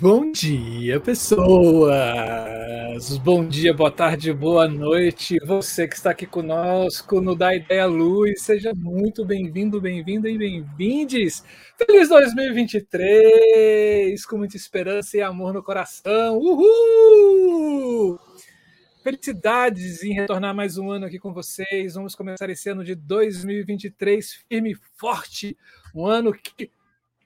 [0.00, 1.90] Bom dia, pessoas!
[3.18, 5.38] Bom dia, boa tarde, boa noite.
[5.44, 11.42] Você que está aqui conosco no Da Ideia Luz, seja muito bem-vindo, bem-vinda e bem-vindes.
[11.76, 16.38] Feliz 2023, com muita esperança e amor no coração.
[16.38, 18.20] Uhul!
[19.02, 21.94] Felicidades em retornar mais um ano aqui com vocês.
[21.94, 25.58] Vamos começar esse ano de 2023 firme e forte,
[25.92, 26.70] um ano que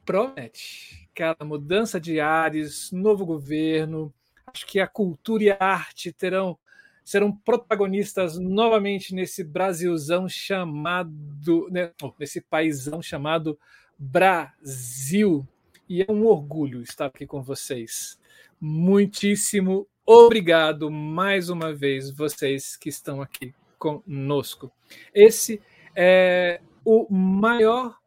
[0.06, 4.12] promete aquela mudança de ares, novo governo.
[4.46, 6.58] Acho que a cultura e a arte terão
[7.04, 13.58] serão protagonistas novamente nesse Brasilzão chamado, né, nesse paísão chamado
[13.98, 15.46] Brasil.
[15.88, 18.18] E é um orgulho estar aqui com vocês.
[18.60, 24.72] Muitíssimo obrigado mais uma vez, vocês que estão aqui conosco.
[25.12, 25.60] Esse
[25.94, 27.98] é o maior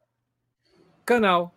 [1.06, 1.55] canal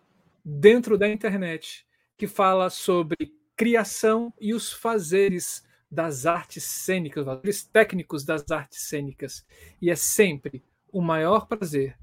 [0.49, 1.85] dentro da internet
[2.17, 8.81] que fala sobre criação e os fazeres das artes cênicas, os fazeres técnicos das artes
[8.81, 9.45] cênicas.
[9.81, 11.97] E é sempre o maior prazer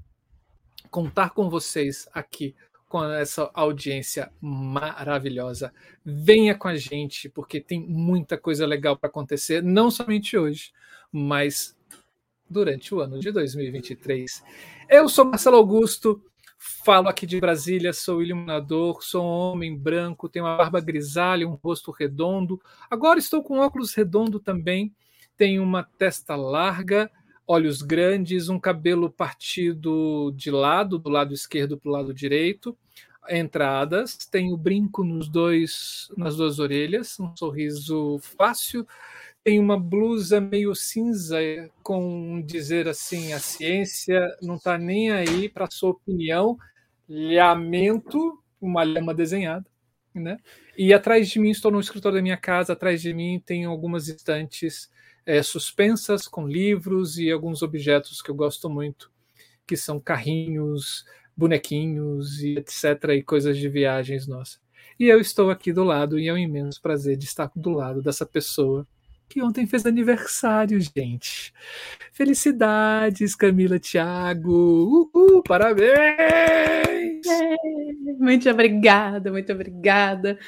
[0.89, 2.55] contar com vocês aqui
[2.87, 5.73] com essa audiência maravilhosa.
[6.05, 10.71] Venha com a gente, porque tem muita coisa legal para acontecer, não somente hoje,
[11.11, 11.77] mas
[12.49, 14.41] durante o ano de 2023.
[14.89, 16.23] Eu sou Marcelo Augusto,
[16.57, 21.53] Falo aqui de Brasília, sou iluminador, sou um homem branco, tenho uma barba grisalha, um
[21.53, 22.59] rosto redondo.
[22.89, 24.91] Agora estou com óculos redondo também,
[25.37, 27.11] tenho uma testa larga,
[27.45, 32.75] olhos grandes, um cabelo partido de lado, do lado esquerdo para o lado direito,
[33.29, 38.87] entradas, tenho brinco nos dois, nas duas orelhas, um sorriso fácil,
[39.47, 41.37] tem uma blusa meio cinza,
[41.81, 46.57] com dizer assim, a ciência não está nem aí para sua opinião,
[47.07, 49.65] lamento, uma lama desenhada,
[50.13, 50.35] né?
[50.77, 54.09] E atrás de mim, estou no escritório da minha casa, atrás de mim tem algumas
[54.09, 54.91] estantes
[55.25, 59.09] é, suspensas com livros e alguns objetos que eu gosto muito,
[59.65, 61.05] que são carrinhos,
[61.37, 63.11] bonequinhos e etc.
[63.15, 64.59] e coisas de viagens nossa.
[64.99, 68.01] E eu estou aqui do lado e é um imenso prazer de estar do lado
[68.01, 68.85] dessa pessoa
[69.27, 71.53] que ontem fez aniversário, gente.
[72.11, 75.11] Felicidades, Camila Thiago.
[75.13, 75.87] Uhul, parabéns!
[78.19, 80.39] Muito obrigada, muito obrigada.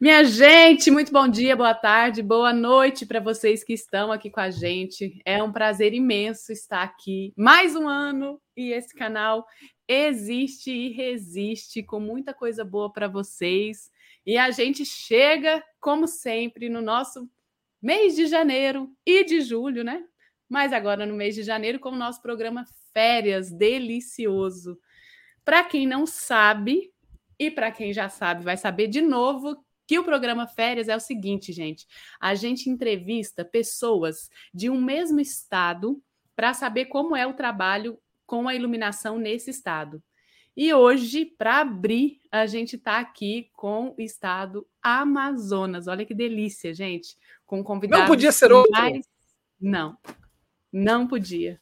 [0.00, 4.40] Minha gente, muito bom dia, boa tarde, boa noite para vocês que estão aqui com
[4.40, 5.18] a gente.
[5.24, 9.46] É um prazer imenso estar aqui mais um ano e esse canal
[9.88, 13.90] existe e resiste com muita coisa boa para vocês.
[14.26, 17.26] E a gente chega, como sempre, no nosso
[17.86, 20.04] mês de janeiro e de julho, né?
[20.48, 24.76] Mas agora no mês de janeiro com o nosso programa Férias delicioso.
[25.44, 26.92] Para quem não sabe
[27.38, 31.00] e para quem já sabe, vai saber de novo que o programa Férias é o
[31.00, 31.86] seguinte, gente.
[32.20, 36.02] A gente entrevista pessoas de um mesmo estado
[36.34, 37.96] para saber como é o trabalho
[38.26, 40.02] com a iluminação nesse estado.
[40.56, 45.86] E hoje, para abrir, a gente está aqui com o estado Amazonas.
[45.86, 47.14] Olha que delícia, gente.
[47.44, 48.04] Com convidados.
[48.04, 48.72] Não podia ser outro.
[48.72, 49.06] Mais...
[49.60, 49.98] Não,
[50.72, 51.60] não podia.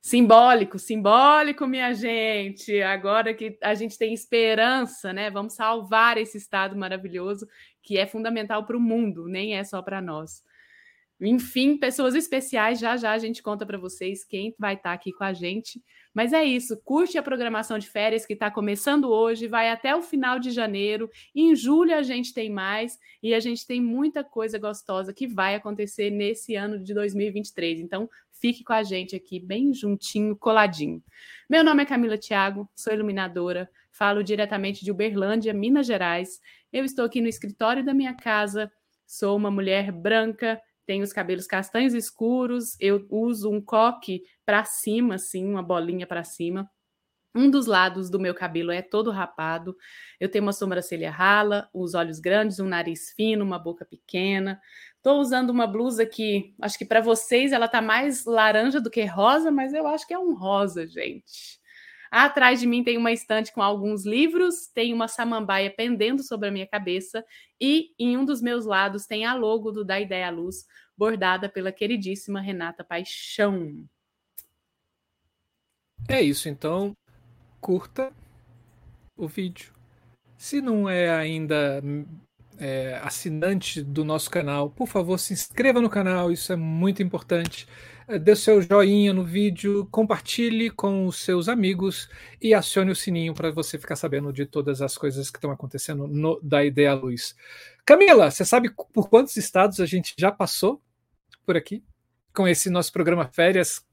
[0.00, 2.80] Simbólico, simbólico, minha gente.
[2.82, 5.30] Agora que a gente tem esperança, né?
[5.30, 7.48] Vamos salvar esse estado maravilhoso
[7.82, 10.42] que é fundamental para o mundo, nem é só para nós.
[11.20, 15.12] Enfim, pessoas especiais, já já a gente conta para vocês quem vai estar tá aqui
[15.12, 15.82] com a gente.
[16.14, 20.02] Mas é isso, curte a programação de férias que está começando hoje, vai até o
[20.02, 21.10] final de janeiro.
[21.34, 25.56] Em julho a gente tem mais e a gente tem muita coisa gostosa que vai
[25.56, 27.80] acontecer nesse ano de 2023.
[27.80, 31.02] Então, fique com a gente aqui, bem juntinho, coladinho.
[31.50, 36.40] Meu nome é Camila Thiago, sou iluminadora, falo diretamente de Uberlândia, Minas Gerais.
[36.72, 38.70] Eu estou aqui no escritório da minha casa,
[39.04, 45.16] sou uma mulher branca tenho os cabelos castanhos escuros, eu uso um coque para cima,
[45.16, 46.66] assim, uma bolinha para cima.
[47.34, 49.76] Um dos lados do meu cabelo é todo rapado.
[50.18, 54.58] Eu tenho uma sobrancelha rala, os olhos grandes, um nariz fino, uma boca pequena.
[54.96, 59.04] Estou usando uma blusa que acho que para vocês ela tá mais laranja do que
[59.04, 61.57] rosa, mas eu acho que é um rosa, gente.
[62.10, 66.52] Atrás de mim tem uma estante com alguns livros, tem uma samambaia pendendo sobre a
[66.52, 67.24] minha cabeça
[67.60, 70.64] e em um dos meus lados tem a logo do Da Ideia à Luz,
[70.96, 73.84] bordada pela queridíssima Renata Paixão.
[76.08, 76.96] É isso, então
[77.60, 78.12] curta
[79.16, 79.72] o vídeo.
[80.36, 81.82] Se não é ainda
[82.58, 87.66] é, assinante do nosso canal, por favor, se inscreva no canal, isso é muito importante.
[88.16, 92.08] Dê seu joinha no vídeo, compartilhe com os seus amigos
[92.40, 96.06] e acione o sininho para você ficar sabendo de todas as coisas que estão acontecendo
[96.06, 97.36] no, da Ideia Luz.
[97.84, 100.80] Camila, você sabe por quantos estados a gente já passou
[101.44, 101.84] por aqui
[102.32, 103.84] com esse nosso programa Férias,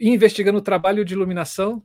[0.00, 1.82] investigando o trabalho de iluminação?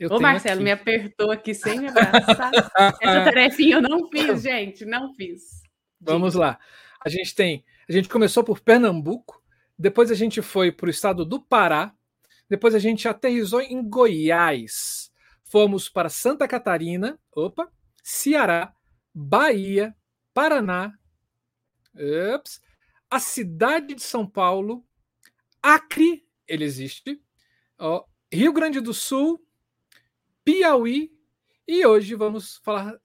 [0.00, 0.64] Eu Ô, Marcelo, aqui.
[0.64, 2.50] me apertou aqui sem me abraçar.
[3.00, 5.62] Essa tarefinha eu não fiz, gente, não fiz.
[6.00, 6.58] Vamos lá.
[7.04, 9.43] A gente tem, a gente começou por Pernambuco,
[9.78, 11.94] depois a gente foi para o estado do Pará,
[12.48, 15.10] depois a gente aterrizou em Goiás,
[15.44, 17.70] fomos para Santa Catarina, opa,
[18.02, 18.74] Ceará,
[19.14, 19.94] Bahia,
[20.32, 20.92] Paraná,
[22.34, 22.60] ups,
[23.10, 24.84] a cidade de São Paulo,
[25.62, 27.20] Acre, ele existe,
[27.78, 29.40] ó, Rio Grande do Sul,
[30.44, 31.10] Piauí
[31.66, 32.98] e hoje vamos falar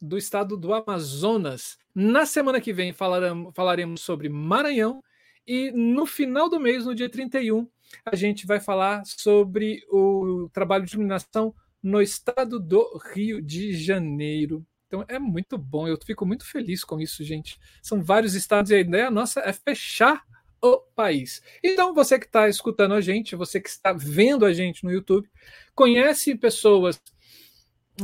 [0.00, 1.76] do estado do Amazonas.
[1.94, 5.02] Na semana que vem falaremos, falaremos sobre Maranhão
[5.48, 7.66] e no final do mês, no dia 31,
[8.04, 14.62] a gente vai falar sobre o trabalho de iluminação no estado do Rio de Janeiro.
[14.86, 17.58] Então é muito bom, eu fico muito feliz com isso, gente.
[17.82, 20.22] São vários estados e a ideia nossa é fechar
[20.60, 21.40] o país.
[21.62, 25.30] Então, você que está escutando a gente, você que está vendo a gente no YouTube,
[25.74, 27.00] conhece pessoas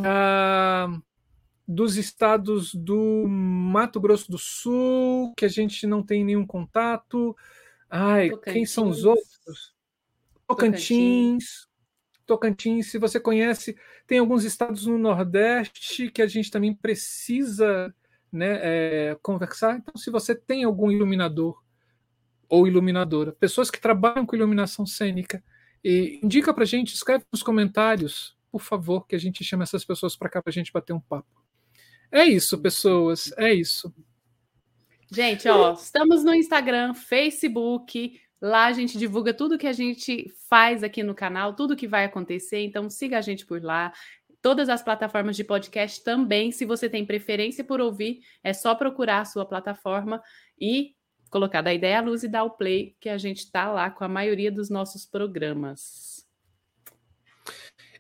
[0.03, 0.89] ah,
[1.67, 7.35] dos estados do Mato Grosso do Sul, que a gente não tem nenhum contato.
[7.89, 8.53] Ai, Tocantins.
[8.53, 9.75] quem são os outros?
[10.47, 11.69] Tocantins.
[12.27, 13.77] Tocantins, se você conhece,
[14.07, 17.95] tem alguns estados no Nordeste que a gente também precisa
[18.33, 19.77] né, é, conversar.
[19.77, 21.63] Então, se você tem algum iluminador
[22.49, 25.43] ou iluminadora, pessoas que trabalham com iluminação cênica.
[25.83, 29.85] E indica para a gente, escreve nos comentários, por favor, que a gente chame essas
[29.85, 31.44] pessoas para cá para a gente bater um papo.
[32.15, 33.93] É isso, pessoas, é isso.
[35.11, 40.85] Gente, ó, estamos no Instagram, Facebook, lá a gente divulga tudo que a gente faz
[40.85, 43.93] aqui no canal, tudo que vai acontecer, então siga a gente por lá.
[44.41, 49.23] Todas as plataformas de podcast também, se você tem preferência por ouvir, é só procurar
[49.23, 50.23] a sua plataforma
[50.57, 50.95] e
[51.29, 54.05] colocar da ideia à luz e dar o play, que a gente está lá com
[54.05, 56.14] a maioria dos nossos programas.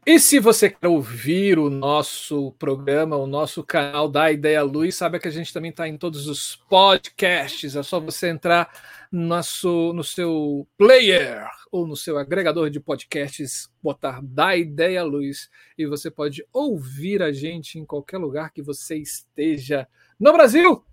[0.06, 5.18] E se você quer ouvir o nosso programa, o nosso canal da Ideia Luz, sabe
[5.18, 7.74] que a gente também está em todos os podcasts.
[7.74, 8.70] É só você entrar
[9.10, 15.48] no, seu player ou no seu agregador de podcasts, botar da Ideia Luz
[15.78, 19.88] e você pode ouvir a gente em qualquer lugar que você esteja
[20.20, 20.84] no Brasil,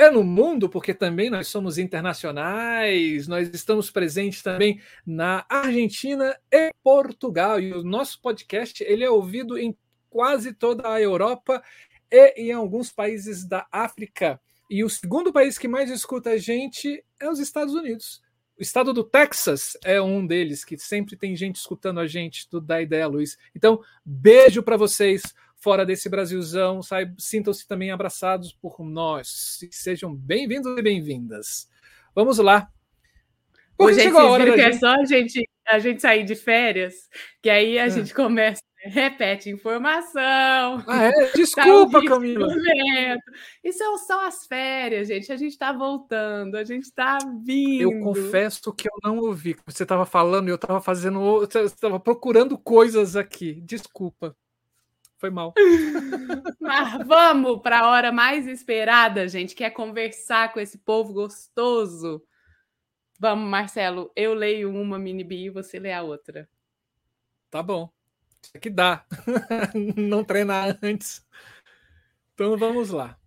[0.00, 6.72] é no mundo, porque também nós somos internacionais, nós estamos presentes também na Argentina e
[6.82, 9.76] Portugal, e o nosso podcast ele é ouvido em
[10.08, 11.62] quase toda a Europa
[12.10, 14.40] e em alguns países da África.
[14.70, 18.22] E o segundo país que mais escuta a gente é os Estados Unidos.
[18.58, 22.58] O estado do Texas é um deles, que sempre tem gente escutando a gente do
[22.58, 23.36] Da Ideia Luz.
[23.54, 25.22] Então, beijo para vocês
[25.60, 26.80] fora desse Brasilzão,
[27.18, 29.60] sintam-se também abraçados por nós.
[29.70, 31.68] Sejam bem-vindos e bem-vindas.
[32.14, 32.68] Vamos lá.
[33.78, 36.94] Hoje gente, chegou a hora que é só a gente, a gente sair de férias,
[37.42, 37.90] que aí a é.
[37.90, 40.82] gente começa, repete informação.
[40.86, 41.32] Ah, é?
[41.36, 42.48] Desculpa, tá Camila.
[43.62, 45.30] Isso são as férias, gente.
[45.30, 47.82] A gente está voltando, a gente está vindo.
[47.82, 49.56] Eu confesso que eu não ouvi.
[49.66, 53.60] Você estava falando e eu estava fazendo, estava procurando coisas aqui.
[53.62, 54.34] Desculpa.
[55.20, 55.52] Foi mal.
[56.58, 62.24] Mas vamos para a hora mais esperada, gente, que é conversar com esse povo gostoso.
[63.18, 64.10] Vamos, Marcelo.
[64.16, 66.48] Eu leio uma mini bi e você lê a outra.
[67.50, 67.92] Tá bom.
[68.54, 69.04] É que dá.
[69.94, 71.22] Não treinar antes.
[72.32, 73.19] Então vamos lá.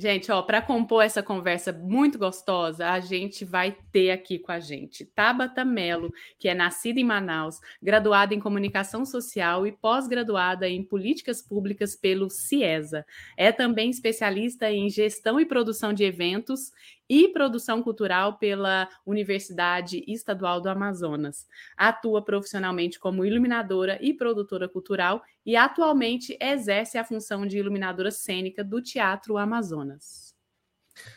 [0.00, 4.60] Gente, ó, para compor essa conversa muito gostosa, a gente vai ter aqui com a
[4.60, 10.84] gente Tabata Mello, que é nascida em Manaus, graduada em comunicação social e pós-graduada em
[10.84, 13.04] políticas públicas pelo CIESA.
[13.36, 16.70] É também especialista em gestão e produção de eventos
[17.08, 21.46] e produção cultural pela Universidade Estadual do Amazonas.
[21.76, 28.62] Atua profissionalmente como iluminadora e produtora cultural e atualmente exerce a função de iluminadora cênica
[28.62, 30.27] do Teatro Amazonas.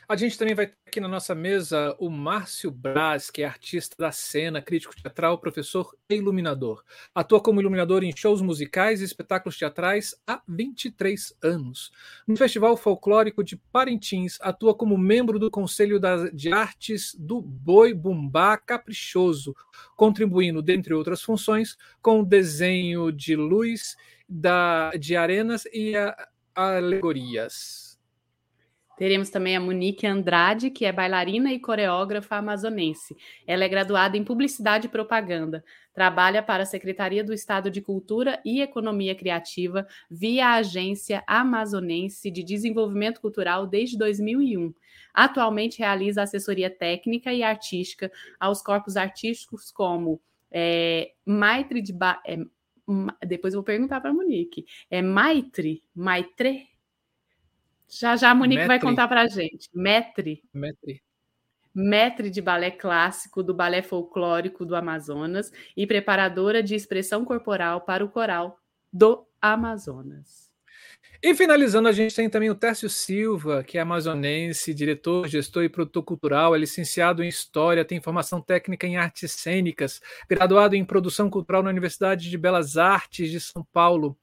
[0.07, 3.95] A gente também vai ter aqui na nossa mesa o Márcio Braz, que é artista
[3.97, 6.83] da cena, crítico teatral, professor e iluminador.
[7.15, 11.91] Atua como iluminador em shows musicais e espetáculos teatrais há 23 anos.
[12.27, 16.00] No Festival Folclórico de Parintins, atua como membro do Conselho
[16.33, 19.55] de Artes do Boi Bumbá Caprichoso,
[19.95, 23.95] contribuindo, dentre outras funções, com o desenho de luz
[24.27, 27.90] da, de arenas e a, alegorias.
[29.01, 33.17] Teremos também a Monique Andrade, que é bailarina e coreógrafa amazonense.
[33.48, 35.65] Ela é graduada em Publicidade e Propaganda.
[35.91, 42.29] Trabalha para a Secretaria do Estado de Cultura e Economia Criativa via a Agência Amazonense
[42.29, 44.72] de Desenvolvimento Cultural desde 2001.
[45.12, 52.22] Atualmente realiza assessoria técnica e artística aos corpos artísticos como é, Maitre de ba...
[52.24, 52.38] é,
[53.25, 54.63] depois eu vou perguntar para a Monique.
[54.91, 55.84] É Maitre?
[55.96, 56.70] Maitre?
[57.91, 58.67] Já já a Monique Metri.
[58.67, 59.69] vai contar para a gente.
[59.74, 60.41] Metre.
[61.75, 68.03] Metre de balé clássico do balé folclórico do Amazonas e preparadora de expressão corporal para
[68.03, 68.57] o coral
[68.91, 70.51] do Amazonas.
[71.24, 75.69] E finalizando, a gente tem também o Tércio Silva, que é amazonense, diretor, gestor e
[75.69, 81.29] produtor cultural, é licenciado em História, tem formação técnica em artes cênicas, graduado em produção
[81.29, 84.17] cultural na Universidade de Belas Artes de São Paulo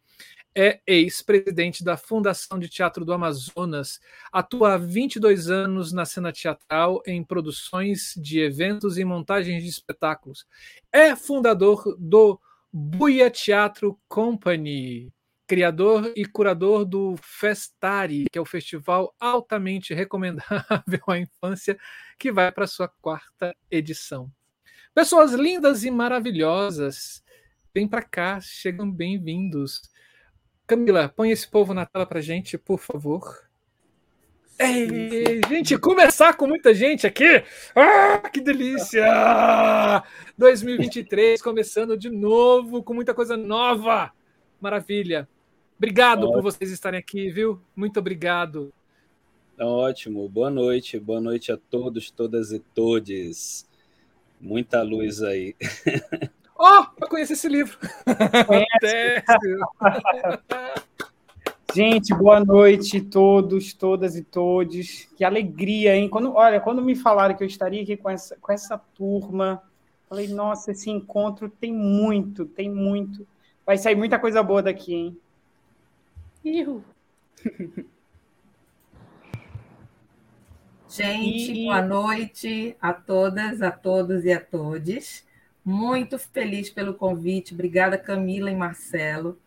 [0.61, 4.00] é ex-presidente da Fundação de Teatro do Amazonas,
[4.33, 10.45] atua há 22 anos na cena teatral em produções de eventos e montagens de espetáculos.
[10.93, 12.41] É fundador do
[12.73, 15.12] Buia Teatro Company,
[15.47, 21.79] criador e curador do Festari, que é o festival altamente recomendável à infância,
[22.19, 24.29] que vai para sua quarta edição.
[24.93, 27.23] Pessoas lindas e maravilhosas,
[27.73, 29.83] vem para cá, chegam bem-vindos.
[30.69, 33.49] Camila, põe esse povo na tela pra gente, por favor.
[34.59, 37.43] Ei, gente, começar com muita gente aqui.
[37.75, 39.03] Ah, que delícia!
[40.37, 44.13] 2023 começando de novo com muita coisa nova.
[44.61, 45.27] Maravilha.
[45.79, 46.33] Obrigado Ótimo.
[46.35, 47.63] por vocês estarem aqui, viu?
[47.75, 48.71] Muito obrigado.
[49.59, 50.29] Ótimo.
[50.29, 51.01] Boa noite.
[51.01, 53.67] Boa noite a todos, todas e todes.
[54.39, 55.57] Muita luz aí.
[56.59, 57.79] Ó, oh, eu conheço esse livro.
[61.73, 65.05] Gente, boa noite todos, todas e todos.
[65.17, 66.09] Que alegria, hein?
[66.09, 69.62] Quando, olha, quando me falaram que eu estaria aqui com essa, com essa turma,
[70.09, 73.25] falei, nossa, esse encontro tem muito, tem muito.
[73.65, 75.17] Vai sair muita coisa boa daqui, hein?
[76.45, 76.83] Ihu.
[80.88, 85.28] Gente, boa noite a todas, a todos e a todes.
[85.65, 87.55] Muito feliz pelo convite.
[87.55, 89.38] Obrigada, Camila e Marcelo.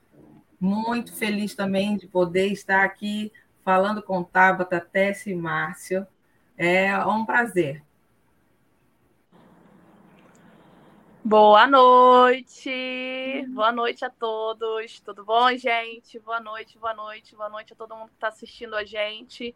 [0.60, 3.32] Muito feliz também de poder estar aqui
[3.64, 6.06] falando com Tabata, Tessa e Márcio.
[6.58, 7.84] É um prazer.
[11.24, 15.00] Boa noite, boa noite a todos.
[15.00, 16.20] Tudo bom, gente?
[16.20, 19.56] Boa noite, boa noite, boa noite a todo mundo que está assistindo a gente.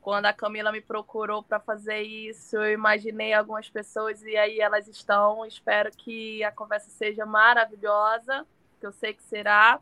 [0.00, 4.88] Quando a Camila me procurou para fazer isso, eu imaginei algumas pessoas e aí elas
[4.88, 5.44] estão.
[5.44, 8.46] Espero que a conversa seja maravilhosa,
[8.80, 9.80] que eu sei que será.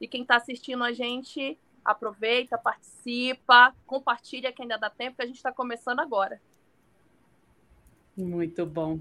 [0.00, 5.26] E quem está assistindo a gente, aproveita, participa, compartilha que ainda dá tempo, que a
[5.26, 6.40] gente está começando agora.
[8.16, 9.00] Muito bom.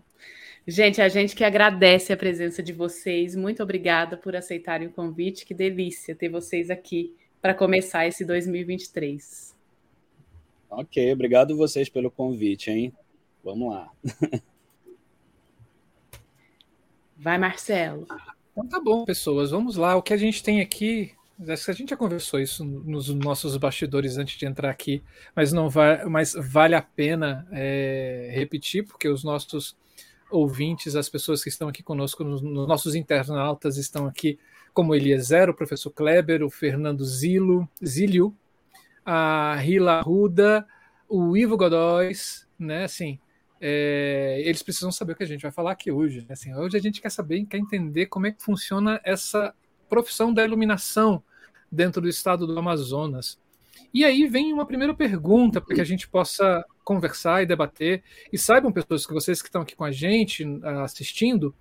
[0.65, 3.35] Gente, a gente que agradece a presença de vocês.
[3.35, 5.45] Muito obrigada por aceitarem o convite.
[5.45, 9.59] Que delícia ter vocês aqui para começar esse 2023.
[10.71, 12.93] Ok, obrigado vocês pelo convite, hein?
[13.43, 13.91] Vamos lá.
[17.17, 18.07] Vai, Marcelo.
[18.51, 19.51] Então tá bom, pessoas.
[19.51, 19.97] Vamos lá.
[19.97, 21.11] O que a gente tem aqui.
[21.39, 25.03] A gente já conversou isso nos nossos bastidores antes de entrar aqui,
[25.35, 29.75] mas não vai, mas vale a pena é, repetir, porque os nossos
[30.29, 34.37] ouvintes, as pessoas que estão aqui conosco, nos, nos nossos internautas estão aqui,
[34.71, 38.35] como Eliezer, o professor Kleber, o Fernando Zilo, Zílio,
[39.05, 40.65] a Rila Ruda,
[41.07, 42.85] o Ivo Godóis, né?
[42.85, 43.19] Assim,
[43.59, 46.21] é, eles precisam saber o que a gente vai falar aqui hoje.
[46.21, 46.27] Né?
[46.31, 49.53] Assim, hoje a gente quer saber, quer entender como é que funciona essa
[49.87, 51.23] profissão da iluminação
[51.71, 53.39] dentro do estado do Amazonas.
[53.93, 58.03] E aí vem uma primeira pergunta para que a gente possa conversar e debater.
[58.31, 60.45] E saibam, pessoas, que vocês que estão aqui com a gente
[60.83, 61.53] assistindo,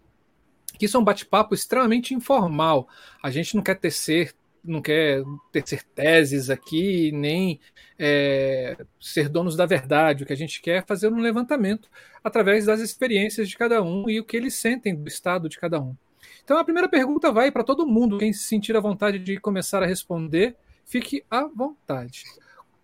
[0.78, 2.88] que isso é um bate-papo extremamente informal.
[3.22, 7.60] A gente não quer tecer não quer ter teses aqui, nem
[7.98, 10.22] é, ser donos da verdade.
[10.22, 11.88] O que a gente quer é fazer um levantamento
[12.22, 15.80] através das experiências de cada um e o que eles sentem do estado de cada
[15.80, 15.96] um.
[16.44, 18.18] Então a primeira pergunta vai para todo mundo.
[18.18, 22.24] Quem se sentir à vontade de começar a responder, fique à vontade.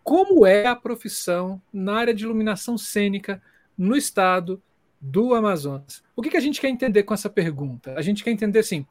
[0.02, 3.42] Como é a profissão na área de iluminação cênica
[3.76, 4.62] no estado
[5.00, 6.02] do Amazonas?
[6.14, 7.94] O que, que a gente quer entender com essa pergunta?
[7.96, 8.86] A gente quer entender assim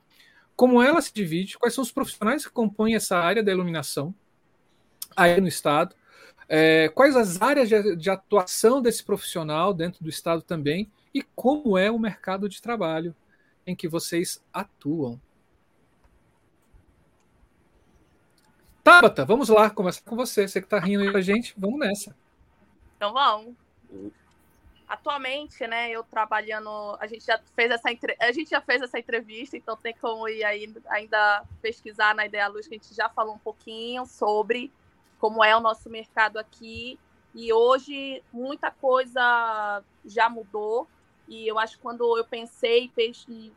[0.56, 4.14] como ela se divide, quais são os profissionais que compõem essa área da iluminação
[5.16, 5.96] aí no Estado,
[6.48, 11.78] é, quais as áreas de, de, atuação desse profissional dentro do Estado também, e como
[11.78, 13.16] é o mercado de trabalho
[13.66, 15.20] em que vocês atuam.
[18.84, 20.48] Tabata, vamos lá, começa com você.
[20.48, 22.16] Você que está rindo aí com a gente, vamos nessa.
[22.96, 23.56] Então vamos.
[24.88, 27.90] Atualmente, né, eu trabalhando, a gente já fez essa
[28.20, 32.48] a gente já fez essa entrevista, então tem como ir aí ainda pesquisar na Ideia
[32.48, 34.72] Luz, que a gente já falou um pouquinho sobre
[35.20, 37.00] como é o nosso mercado aqui.
[37.34, 40.88] E hoje muita coisa já mudou.
[41.28, 43.52] E eu acho que quando eu pensei, pensei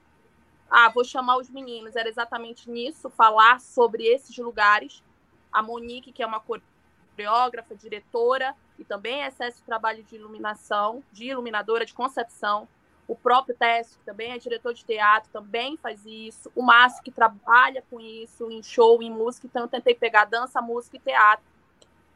[0.70, 5.02] ah, vou chamar os meninos, era exatamente nisso, falar sobre esses lugares.
[5.50, 11.26] A Monique, que é uma coreógrafa, diretora, e também excesso de trabalho de iluminação, de
[11.26, 12.68] iluminadora, de concepção.
[13.06, 16.50] O próprio Tess, que também é diretor de teatro, também faz isso.
[16.54, 19.47] O Márcio, que trabalha com isso em show, em música.
[19.47, 21.44] Então, eu tentei pegar dança, música e teatro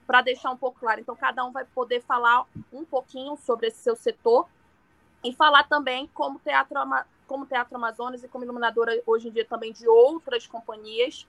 [0.07, 1.01] para deixar um pouco claro.
[1.01, 4.47] Então, cada um vai poder falar um pouquinho sobre esse seu setor
[5.25, 6.77] e falar também como teatro,
[7.27, 11.27] como teatro Amazonas e como iluminadora hoje em dia também de outras companhias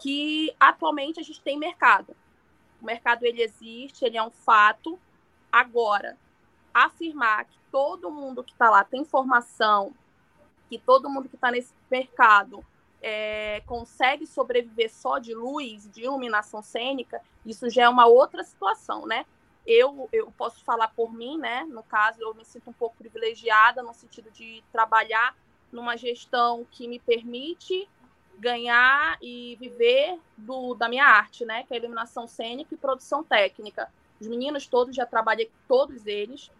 [0.00, 2.16] que atualmente a gente tem mercado.
[2.80, 4.98] O mercado ele existe, ele é um fato.
[5.50, 6.16] Agora,
[6.72, 9.92] afirmar que todo mundo que está lá tem formação,
[10.68, 12.64] que todo mundo que está nesse mercado
[13.02, 19.06] é, consegue sobreviver só de luz, de iluminação cênica, isso já é uma outra situação,
[19.06, 19.24] né?
[19.66, 21.64] Eu, eu posso falar por mim, né?
[21.64, 25.36] No caso, eu me sinto um pouco privilegiada no sentido de trabalhar
[25.70, 27.88] numa gestão que me permite
[28.40, 31.62] ganhar e viver do, da minha arte, né?
[31.64, 33.92] Que é iluminação cênica e produção técnica.
[34.18, 36.50] Os meninos todos já trabalhei todos eles,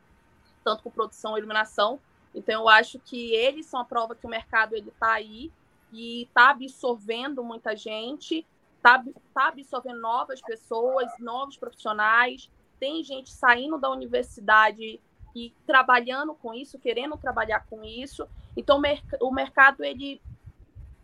[0.62, 1.98] tanto com produção e iluminação.
[2.34, 5.50] Então eu acho que eles são a prova que o mercado está aí
[5.92, 8.46] e está absorvendo muita gente,
[8.76, 9.02] está
[9.34, 12.50] tá absorvendo novas pessoas, novos profissionais.
[12.78, 15.00] Tem gente saindo da universidade
[15.34, 18.28] e trabalhando com isso, querendo trabalhar com isso.
[18.56, 18.80] Então
[19.20, 20.20] o mercado ele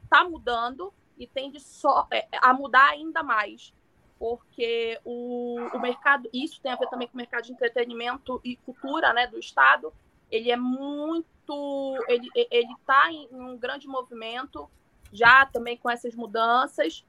[0.06, 3.72] está mudando e tende só é, a mudar ainda mais,
[4.18, 8.56] porque o, o mercado, isso tem a ver também com o mercado de entretenimento e
[8.56, 9.92] cultura, né, do estado.
[10.30, 14.68] Ele é muito, ele está em um grande movimento
[15.12, 17.04] já também com essas mudanças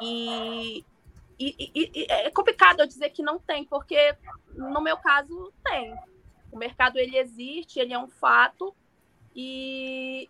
[0.00, 0.84] e,
[1.38, 4.16] e, e, e é complicado eu dizer que não tem, porque
[4.54, 5.94] no meu caso tem.
[6.52, 8.74] O mercado ele existe, ele é um fato
[9.34, 10.28] e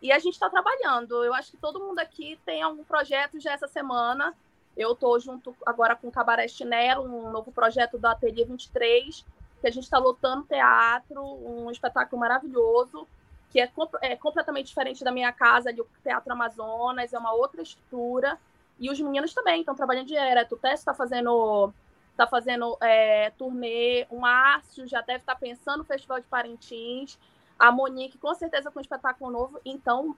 [0.00, 1.24] e a gente está trabalhando.
[1.24, 4.34] Eu acho que todo mundo aqui tem algum projeto já essa semana.
[4.76, 9.24] Eu estou junto agora com o Cabaré Chinelo, um novo projeto da Ateliê 23,
[9.60, 13.06] que a gente está lotando teatro, um espetáculo maravilhoso,
[13.50, 13.70] que é,
[14.02, 18.38] é, completamente diferente da minha casa, ali, o Teatro Amazonas, é uma outra estrutura.
[18.78, 20.56] E os meninos também estão trabalhando direto.
[20.56, 21.72] O Tess está fazendo,
[22.14, 27.18] tá fazendo é, turnê, o Márcio já deve estar tá pensando no Festival de Parintins
[27.58, 29.60] a Monique com certeza com um espetáculo novo.
[29.64, 30.16] Então,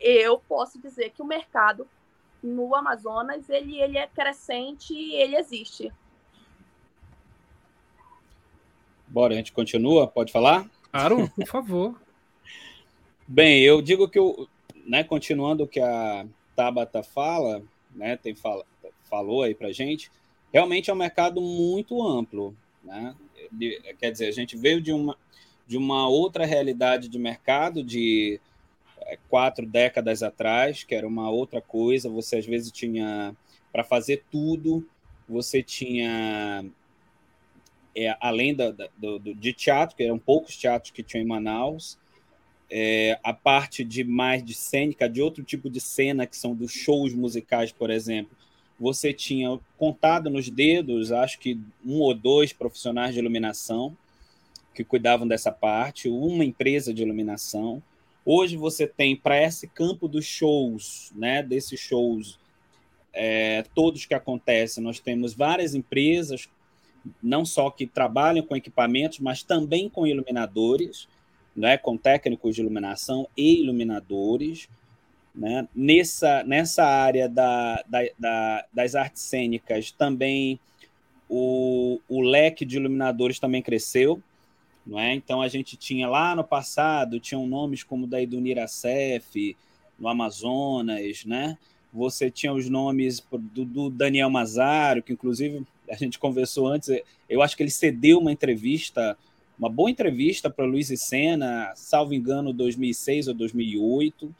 [0.00, 1.86] eu posso dizer que o mercado
[2.42, 5.92] no Amazonas ele, ele é crescente e ele existe.
[9.08, 10.06] Bora, a gente continua?
[10.06, 10.68] Pode falar?
[10.90, 12.00] Claro, por favor.
[13.26, 14.48] Bem, eu digo que eu,
[14.84, 17.62] né, continuando o que a Tabata fala,
[17.94, 18.64] né, tem fala,
[19.04, 20.10] falou aí pra gente,
[20.52, 23.14] realmente é um mercado muito amplo, né?
[23.98, 25.16] Quer dizer, a gente veio de uma
[25.66, 28.40] de uma outra realidade de mercado de
[29.02, 32.08] é, quatro décadas atrás, que era uma outra coisa.
[32.08, 33.34] Você às vezes tinha
[33.72, 34.86] para fazer tudo,
[35.28, 36.64] você tinha
[37.96, 41.98] é, além da, da, do, de teatro, que eram poucos teatros que tinham em Manaus,
[42.70, 46.72] é, a parte de mais de cênica, de outro tipo de cena, que são dos
[46.72, 48.36] shows musicais, por exemplo,
[48.78, 53.96] você tinha contado nos dedos, acho que um ou dois profissionais de iluminação
[54.76, 57.82] que cuidavam dessa parte, uma empresa de iluminação.
[58.24, 62.38] Hoje você tem para esse campo dos shows, né, desses shows,
[63.14, 66.48] é, todos que acontecem, nós temos várias empresas,
[67.22, 71.08] não só que trabalham com equipamentos, mas também com iluminadores,
[71.56, 74.68] né, com técnicos de iluminação e iluminadores.
[75.34, 75.66] Né?
[75.74, 80.60] Nessa, nessa área da, da, da, das artes cênicas, também
[81.28, 84.22] o, o leque de iluminadores também cresceu
[84.86, 85.14] não é?
[85.14, 89.56] Então a gente tinha lá no passado, tinham nomes como da Idunira Cef,
[89.98, 91.58] no Amazonas, né?
[91.92, 96.90] Você tinha os nomes do, do, Daniel Mazaro, que inclusive a gente conversou antes,
[97.28, 99.16] eu acho que ele cedeu uma entrevista,
[99.58, 104.34] uma boa entrevista para Luiz e Sena, salvo engano, 2006 ou 2008,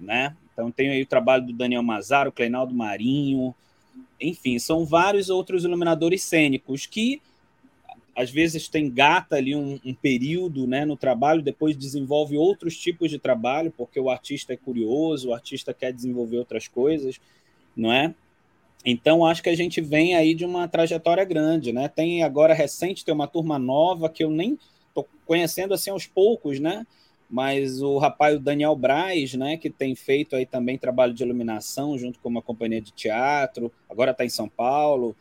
[0.00, 0.34] né?
[0.52, 3.54] Então tem aí o trabalho do Daniel Mazaro, Cleinaldo Marinho,
[4.20, 7.20] enfim, são vários outros iluminadores cênicos que
[8.14, 13.10] às vezes tem gata ali um, um, período né, no trabalho, depois desenvolve outros tipos
[13.10, 17.20] de trabalho, porque o artista é curioso, o artista quer desenvolver outras coisas,
[17.76, 18.14] não é?
[18.84, 21.88] Então, acho que a gente vem aí de uma trajetória grande, né?
[21.88, 26.60] Tem agora recente, tem uma turma nova que eu nem estou conhecendo assim aos poucos,
[26.60, 26.86] né?
[27.28, 31.98] Mas o rapaz o Daniel Braz, né, que tem feito aí também trabalho de iluminação
[31.98, 35.16] junto com uma companhia de teatro, agora está em São Paulo,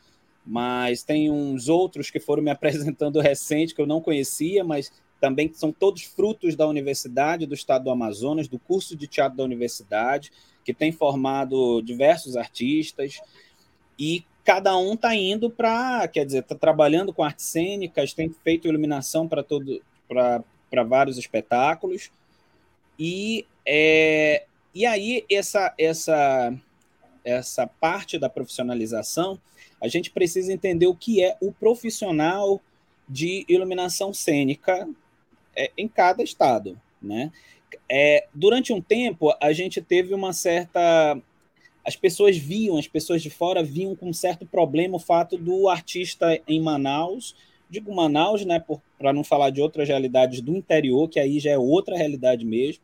[0.46, 5.52] mas tem uns outros que foram me apresentando recente que eu não conhecia, mas também
[5.54, 10.32] são todos frutos da universidade do estado do Amazonas, do curso de teatro da universidade,
[10.66, 13.22] que tem formado diversos artistas.
[13.98, 18.68] E cada um está indo para, quer dizer, está trabalhando com artes cênicas, tem feito
[18.68, 22.12] iluminação para todo, para vários espetáculos.
[23.00, 26.54] E é, e aí essa essa
[27.24, 29.40] essa parte da profissionalização
[29.82, 32.62] a gente precisa entender o que é o profissional
[33.08, 34.88] de iluminação cênica
[35.56, 37.32] é, em cada estado, né?
[37.90, 41.18] É, durante um tempo a gente teve uma certa
[41.86, 45.68] as pessoas viam, as pessoas de fora viam com um certo problema o fato do
[45.68, 47.36] artista em Manaus,
[47.70, 48.64] digo Manaus, né,
[48.98, 52.82] para não falar de outras realidades do interior, que aí já é outra realidade mesmo,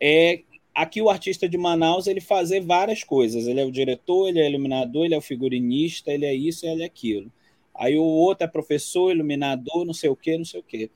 [0.00, 0.40] é
[0.82, 4.48] aqui o artista de Manaus ele fazer várias coisas, ele é o diretor, ele é
[4.48, 7.30] iluminador, ele é o figurinista, ele é isso, ele é aquilo.
[7.74, 10.90] Aí o outro é professor, iluminador, não sei o quê, não sei o quê.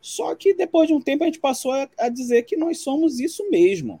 [0.00, 3.20] Só que depois de um tempo a gente passou a, a dizer que nós somos
[3.20, 4.00] isso mesmo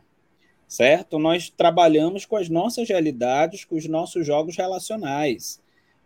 [0.74, 1.18] certo?
[1.18, 5.60] Nós trabalhamos com as nossas realidades, com os nossos jogos relacionais,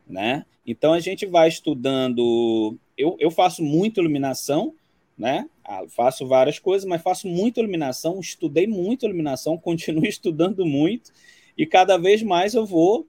[0.06, 0.44] né?
[0.66, 2.76] Então a gente vai estudando.
[2.96, 4.74] Eu, eu faço muita iluminação,
[5.18, 5.48] né?
[5.64, 11.12] Ah, faço várias coisas, mas faço muita iluminação, estudei muito iluminação, continuo estudando muito,
[11.56, 13.06] e cada vez mais eu vou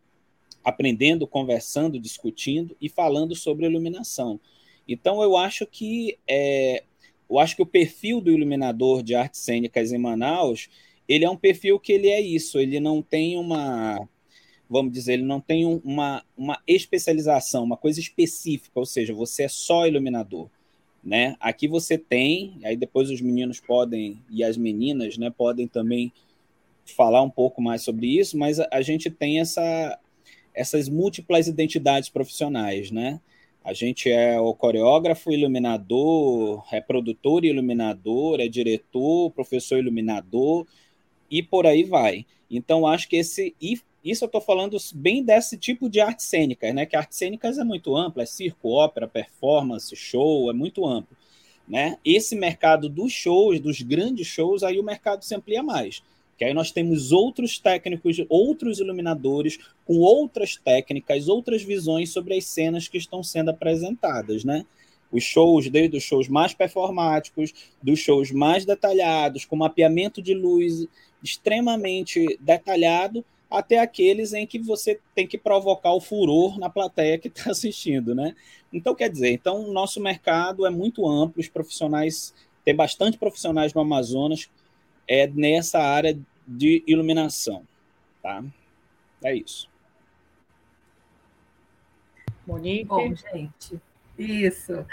[0.64, 4.40] aprendendo, conversando, discutindo e falando sobre iluminação.
[4.88, 6.84] Então eu acho que é,
[7.30, 10.68] eu acho que o perfil do iluminador de artes cênicas em Manaus
[11.08, 14.08] ele é um perfil que ele é isso, ele não tem uma,
[14.70, 19.48] vamos dizer, ele não tem uma, uma especialização, uma coisa específica, ou seja, você é
[19.48, 20.50] só iluminador.
[21.04, 21.36] Né?
[21.40, 26.12] Aqui você tem, aí depois os meninos podem, e as meninas, né, podem também
[26.96, 29.98] falar um pouco mais sobre isso, mas a, a gente tem essa,
[30.54, 33.20] essas múltiplas identidades profissionais, né?
[33.64, 40.66] A gente é o coreógrafo, iluminador, é produtor e iluminador, é diretor, professor iluminador,
[41.30, 42.26] e por aí vai.
[42.50, 43.56] Então, acho que esse.
[44.04, 46.86] Isso eu estou falando bem desse tipo de artes cênicas, né?
[46.86, 51.16] Que artes cênicas é muito ampla, é circo, ópera, performance, show, é muito amplo.
[51.68, 51.98] Né?
[52.04, 56.02] Esse mercado dos shows, dos grandes shows, aí o mercado se amplia mais.
[56.38, 62.46] Que aí nós temos outros técnicos, outros iluminadores com outras técnicas, outras visões sobre as
[62.46, 64.66] cenas que estão sendo apresentadas, né?
[65.12, 70.88] Os shows, desde os shows mais performáticos, dos shows mais detalhados, com mapeamento de luz
[71.22, 77.28] extremamente detalhado, até aqueles em que você tem que provocar o furor na plateia que
[77.28, 78.36] está assistindo, né?
[78.72, 82.34] Então, quer dizer, então o nosso mercado é muito amplo, os profissionais,
[82.64, 84.50] tem bastante profissionais no Amazonas
[85.08, 87.64] é, nessa área de iluminação,
[88.22, 88.44] tá?
[89.24, 89.68] É isso.
[92.46, 92.86] Monique?
[92.86, 93.80] Bom, gente,
[94.18, 94.86] isso.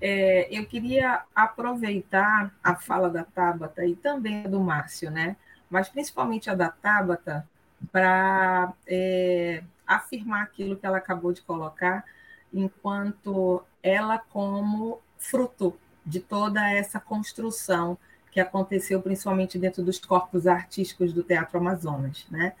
[0.00, 5.36] É, eu queria aproveitar a fala da Tabata e também do Márcio, né?
[5.68, 7.46] Mas principalmente a da Tabata,
[7.92, 12.04] para é, afirmar aquilo que ela acabou de colocar,
[12.52, 17.98] enquanto ela como fruto de toda essa construção
[18.30, 22.54] que aconteceu principalmente dentro dos corpos artísticos do Teatro Amazonas, né?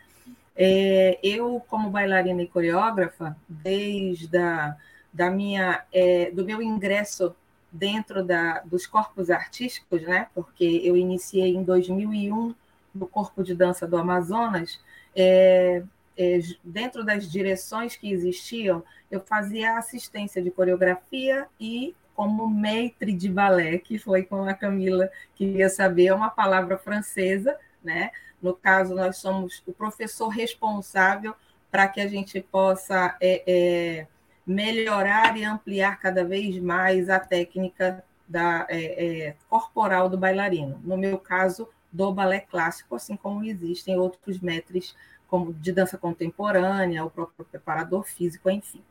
[0.56, 4.76] É, eu, como bailarina e coreógrafa, desde a
[5.12, 7.34] da minha, é, do meu ingresso
[7.72, 10.28] dentro da, dos corpos artísticos, né?
[10.34, 12.54] Porque eu iniciei em 2001
[12.94, 14.80] no Corpo de Dança do Amazonas.
[15.14, 15.82] É,
[16.16, 23.28] é, dentro das direções que existiam, eu fazia assistência de coreografia e como maître de
[23.28, 28.10] balé, que foi com a Camila queria saber, é uma palavra francesa, né?
[28.42, 31.34] No caso, nós somos o professor responsável
[31.70, 34.06] para que a gente possa é, é,
[34.44, 40.80] melhorar e ampliar cada vez mais a técnica da, é, é, corporal do bailarino.
[40.82, 44.94] No meu caso, do balé clássico, assim como existem outros mestres
[45.28, 48.82] como de dança contemporânea, o próprio preparador físico, enfim.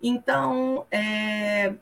[0.00, 1.74] Então, é,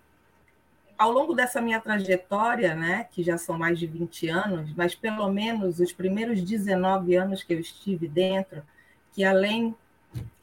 [0.96, 5.30] ao longo dessa minha trajetória, né, que já são mais de 20 anos, mas pelo
[5.30, 8.62] menos os primeiros 19 anos que eu estive dentro,
[9.12, 9.74] que além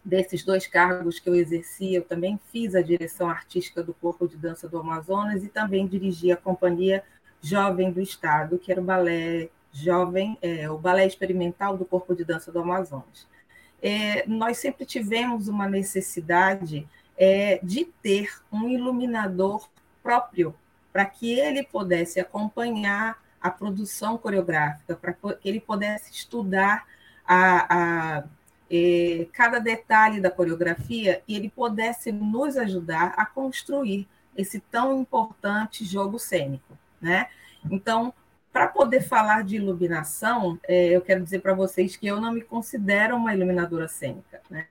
[0.05, 4.37] desses dois cargos que eu exerci, eu também fiz a direção artística do Corpo de
[4.37, 7.03] Dança do Amazonas e também dirigi a Companhia
[7.41, 12.23] Jovem do Estado, que era o balé jovem, é, o balé experimental do Corpo de
[12.23, 13.27] Dança do Amazonas.
[13.81, 19.67] É, nós sempre tivemos uma necessidade é, de ter um iluminador
[20.01, 20.55] próprio
[20.91, 26.85] para que ele pudesse acompanhar a produção coreográfica, para que ele pudesse estudar
[27.27, 28.23] a, a
[28.71, 35.83] é, cada detalhe da coreografia e ele pudesse nos ajudar a construir esse tão importante
[35.83, 37.27] jogo cênico, né?
[37.69, 38.13] Então,
[38.53, 42.41] para poder falar de iluminação, é, eu quero dizer para vocês que eu não me
[42.41, 44.67] considero uma iluminadora cênica, né?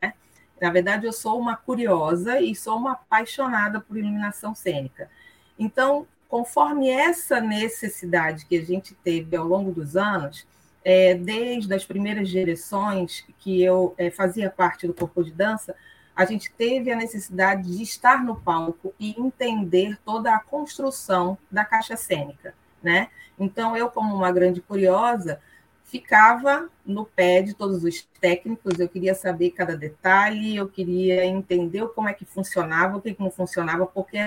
[0.60, 5.10] Na verdade, eu sou uma curiosa e sou uma apaixonada por iluminação cênica.
[5.58, 10.46] Então, conforme essa necessidade que a gente teve ao longo dos anos,
[10.84, 15.74] é, desde as primeiras direções que eu é, fazia parte do corpo de dança,
[16.14, 21.64] a gente teve a necessidade de estar no palco e entender toda a construção da
[21.64, 23.08] caixa cênica, né?
[23.38, 25.40] Então, eu, como uma grande curiosa,
[25.84, 31.86] ficava no pé de todos os técnicos, eu queria saber cada detalhe, eu queria entender
[31.88, 34.18] como é que funcionava, o que não funcionava, por que,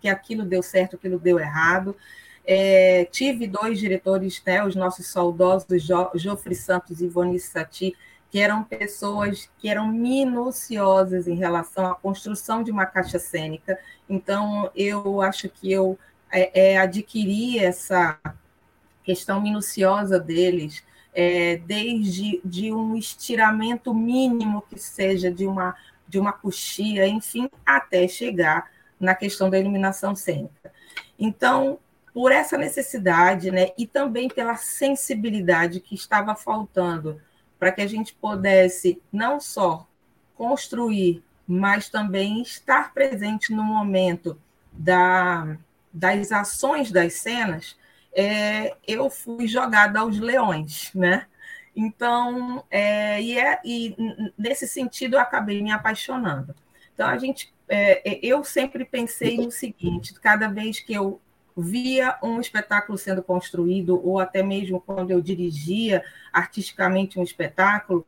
[0.00, 1.96] que aquilo deu certo, aquilo deu errado.
[2.44, 7.96] É, tive dois diretores, né, os nossos saudosos jo, Jofre Santos e Ivone Sati,
[8.30, 13.78] que eram pessoas que eram minuciosas em relação à construção de uma caixa cênica.
[14.08, 15.98] Então, eu acho que eu
[16.30, 18.18] é, é, adquiri essa
[19.02, 25.74] questão minuciosa deles, é, desde de um estiramento mínimo que seja de uma,
[26.06, 30.72] de uma coxia, enfim, até chegar na questão da iluminação cênica.
[31.18, 31.78] Então,
[32.12, 37.20] por essa necessidade, né, e também pela sensibilidade que estava faltando
[37.58, 39.86] para que a gente pudesse não só
[40.34, 44.38] construir, mas também estar presente no momento
[44.72, 45.56] da,
[45.98, 47.76] das ações das cenas,
[48.12, 51.26] é, eu fui jogada aos leões, né?
[51.74, 53.96] Então, é, e, é, e
[54.36, 56.54] nesse sentido eu acabei me apaixonando.
[56.94, 61.20] Então, a gente, é, é eu sempre pensei no seguinte: cada vez que eu
[61.56, 68.06] via um espetáculo sendo construído, ou até mesmo quando eu dirigia artisticamente um espetáculo,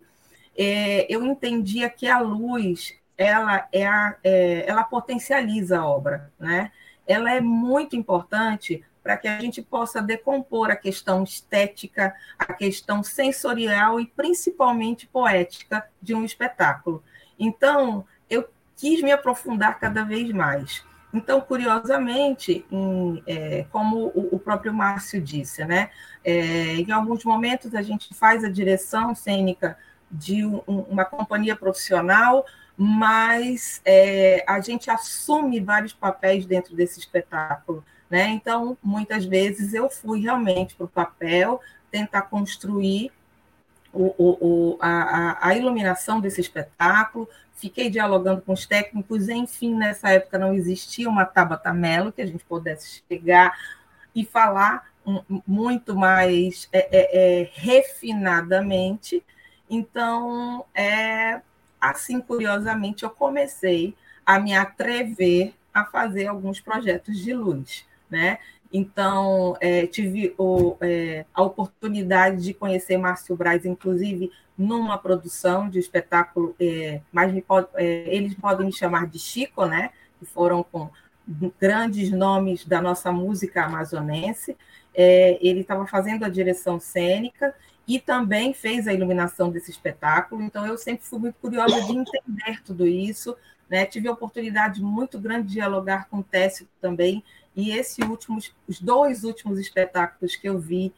[0.57, 6.73] é, eu entendia que a luz ela, é a, é, ela potencializa a obra, né?
[7.07, 13.03] Ela é muito importante para que a gente possa decompor a questão estética, a questão
[13.03, 17.03] sensorial e principalmente poética de um espetáculo.
[17.39, 20.85] Então, eu quis me aprofundar cada vez mais.
[21.13, 25.91] Então, curiosamente, em, é, como o, o, próprio Márcio disse, né,
[26.25, 29.77] é, em alguns momentos a gente faz a direção cênica
[30.11, 32.45] de um, uma companhia profissional,
[32.83, 37.85] mas é, a gente assume vários papéis dentro desse espetáculo.
[38.09, 38.29] Né?
[38.29, 43.13] Então, muitas vezes eu fui realmente para o papel tentar construir
[43.93, 50.39] o, o, a, a, iluminação desse espetáculo, fiquei dialogando com os técnicos, enfim, nessa época
[50.39, 53.53] não existia uma Tabata Melo que a gente pudesse chegar
[54.15, 54.91] e falar
[55.47, 59.23] muito mais é, é, é, refinadamente.
[59.69, 61.43] Então, é,
[61.81, 68.39] assim, curiosamente, eu comecei a me atrever a fazer alguns projetos de luz, né?
[68.73, 75.79] Então, é, tive o, é, a oportunidade de conhecer Márcio Braz, inclusive numa produção de
[75.79, 77.35] espetáculo, é, mas
[77.75, 79.91] é, eles podem me chamar de Chico, né?
[80.19, 80.91] Que foram com
[81.59, 84.57] grandes nomes da nossa música amazonense.
[84.95, 87.55] É, ele estava fazendo a direção cênica
[87.87, 90.43] e também fez a iluminação desse espetáculo.
[90.43, 93.37] Então, eu sempre fui muito curiosa de entender tudo isso.
[93.69, 93.87] Né?
[93.87, 97.23] Tive a oportunidade muito grande de dialogar com o Técio também,
[97.55, 100.93] e esse últimos, os dois últimos espetáculos que eu vi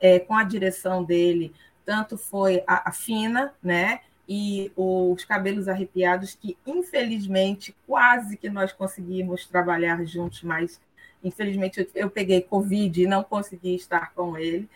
[0.00, 1.52] é, com a direção dele,
[1.84, 4.00] tanto foi a, a Fina, né?
[4.28, 10.80] E os Cabelos Arrepiados, que infelizmente quase que nós conseguimos trabalhar juntos, mas
[11.24, 14.68] infelizmente eu, eu peguei Covid e não consegui estar com ele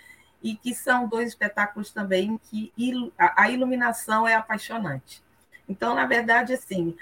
[0.43, 2.73] e que são dois espetáculos também que
[3.19, 5.23] a iluminação é apaixonante.
[5.69, 6.97] Então, na verdade, assim,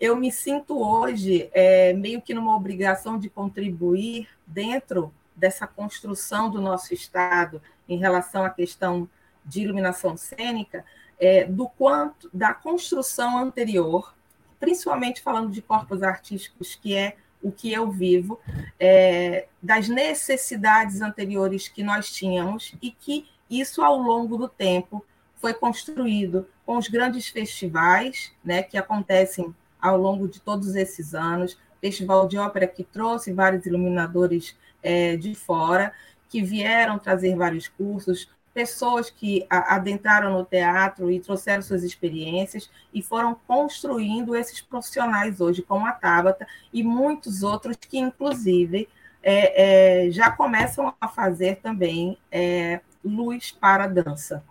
[0.00, 6.60] eu me sinto hoje é, meio que numa obrigação de contribuir dentro dessa construção do
[6.60, 9.08] nosso Estado em relação à questão
[9.44, 10.84] de iluminação cênica,
[11.18, 14.14] é, do quanto da construção anterior,
[14.58, 18.38] principalmente falando de corpos artísticos, que é o que eu vivo,
[18.78, 25.04] é, das necessidades anteriores que nós tínhamos e que isso, ao longo do tempo,
[25.36, 31.58] foi construído com os grandes festivais né, que acontecem ao longo de todos esses anos.
[31.80, 35.92] Festival de Ópera que trouxe vários iluminadores é, de fora,
[36.28, 43.02] que vieram trazer vários cursos, pessoas que adentraram no teatro e trouxeram suas experiências e
[43.02, 48.88] foram construindo esses profissionais hoje, como a Tabata e muitos outros que, inclusive,
[49.22, 54.44] é, é, já começam a fazer também é, luz para a dança.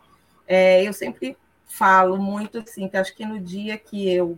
[0.47, 1.37] É, eu sempre
[1.67, 4.37] falo muito assim, que acho que no dia que eu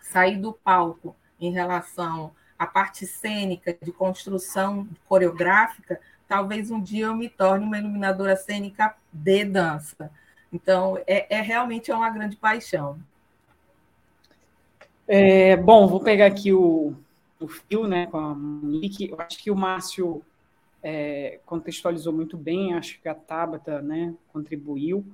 [0.00, 7.14] saí do palco em relação à parte cênica de construção coreográfica, talvez um dia eu
[7.14, 10.10] me torne uma iluminadora cênica de dança.
[10.52, 12.98] Então, é, é realmente uma grande paixão.
[15.06, 16.94] É, bom, vou pegar aqui o,
[17.38, 19.10] o fio né, com a Monique.
[19.10, 20.22] Eu acho que o Márcio
[20.82, 25.04] é, contextualizou muito bem, acho que a Tabata né, contribuiu.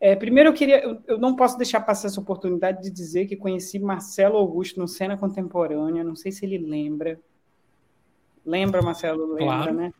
[0.00, 3.36] É, primeiro, eu queria, eu, eu, não posso deixar passar essa oportunidade de dizer que
[3.36, 7.20] conheci Marcelo Augusto no Cena Contemporânea, não sei se ele lembra.
[8.44, 9.26] Lembra, Marcelo?
[9.26, 9.74] Lembra, claro.
[9.74, 9.92] né?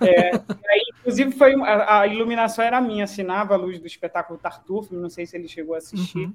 [0.00, 0.30] É,
[0.68, 5.08] aí, inclusive, foi a, a, iluminação era minha, assinava a luz do espetáculo Tartufo, não
[5.08, 6.34] sei se ele chegou a assistir, uhum.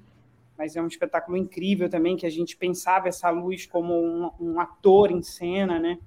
[0.58, 4.60] mas é um espetáculo incrível também, que a gente pensava essa luz como um, um
[4.60, 5.98] ator em cena, né?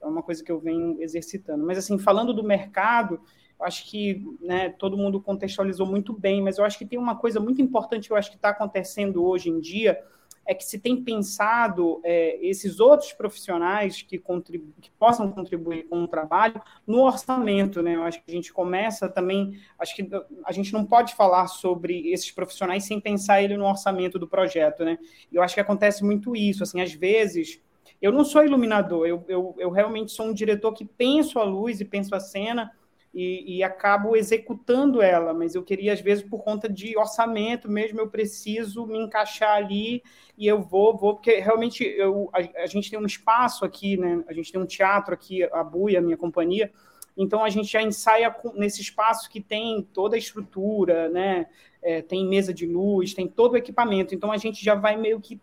[0.00, 1.64] É uma coisa que eu venho exercitando.
[1.64, 3.20] Mas, assim, falando do mercado,
[3.58, 7.16] eu acho que né, todo mundo contextualizou muito bem, mas eu acho que tem uma
[7.16, 9.98] coisa muito importante que eu acho que está acontecendo hoje em dia,
[10.46, 16.08] é que se tem pensado é, esses outros profissionais que, que, possam contribuir com o
[16.08, 17.96] trabalho no orçamento, né?
[17.96, 20.08] Eu acho que a gente começa também, acho que
[20.44, 24.84] a gente não pode falar sobre esses profissionais sem pensar ele no orçamento do projeto,
[24.84, 24.98] né?
[25.32, 27.60] Eu acho que acontece muito isso, assim, às vezes
[28.00, 31.80] eu não sou iluminador, eu, eu, eu realmente sou um diretor que penso a luz
[31.80, 32.70] e penso a cena,
[33.16, 37.98] e, e, acabo executando ela, mas eu queria, às vezes, por conta de orçamento mesmo,
[37.98, 40.02] eu preciso me encaixar ali
[40.36, 44.22] e eu vou, vou, porque realmente eu, a, a gente tem um espaço aqui, né?
[44.28, 46.70] A gente tem um teatro aqui, a Buia, a minha companhia,
[47.16, 51.46] então a gente já ensaia com, nesse espaço que tem toda a estrutura, né?
[51.82, 55.18] É, tem mesa de luz, tem todo o equipamento, então a gente já vai meio
[55.22, 55.40] que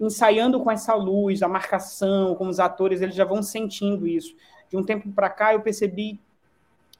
[0.00, 4.34] ensaiando com essa luz, a marcação, como os atores, eles já vão sentindo isso.
[4.68, 6.18] De um tempo para cá eu percebi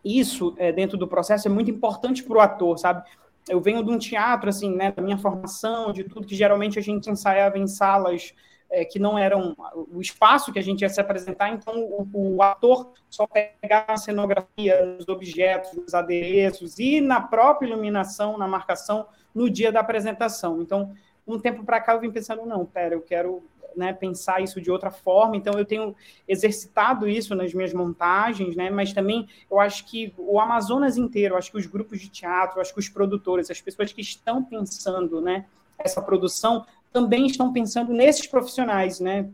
[0.05, 3.09] isso é, dentro do processo é muito importante para o ator, sabe?
[3.49, 6.83] Eu venho de um teatro, assim, né, da minha formação, de tudo que geralmente a
[6.83, 8.35] gente ensaiava em salas
[8.73, 12.43] é, que não eram o espaço que a gente ia se apresentar, então o, o
[12.43, 19.07] ator só pegava a cenografia, os objetos, os adereços e na própria iluminação, na marcação,
[19.35, 20.63] no dia da apresentação.
[20.63, 20.95] Então,
[21.27, 23.43] um tempo para cá eu vim pensando, não, pera, eu quero
[23.77, 25.37] né, pensar isso de outra forma.
[25.37, 25.95] Então, eu tenho
[26.27, 31.51] exercitado isso nas minhas montagens, né, mas também eu acho que o Amazonas inteiro, acho
[31.51, 35.47] que os grupos de teatro, acho que os produtores, as pessoas que estão pensando né,
[35.79, 39.29] essa produção, também estão pensando nesses profissionais, né?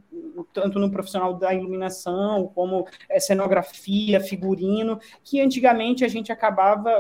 [0.53, 6.90] tanto no profissional da iluminação, como é, cenografia, figurino, que antigamente a gente acabava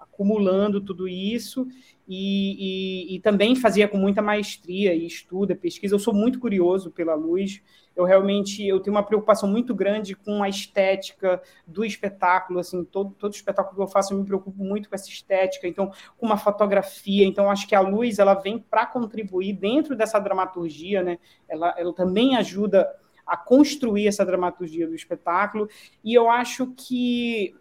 [0.00, 1.68] acumulando tudo isso
[2.08, 5.94] e, e, e, também fazia com muita maestria e estuda, pesquisa.
[5.94, 7.62] Eu sou muito curioso pela luz.
[7.94, 12.60] Eu realmente eu tenho uma preocupação muito grande com a estética do espetáculo.
[12.60, 15.68] Assim, todo, todo espetáculo que eu faço eu me preocupo muito com essa estética.
[15.68, 17.26] Então, com uma fotografia.
[17.26, 21.18] Então, acho que a luz ela vem para contribuir dentro dessa dramaturgia, né?
[21.46, 22.88] Ela, ela também ajuda
[23.26, 25.68] a construir essa dramaturgia do espetáculo.
[26.02, 27.54] E eu acho que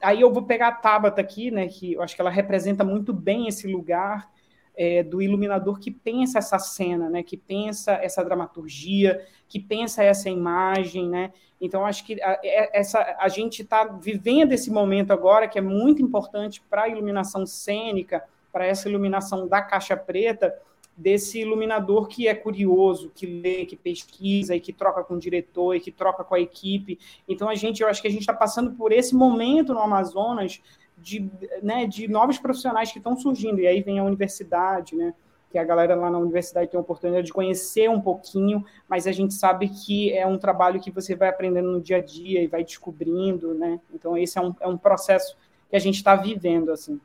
[0.00, 3.12] aí eu vou pegar a Tabata aqui, né, que eu acho que ela representa muito
[3.12, 4.30] bem esse lugar
[4.76, 10.28] é, do iluminador que pensa essa cena, né, que pensa essa dramaturgia, que pensa essa
[10.28, 11.32] imagem, né.
[11.60, 15.62] Então acho que a, é, essa a gente está vivendo esse momento agora que é
[15.62, 20.54] muito importante para a iluminação cênica, para essa iluminação da caixa preta
[20.96, 25.74] desse iluminador que é curioso, que lê, que pesquisa e que troca com o diretor
[25.74, 26.98] e que troca com a equipe.
[27.28, 30.60] Então a gente, eu acho que a gente está passando por esse momento no Amazonas
[30.96, 31.28] de,
[31.62, 33.60] né, de novos profissionais que estão surgindo.
[33.60, 35.12] E aí vem a universidade, né?
[35.50, 39.12] Que a galera lá na universidade tem a oportunidade de conhecer um pouquinho, mas a
[39.12, 42.46] gente sabe que é um trabalho que você vai aprendendo no dia a dia e
[42.46, 43.80] vai descobrindo, né?
[43.92, 45.36] Então esse é um, é um processo
[45.68, 47.00] que a gente está vivendo, assim.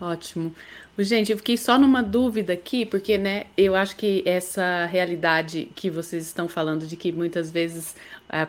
[0.00, 0.54] Ótimo.
[0.98, 5.90] Gente, eu fiquei só numa dúvida aqui, porque, né, eu acho que essa realidade que
[5.90, 7.96] vocês estão falando de que muitas vezes
[8.28, 8.46] a,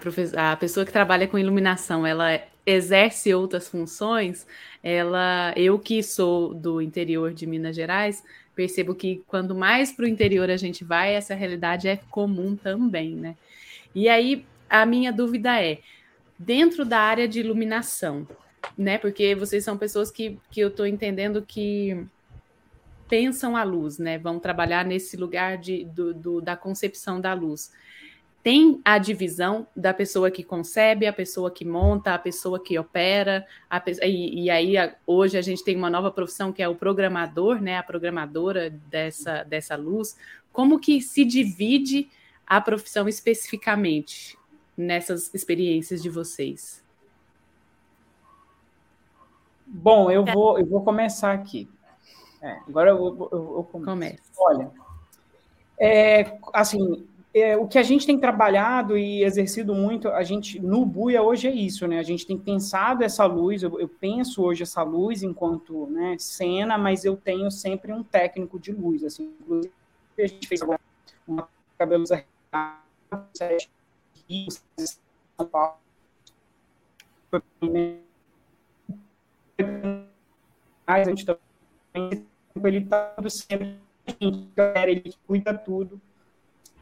[0.51, 4.45] a pessoa que trabalha com iluminação, ela exerce outras funções,
[4.83, 8.23] ela, eu que sou do interior de Minas Gerais,
[8.53, 13.15] percebo que quando mais para o interior a gente vai, essa realidade é comum também,
[13.15, 13.37] né?
[13.95, 15.79] E aí a minha dúvida é,
[16.37, 18.27] dentro da área de iluminação,
[18.77, 18.97] né?
[18.97, 22.07] Porque vocês são pessoas que, que eu estou entendendo que
[23.07, 24.17] pensam a luz, né?
[24.17, 27.71] Vão trabalhar nesse lugar de, do, do, da concepção da luz.
[28.43, 33.45] Tem a divisão da pessoa que concebe, a pessoa que monta, a pessoa que opera,
[33.69, 36.75] a, e, e, aí a, hoje a gente tem uma nova profissão que é o
[36.75, 37.77] programador, né?
[37.77, 40.17] A programadora dessa, dessa luz.
[40.51, 42.09] Como que se divide
[42.45, 44.37] a profissão especificamente
[44.77, 46.86] nessas experiências de vocês?
[49.67, 51.69] Bom, eu vou, eu vou começar aqui.
[52.41, 54.21] É, agora eu, eu, eu começo.
[54.39, 54.71] Olha,
[55.79, 60.85] é, assim, é, o que a gente tem trabalhado e exercido muito, a gente no
[60.85, 61.99] Buia hoje é isso, né?
[61.99, 66.77] A gente tem pensado essa luz, eu, eu penso hoje essa luz enquanto né, cena,
[66.77, 69.73] mas eu tenho sempre um técnico de luz, assim, inclusive
[70.17, 70.79] a gente fez agora
[71.27, 71.47] uma
[71.77, 72.09] cabelos
[75.37, 75.75] são Paulo.
[80.85, 82.25] A gente também
[82.63, 83.77] ele está sempre
[84.87, 86.01] ele cuida tudo.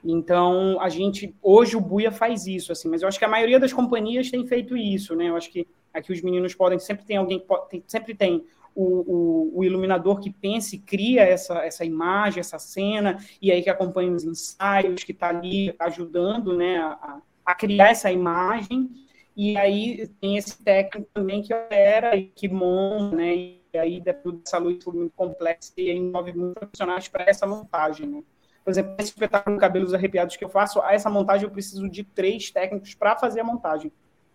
[0.03, 3.59] Então, a gente, hoje o Buia faz isso, assim, mas eu acho que a maioria
[3.59, 5.30] das companhias tem feito isso, né?
[5.30, 8.45] Eu acho que aqui os meninos podem, sempre tem alguém que pode, tem, sempre tem
[8.76, 13.63] o, o, o, iluminador que pensa e cria essa, essa imagem, essa cena, e aí
[13.63, 18.91] que acompanha os ensaios, que está ali ajudando, né, a, a criar essa imagem,
[19.36, 24.57] e aí tem esse técnico também que opera e que monta, né, e aí dessa
[24.57, 28.23] luz muito complexa e envolve muitos profissionais para essa montagem, né.
[28.63, 32.03] Por exemplo, esse espetáculo Cabelos Arrepiados que eu faço, a essa montagem eu preciso de
[32.03, 33.91] três técnicos para fazer a montagem.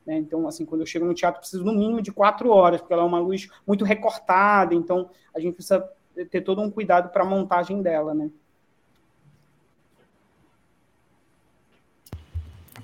[0.07, 0.19] Né?
[0.19, 3.03] Então, assim, quando eu chego no teatro, preciso no mínimo de quatro horas, porque ela
[3.03, 5.85] é uma luz muito recortada, então a gente precisa
[6.31, 8.31] ter todo um cuidado para a montagem dela, né?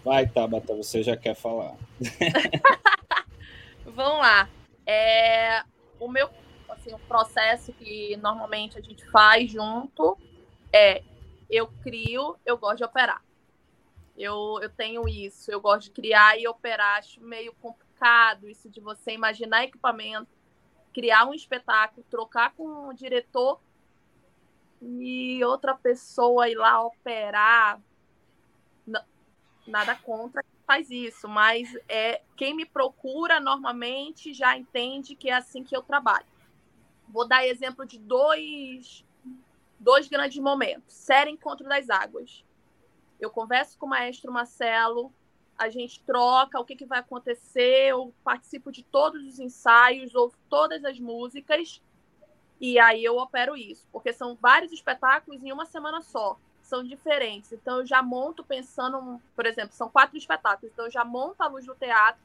[0.06, 1.74] Vai, Tabata, você já quer falar.
[3.84, 4.48] Vamos lá.
[4.86, 5.64] É,
[5.98, 6.30] o meu
[6.68, 10.16] assim, o processo que normalmente a gente faz junto
[10.72, 11.02] é
[11.50, 13.20] eu crio, eu gosto de operar.
[14.16, 16.98] Eu, eu tenho isso, eu gosto de criar e operar.
[16.98, 20.30] Acho meio complicado isso de você imaginar equipamento,
[20.94, 23.58] criar um espetáculo, trocar com o diretor
[24.80, 27.80] e outra pessoa ir lá operar.
[29.66, 35.34] Nada contra quem faz isso, mas é quem me procura normalmente já entende que é
[35.34, 36.26] assim que eu trabalho.
[37.08, 39.04] Vou dar exemplo de dois
[39.78, 40.94] dois grandes momentos.
[40.94, 42.44] Série Encontro das Águas.
[43.20, 45.12] Eu converso com o maestro Marcelo,
[45.56, 50.36] a gente troca o que, que vai acontecer, eu participo de todos os ensaios, ouço
[50.50, 51.82] todas as músicas,
[52.60, 57.52] e aí eu opero isso, porque são vários espetáculos em uma semana só, são diferentes.
[57.52, 61.46] Então eu já monto pensando, por exemplo, são quatro espetáculos, então eu já monto a
[61.46, 62.20] luz do teatro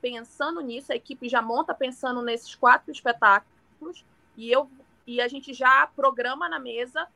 [0.00, 4.04] pensando nisso, a equipe já monta pensando nesses quatro espetáculos,
[4.36, 4.70] e eu
[5.06, 7.06] e a gente já programa na mesa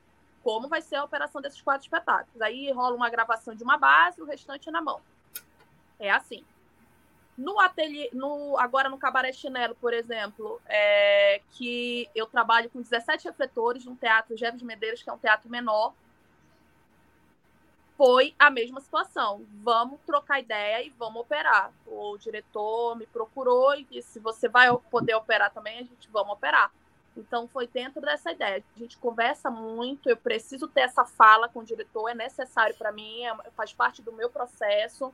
[0.43, 2.41] como vai ser a operação desses quatro espetáculos.
[2.41, 5.01] Aí rola uma gravação de uma base, o restante na mão.
[5.99, 6.45] É assim.
[7.37, 13.27] No ateliê, no, agora no Cabaré Chinelo, por exemplo, é, que eu trabalho com 17
[13.27, 15.93] refletores no Teatro Geves Medeiros, que é um teatro menor,
[18.01, 19.45] foi a mesma situação.
[19.63, 21.71] Vamos trocar ideia e vamos operar.
[21.87, 26.33] O diretor me procurou e disse: se você vai poder operar também, a gente vamos
[26.33, 26.73] operar.
[27.15, 28.65] Então, foi dentro dessa ideia.
[28.75, 32.91] A gente conversa muito, eu preciso ter essa fala com o diretor, é necessário para
[32.91, 35.13] mim, é, faz parte do meu processo.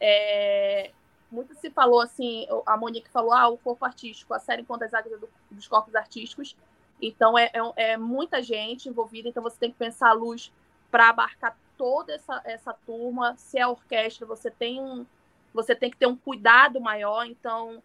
[0.00, 0.92] É,
[1.30, 4.94] muito se falou assim, a Monique falou, ah, o corpo artístico, a série Enquanto as
[4.94, 5.20] Águas
[5.50, 6.56] dos Corpos Artísticos.
[7.02, 10.50] Então, é, é, é, muita gente envolvida, então você tem que pensar a luz
[10.90, 13.36] para abarcar toda essa, essa turma.
[13.36, 15.06] Se é orquestra, você tem um,
[15.52, 17.26] você tem que ter um cuidado maior.
[17.26, 17.82] Então,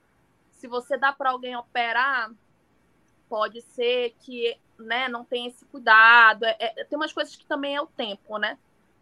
[0.52, 2.32] se você dá para alguém operar,
[3.30, 6.44] pode ser que né, não tenha esse cuidado.
[6.46, 8.58] É, é, tem umas coisas que também é o tempo, né?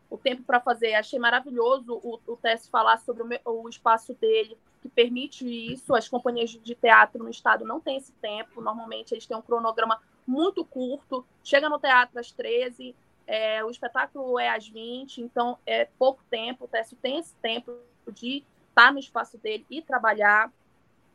[0.09, 0.93] O tempo para fazer.
[0.93, 5.95] Achei maravilhoso o, o Tess falar sobre o, o, espaço dele, que permite isso.
[5.95, 8.61] As companhias de teatro no estado não têm esse tempo.
[8.61, 11.25] Normalmente eles têm um cronograma muito curto.
[11.43, 12.95] Chega no teatro às 13,
[13.27, 16.65] é, o espetáculo é às 20, então é pouco tempo.
[16.65, 17.77] O Tess tem esse tempo
[18.11, 20.51] de estar no espaço dele e trabalhar.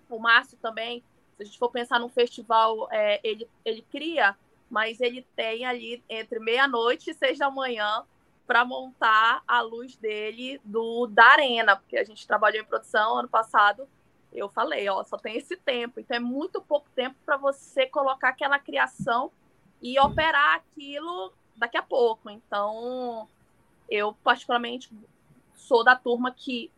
[0.08, 1.02] O Márcio também
[1.36, 4.36] se a gente for pensar num festival, é, ele, ele cria,
[4.70, 8.04] mas ele tem ali entre meia-noite e seis da manhã
[8.46, 13.28] para montar a luz dele do da arena, porque a gente trabalhou em produção ano
[13.28, 13.88] passado.
[14.32, 18.30] Eu falei, ó, só tem esse tempo, então é muito pouco tempo para você colocar
[18.30, 19.30] aquela criação
[19.80, 22.30] e operar aquilo daqui a pouco.
[22.30, 23.28] Então,
[23.88, 24.90] eu particularmente
[25.54, 26.70] sou da turma que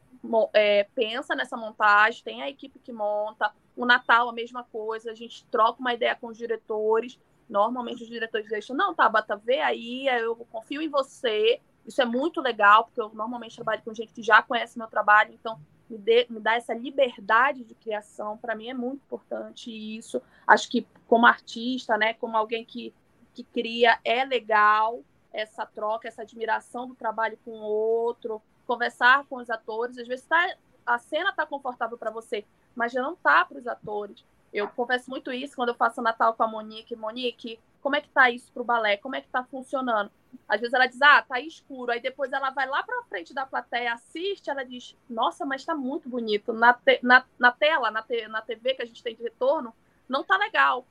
[0.53, 3.53] é, pensa nessa montagem, tem a equipe que monta.
[3.77, 7.18] O Natal, a mesma coisa, a gente troca uma ideia com os diretores.
[7.49, 11.61] Normalmente os diretores deixam, não, Tabata, vê aí, eu confio em você.
[11.87, 15.35] Isso é muito legal, porque eu normalmente trabalho com gente que já conhece meu trabalho,
[15.35, 20.22] então me, dê, me dá essa liberdade de criação, para mim é muito importante isso.
[20.47, 22.95] Acho que como artista, né, como alguém que,
[23.35, 29.37] que cria, é legal essa troca, essa admiração do trabalho com o outro, conversar com
[29.37, 29.99] os atores.
[29.99, 30.57] Às vezes tá,
[30.87, 34.24] a cena está confortável para você, mas já não tá para os atores.
[34.53, 36.95] Eu converso muito isso quando eu faço Natal com a Monique.
[36.95, 38.97] Monique, como é que tá isso pro balé?
[38.97, 40.11] Como é que tá funcionando?
[40.49, 41.91] Às vezes ela diz, ah, tá escuro.
[41.91, 45.74] Aí depois ela vai lá para frente da plateia, assiste, ela diz, nossa, mas tá
[45.74, 46.53] muito bonito.
[46.53, 49.74] Na, te na, na tela, na, te na TV que a gente tem de retorno,
[50.09, 50.87] não tá legal.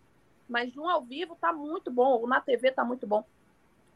[0.48, 3.24] Mas no ao vivo tá muito bom, ou na TV tá muito bom.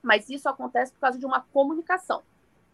[0.01, 2.23] Mas isso acontece por causa de uma comunicação.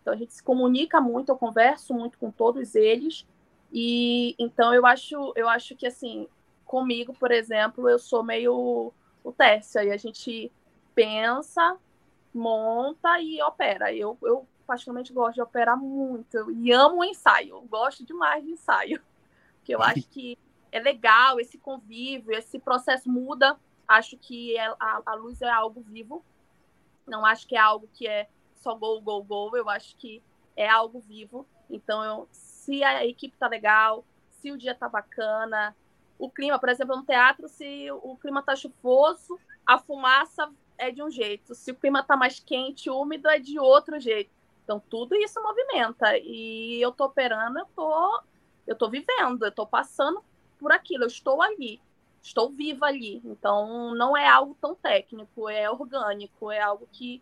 [0.02, 3.26] Então a gente se comunica muito, eu converso muito com todos eles.
[3.72, 6.28] E então eu acho, eu acho que assim,
[6.66, 8.94] comigo, por exemplo, eu sou meio
[9.24, 10.52] o Tércio, aí a gente
[10.94, 11.78] pensa,
[12.34, 13.94] monta e opera.
[13.94, 19.02] Eu, eu particularmente gosto de operar muito e amo o ensaio, gosto demais de ensaio,
[19.58, 20.38] porque eu acho que
[20.74, 23.56] é legal esse convívio, esse processo muda.
[23.88, 26.26] Acho que é, a, a luz é algo vivo,
[27.06, 29.56] não acho que é algo que é só gol, gol, gol.
[29.56, 30.22] Eu acho que
[30.56, 31.46] é algo vivo.
[31.70, 35.76] Então, eu, se a equipe tá legal, se o dia tá bacana,
[36.18, 41.04] o clima, por exemplo, no teatro, se o clima tá chuvoso, a fumaça é de
[41.04, 41.54] um jeito.
[41.54, 44.32] Se o clima tá mais quente, úmido, é de outro jeito.
[44.64, 46.18] Então, tudo isso movimenta.
[46.18, 48.24] E eu tô operando, eu tô,
[48.66, 50.24] eu tô vivendo, eu tô passando
[50.64, 51.82] por aquilo, eu estou ali,
[52.22, 53.22] estou viva ali.
[53.26, 57.22] Então, não é algo tão técnico, é orgânico, é algo que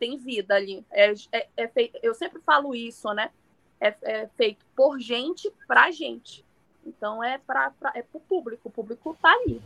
[0.00, 0.82] tem vida ali.
[0.90, 3.30] É, é, é feito, eu sempre falo isso, né?
[3.78, 6.42] É, é feito por gente para gente.
[6.86, 9.60] Então é para é o público, o público está ali.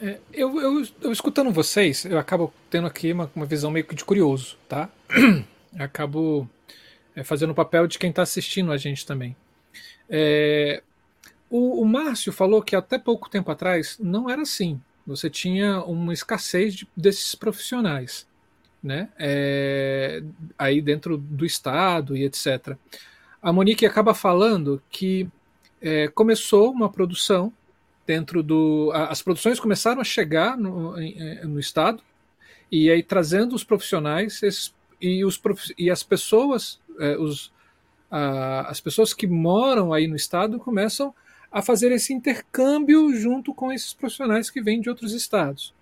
[0.00, 3.94] É, eu, eu, eu, escutando vocês, eu acabo tendo aqui uma, uma visão meio que
[3.94, 4.88] de curioso, tá?
[5.74, 6.46] Eu acabo
[7.16, 9.34] é, fazendo o papel de quem está assistindo a gente também.
[10.06, 10.82] É,
[11.52, 14.80] o, o Márcio falou que até pouco tempo atrás não era assim.
[15.06, 18.26] Você tinha uma escassez de, desses profissionais,
[18.82, 19.10] né?
[19.18, 20.22] É,
[20.58, 22.74] aí dentro do Estado e etc.
[23.42, 25.28] A Monique acaba falando que
[25.78, 27.52] é, começou uma produção
[28.06, 28.90] dentro do.
[28.94, 30.96] As produções começaram a chegar no,
[31.44, 32.02] no Estado
[32.70, 35.38] e aí trazendo os profissionais esses, e, os,
[35.76, 37.52] e as pessoas, é, os,
[38.10, 41.14] a, as pessoas que moram aí no Estado começam
[41.52, 45.74] a fazer esse intercâmbio junto com esses profissionais que vêm de outros estados,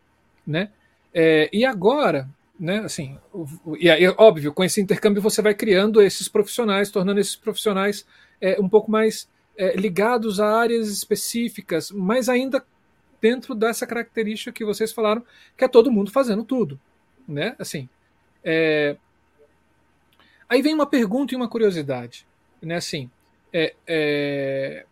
[0.47, 0.71] né?
[1.14, 2.81] É, e agora, né?
[2.81, 3.16] Assim,
[3.79, 8.05] e aí, óbvio, com esse intercâmbio você vai criando esses profissionais, tornando esses profissionais
[8.41, 12.64] é, um pouco mais é, ligados a áreas específicas, mas ainda
[13.21, 15.23] dentro dessa característica que vocês falaram,
[15.57, 16.81] que é todo mundo fazendo tudo,
[17.29, 17.55] né?
[17.59, 17.89] Assim,
[18.43, 18.97] é...
[20.49, 22.27] aí vem uma pergunta e uma curiosidade,
[22.62, 22.77] né?
[22.77, 23.11] Assim,
[23.53, 24.87] é, é,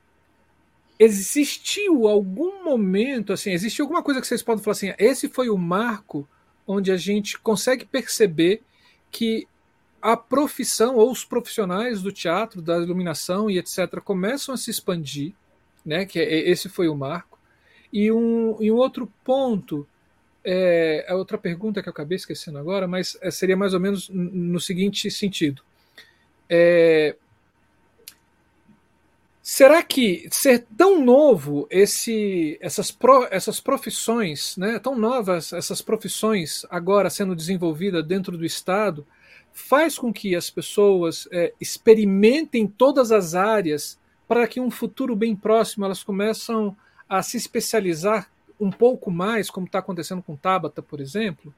[0.99, 5.57] existiu algum momento, assim, existiu alguma coisa que vocês podem falar assim, esse foi o
[5.57, 6.29] marco
[6.67, 8.63] onde a gente consegue perceber
[9.11, 9.47] que
[10.03, 15.33] a profissão ou os profissionais do teatro, da iluminação e etc começam a se expandir,
[15.85, 16.05] né?
[16.05, 17.39] Que é, esse foi o marco.
[17.93, 19.87] E um, e um outro ponto
[20.45, 24.09] é a outra pergunta que eu acabei esquecendo agora, mas é, seria mais ou menos
[24.09, 25.63] no seguinte sentido.
[26.49, 27.17] É,
[29.51, 36.67] Será que ser tão novo esse, essas, pro, essas profissões, né, tão novas essas profissões
[36.69, 39.07] agora sendo desenvolvidas dentro do Estado,
[39.51, 45.35] faz com que as pessoas é, experimentem todas as áreas para que um futuro bem
[45.35, 46.77] próximo elas começam
[47.09, 48.31] a se especializar
[48.61, 51.55] um pouco mais, como está acontecendo com Tabata, por exemplo?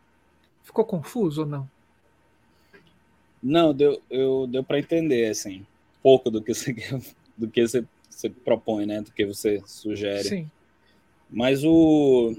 [0.62, 1.68] Ficou confuso ou não?
[3.42, 5.66] Não, deu, eu, deu para entender assim,
[6.00, 6.72] pouco do que você
[7.40, 9.00] do que você, você propõe, né?
[9.00, 10.28] Do que você sugere.
[10.28, 10.50] Sim.
[11.28, 12.36] Mas o.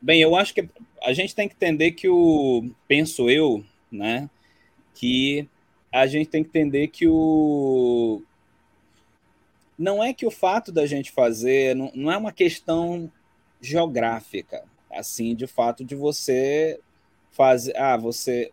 [0.00, 0.68] Bem, eu acho que
[1.02, 2.70] a gente tem que entender que o.
[2.88, 3.62] Penso eu,
[3.92, 4.30] né?
[4.94, 5.48] Que
[5.92, 8.22] a gente tem que entender que o.
[9.76, 11.76] Não é que o fato da gente fazer.
[11.76, 13.10] Não, não é uma questão
[13.60, 14.64] geográfica.
[14.90, 16.80] Assim, de fato, de você
[17.30, 17.76] fazer.
[17.76, 18.50] Ah, você.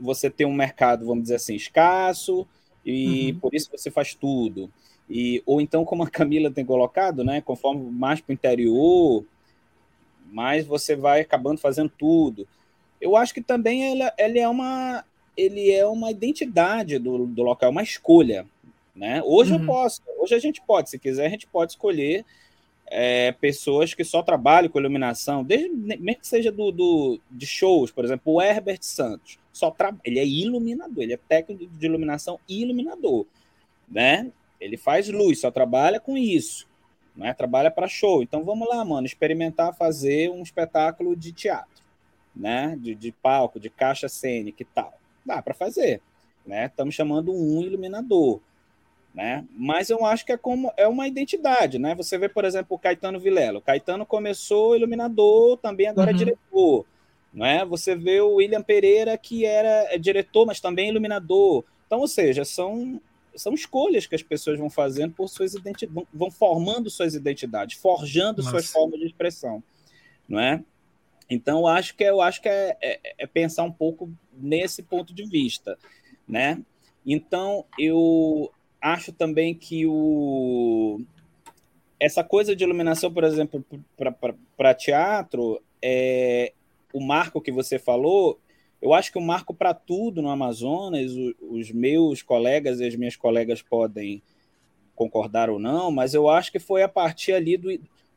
[0.00, 2.48] Você tem um mercado, vamos dizer assim, escasso,
[2.84, 3.38] e uhum.
[3.38, 4.72] por isso você faz tudo.
[5.10, 9.24] E, ou então, como a Camila tem colocado, né, conforme mais para o interior,
[10.30, 12.46] mais você vai acabando fazendo tudo.
[13.00, 15.04] Eu acho que também ela, ela é uma
[15.36, 18.46] ele é uma identidade do, do local, uma escolha.
[18.94, 19.22] Né?
[19.24, 19.60] Hoje uhum.
[19.60, 22.24] eu posso, hoje a gente pode, se quiser, a gente pode escolher
[22.86, 27.90] é, pessoas que só trabalham com iluminação, desde, mesmo que seja do, do, de shows,
[27.90, 29.94] por exemplo, o Herbert Santos, só tra...
[30.04, 33.24] ele é iluminador, ele é técnico de iluminação e iluminador,
[33.88, 34.30] né?
[34.60, 36.68] Ele faz luz, só trabalha com isso,
[37.16, 37.32] né?
[37.32, 38.22] Trabalha para show.
[38.22, 41.82] Então vamos lá, mano, experimentar fazer um espetáculo de teatro,
[42.34, 42.76] né?
[42.80, 44.92] De, de palco, de caixa cênica e tal.
[45.24, 46.00] Dá para fazer,
[46.46, 46.66] né?
[46.66, 48.40] Estamos chamando um iluminador
[49.14, 49.44] né?
[49.56, 51.94] Mas eu acho que é como é uma identidade, né?
[51.94, 53.58] Você vê, por exemplo, o Caetano Vilela.
[53.58, 56.20] O Caetano começou iluminador, também agora é uhum.
[56.20, 56.86] é diretor,
[57.32, 57.64] não é?
[57.64, 61.64] Você vê o William Pereira que era é diretor, mas também iluminador.
[61.86, 63.00] Então, ou seja, são
[63.36, 68.42] são escolhas que as pessoas vão fazendo por suas identidades, vão formando suas identidades, forjando
[68.42, 68.50] Nossa.
[68.50, 69.62] suas formas de expressão,
[70.28, 70.62] não é?
[71.28, 75.14] Então, eu acho que eu acho que é, é, é pensar um pouco nesse ponto
[75.14, 75.78] de vista,
[76.26, 76.60] né?
[77.06, 81.00] Então, eu acho também que o
[81.98, 83.62] essa coisa de iluminação, por exemplo,
[84.56, 86.54] para teatro, é,
[86.94, 88.40] o marco que você falou,
[88.80, 92.96] eu acho que o marco para tudo no Amazonas, o, os meus colegas e as
[92.96, 94.22] minhas colegas podem
[94.94, 97.68] concordar ou não, mas eu acho que foi a partir ali do,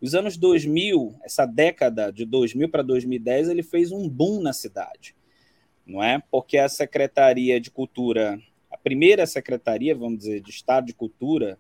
[0.02, 5.16] dos anos 2000, essa década de 2000 para 2010, ele fez um boom na cidade,
[5.86, 6.22] não é?
[6.30, 8.40] Porque a Secretaria de Cultura
[8.84, 11.58] primeira secretaria, vamos dizer, de Estado de Cultura,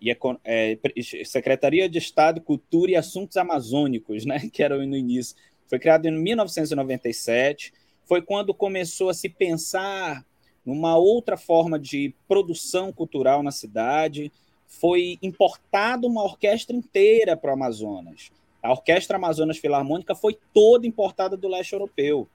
[0.00, 0.10] e
[0.44, 0.78] é,
[1.24, 5.36] Secretaria de Estado, Cultura e Assuntos Amazônicos, né, que era no início.
[5.66, 7.72] Foi criado em 1997,
[8.06, 10.24] foi quando começou a se pensar
[10.64, 14.32] numa outra forma de produção cultural na cidade.
[14.66, 18.30] Foi importada uma orquestra inteira para o Amazonas.
[18.62, 22.28] A Orquestra Amazonas Filarmônica foi toda importada do leste europeu.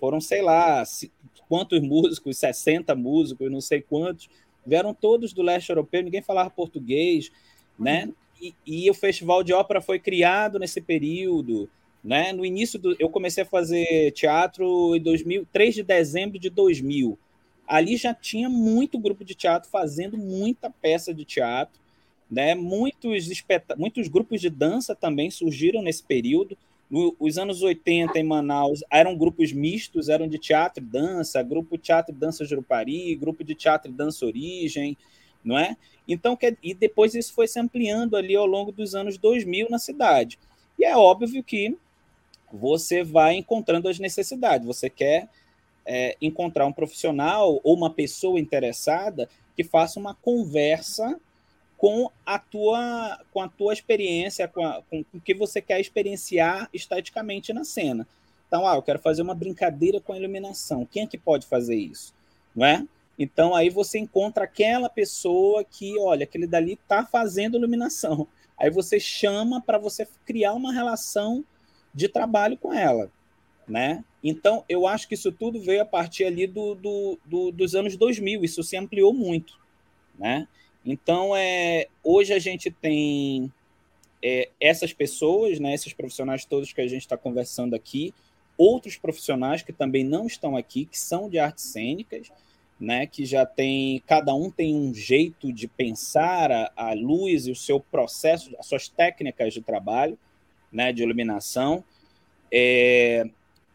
[0.00, 0.82] Foram, sei lá,
[1.48, 4.28] quantos músicos, 60 músicos, não sei quantos,
[4.64, 7.30] vieram todos do leste europeu, ninguém falava português,
[7.78, 8.12] né?
[8.40, 11.70] E, e, o Festival de Ópera foi criado nesse período,
[12.06, 12.32] né?
[12.32, 17.18] No início do, eu comecei a fazer teatro em 2000, 3 de dezembro de 2000.
[17.66, 21.80] Ali já tinha muito grupo de teatro fazendo muita peça de teatro,
[22.30, 22.54] né?
[22.54, 23.26] Muitos
[23.76, 26.56] muitos grupos de dança também surgiram nesse período.
[26.88, 32.14] Nos anos 80, em Manaus, eram grupos mistos, eram de teatro e dança, grupo teatro
[32.14, 34.96] e dança Jurupari, grupo de teatro e dança Origem,
[35.44, 35.76] não é?
[36.06, 40.38] Então, e depois isso foi se ampliando ali ao longo dos anos 2000 na cidade.
[40.78, 41.76] E é óbvio que
[42.56, 44.66] você vai encontrando as necessidades.
[44.66, 45.28] Você quer
[45.84, 51.18] é, encontrar um profissional ou uma pessoa interessada que faça uma conversa
[51.76, 56.68] com a tua, com a tua experiência, com, a, com o que você quer experienciar
[56.72, 58.06] esteticamente na cena.
[58.46, 60.86] Então, ah, eu quero fazer uma brincadeira com a iluminação.
[60.86, 62.14] Quem é que pode fazer isso?
[62.54, 62.86] Não é?
[63.18, 68.26] Então, aí você encontra aquela pessoa que, olha, aquele dali está fazendo iluminação.
[68.58, 71.44] Aí você chama para você criar uma relação
[71.96, 73.10] de trabalho com ela,
[73.66, 74.04] né?
[74.22, 77.96] Então, eu acho que isso tudo veio a partir ali do, do, do dos anos
[77.96, 78.44] 2000.
[78.44, 79.58] Isso se ampliou muito,
[80.18, 80.46] né?
[80.84, 83.50] Então, é, hoje a gente tem
[84.22, 88.12] é, essas pessoas, né, esses profissionais todos que a gente está conversando aqui,
[88.58, 92.30] outros profissionais que também não estão aqui, que são de artes cênicas,
[92.78, 97.50] né, que já tem, cada um tem um jeito de pensar a, a luz e
[97.50, 100.18] o seu processo, as suas técnicas de trabalho,
[100.72, 101.84] né, de iluminação.
[102.52, 103.28] É,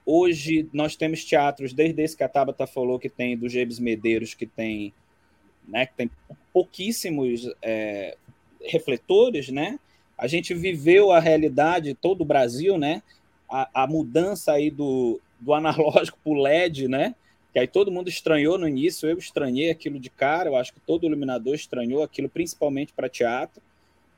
[0.05, 4.33] hoje nós temos teatros, desde esse que a Tabata falou, que tem do James Medeiros,
[4.33, 4.93] que tem
[5.67, 6.09] né, que tem
[6.51, 8.17] pouquíssimos é,
[8.61, 9.79] refletores, né?
[10.17, 13.01] A gente viveu a realidade, todo o Brasil, né?
[13.49, 17.15] A, a mudança aí do, do analógico para o LED, né?
[17.53, 20.79] Que aí todo mundo estranhou no início, eu estranhei aquilo de cara, eu acho que
[20.79, 23.61] todo iluminador estranhou aquilo, principalmente para teatro,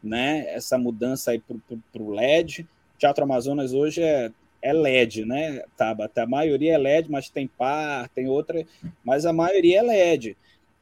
[0.04, 0.46] né?
[0.54, 2.68] Essa mudança aí para o LED.
[2.98, 4.32] Teatro Amazonas hoje é,
[4.62, 5.64] é LED, né?
[5.78, 8.66] Tá, a maioria é LED, mas tem par, tem outra,
[9.04, 10.38] mas a maioria é LED.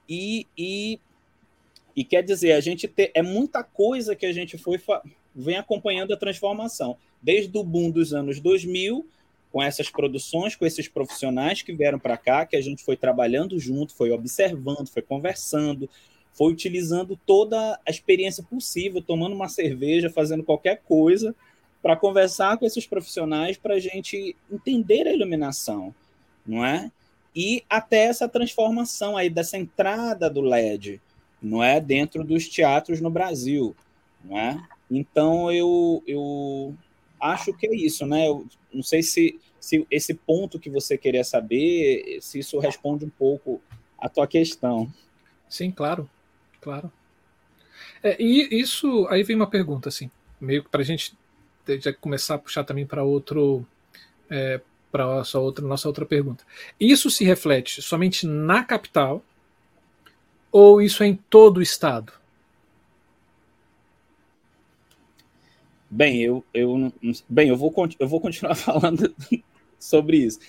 [0.09, 0.99] E, e,
[1.95, 4.79] e quer dizer, a gente é muita coisa que a gente foi
[5.33, 9.07] vem acompanhando a transformação, desde o boom dos anos 2000,
[9.51, 13.59] com essas produções, com esses profissionais que vieram para cá, que a gente foi trabalhando
[13.59, 15.89] junto, foi observando, foi conversando,
[16.33, 21.35] foi utilizando toda a experiência possível, tomando uma cerveja, fazendo qualquer coisa,
[21.81, 25.93] para conversar com esses profissionais, para a gente entender a iluminação,
[26.45, 26.91] não é?
[27.35, 31.01] e até essa transformação aí dessa entrada do LED,
[31.41, 33.75] não é, dentro dos teatros no Brasil,
[34.23, 34.61] não é?
[34.89, 36.75] Então eu eu
[37.19, 38.27] acho que é isso, né?
[38.27, 43.09] Eu não sei se se esse ponto que você queria saber, se isso responde um
[43.09, 43.61] pouco
[43.97, 44.91] a tua questão.
[45.47, 46.09] Sim, claro,
[46.61, 46.91] claro.
[48.03, 50.09] É, e isso, aí vem uma pergunta, assim,
[50.39, 51.13] meio que para a gente
[51.79, 53.65] já começar a puxar também para outro,
[54.29, 56.43] é, para nossa outra, nossa outra pergunta.
[56.79, 59.23] Isso se reflete somente na capital
[60.51, 62.11] ou isso é em todo o estado?
[65.89, 66.93] Bem, eu, eu,
[67.27, 69.13] bem, eu, vou, eu vou continuar falando
[69.79, 70.39] sobre isso.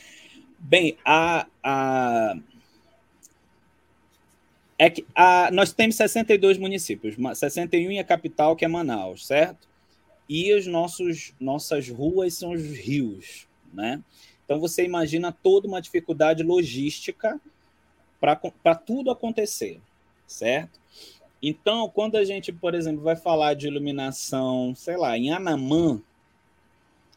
[0.59, 2.37] Bem, a, a,
[4.83, 9.69] é que a, nós temos 62 municípios, 61 em a capital, que é Manaus, certo?
[10.29, 14.03] E os nossos nossas ruas são os rios, né?
[14.45, 17.41] Então você imagina toda uma dificuldade logística
[18.21, 19.81] para tudo acontecer,
[20.27, 20.81] certo?
[21.41, 26.03] Então, quando a gente, por exemplo, vai falar de iluminação, sei lá, em Anamã,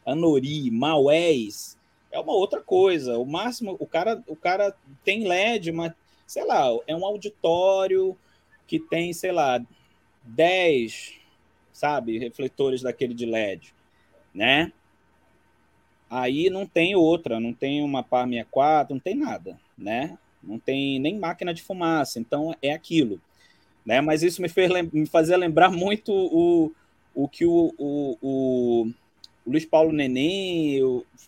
[0.04, 1.76] Anori, Maués,
[2.12, 3.18] é uma outra coisa.
[3.18, 4.72] O máximo, o cara, o cara
[5.04, 5.92] tem LED, mas,
[6.26, 8.16] sei lá, é um auditório
[8.66, 9.64] que tem, sei lá,
[10.24, 11.14] 10,
[11.72, 13.72] sabe, refletores daquele de LED,
[14.34, 14.72] né?
[16.10, 20.18] Aí não tem outra, não tem uma PAR 64, não tem nada, né?
[20.42, 23.20] Não tem nem máquina de fumaça, então é aquilo.
[23.84, 24.00] Né?
[24.00, 26.72] Mas isso me, fez, me lembrar muito o,
[27.14, 28.92] o que o, o, o
[29.46, 30.80] Luiz Paulo Neném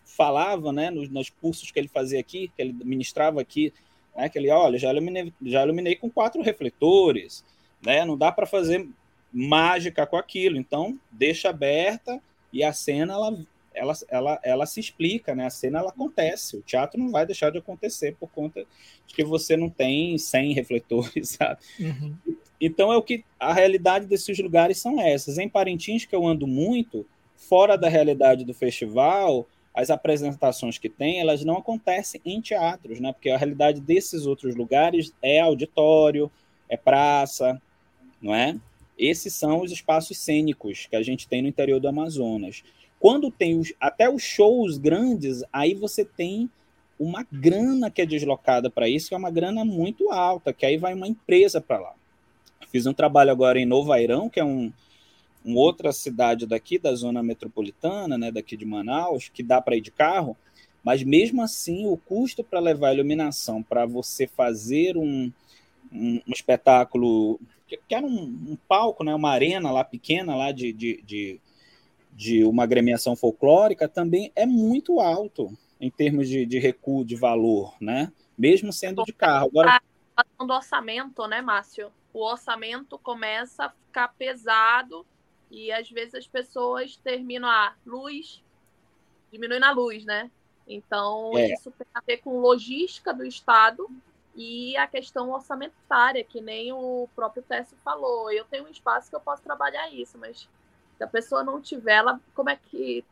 [0.04, 3.72] falava né, nos, nos cursos que ele fazia aqui, que ele ministrava aqui,
[4.18, 7.44] né, que ele, olha, já iluminei, já iluminei com quatro refletores,
[7.80, 8.88] né, não dá para fazer
[9.32, 12.20] mágica com aquilo, então deixa aberta
[12.52, 13.38] e a cena ela,
[13.72, 15.46] ela, ela, ela se explica, né?
[15.46, 18.64] A cena ela acontece, o teatro não vai deixar de acontecer por conta
[19.06, 21.60] de que você não tem 100 refletores, sabe?
[21.78, 22.16] Uhum.
[22.60, 25.38] Então é o que a realidade desses lugares são essas.
[25.38, 27.06] Em Parintins que eu ando muito,
[27.36, 29.46] fora da realidade do festival,
[29.78, 33.12] as apresentações que tem, elas não acontecem em teatros, né?
[33.12, 36.28] Porque a realidade desses outros lugares é auditório,
[36.68, 37.62] é praça,
[38.20, 38.58] não é?
[38.98, 42.64] Esses são os espaços cênicos que a gente tem no interior do Amazonas.
[42.98, 46.50] Quando tem os, até os shows grandes, aí você tem
[46.98, 50.76] uma grana que é deslocada para isso, que é uma grana muito alta, que aí
[50.76, 51.94] vai uma empresa para lá.
[52.72, 54.72] Fiz um trabalho agora em Novo Airão, que é um,
[55.44, 59.80] uma outra cidade daqui, da zona metropolitana, né, daqui de Manaus, que dá para ir
[59.80, 60.36] de carro,
[60.82, 65.32] mas mesmo assim o custo para levar a iluminação para você fazer um,
[65.92, 70.72] um, um espetáculo, que, era um, um, palco, né, uma arena lá pequena, lá de,
[70.72, 71.40] de, de,
[72.12, 77.74] de, uma agremiação folclórica, também é muito alto em termos de, de recuo de valor,
[77.80, 78.12] né?
[78.36, 79.48] mesmo sendo de carro.
[79.48, 79.80] Agora,
[80.38, 81.92] do orçamento, né, Márcio?
[82.12, 85.06] o orçamento começa a ficar pesado
[85.50, 88.42] e às vezes as pessoas terminam a luz,
[89.30, 90.30] diminui na luz, né?
[90.66, 91.52] Então, é.
[91.54, 93.88] isso tem a ver com logística do Estado
[94.36, 98.30] e a questão orçamentária, que nem o próprio Tércio falou.
[98.30, 100.48] Eu tenho um espaço que eu posso trabalhar isso, mas
[100.96, 103.04] se a pessoa não tiver, ela, como é que.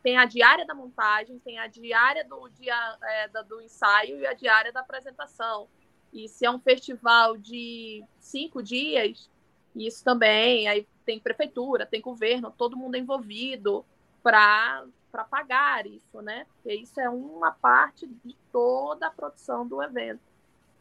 [0.00, 4.32] Tem a diária da montagem, tem a diária do dia é, do ensaio e a
[4.32, 5.68] diária da apresentação.
[6.12, 9.28] E se é um festival de cinco dias,
[9.74, 13.84] isso também, aí tem prefeitura, tem governo, todo mundo envolvido
[14.22, 14.84] para
[15.30, 16.46] pagar isso, né?
[16.54, 20.20] Porque isso é uma parte de toda a produção do evento.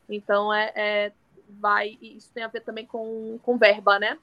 [0.10, 1.12] Então, é, é
[1.60, 4.18] vai isso tem a ver também com, com verba, né?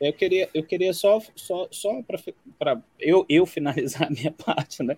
[0.00, 2.02] Eu queria, eu queria só, só, só
[2.58, 4.96] para eu, eu finalizar a minha parte, né?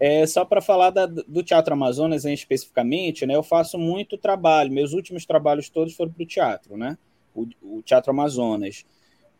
[0.00, 4.72] É, só para falar da, do Teatro Amazonas em especificamente, né, eu faço muito trabalho.
[4.72, 6.98] Meus últimos trabalhos todos foram para o teatro, né?
[7.34, 8.84] O, o, Teatro Amazonas.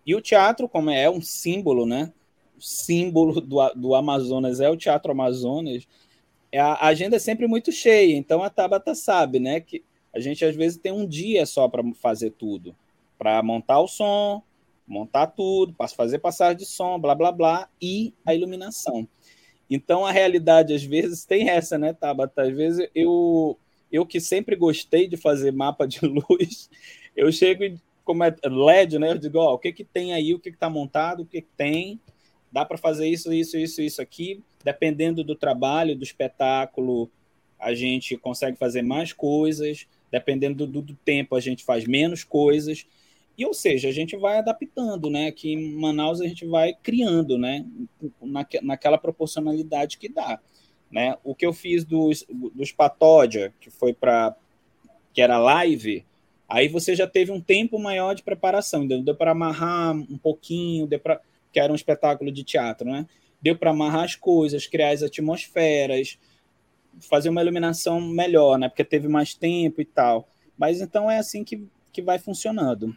[0.04, 2.12] E o teatro, como é, é um símbolo, né?
[2.58, 5.86] Símbolo do, do Amazonas é o Teatro Amazonas.
[6.50, 9.60] É, a agenda é sempre muito cheia, então a Tabata sabe, né?
[9.60, 9.82] Que
[10.14, 12.76] a gente às vezes tem um dia só para fazer tudo,
[13.18, 14.42] para montar o som,
[14.86, 19.08] montar tudo, para fazer passagem de som, blá blá blá, e a iluminação.
[19.70, 22.42] Então a realidade às vezes tem essa, né, Tabata?
[22.42, 23.58] Às vezes eu
[23.90, 26.70] eu que sempre gostei de fazer mapa de luz,
[27.16, 29.10] eu chego e como é LED, né?
[29.10, 31.42] Eu digo, ó, o que que tem aí, o que que tá montado, o que
[31.42, 32.00] que tem,
[32.50, 37.10] dá para fazer isso, isso, isso, isso aqui, dependendo do trabalho, do espetáculo,
[37.58, 42.86] a gente consegue fazer mais coisas, dependendo do, do tempo, a gente faz menos coisas.
[43.38, 45.28] E, ou seja, a gente vai adaptando, né?
[45.28, 47.64] Aqui em Manaus a gente vai criando, né?
[48.20, 50.38] Naque, naquela proporcionalidade que dá,
[50.90, 51.16] né?
[51.24, 54.36] O que eu fiz dos, dos Patódia, que foi para
[55.14, 56.04] que era live,
[56.52, 60.86] aí você já teve um tempo maior de preparação, deu, deu para amarrar um pouquinho,
[60.86, 61.20] deu para
[61.52, 63.06] que era um espetáculo de teatro, né?
[63.42, 66.16] deu para amarrar as coisas, criar as atmosferas,
[67.00, 68.68] fazer uma iluminação melhor, né?
[68.68, 70.28] Porque teve mais tempo e tal.
[70.56, 72.96] Mas então é assim que, que vai funcionando.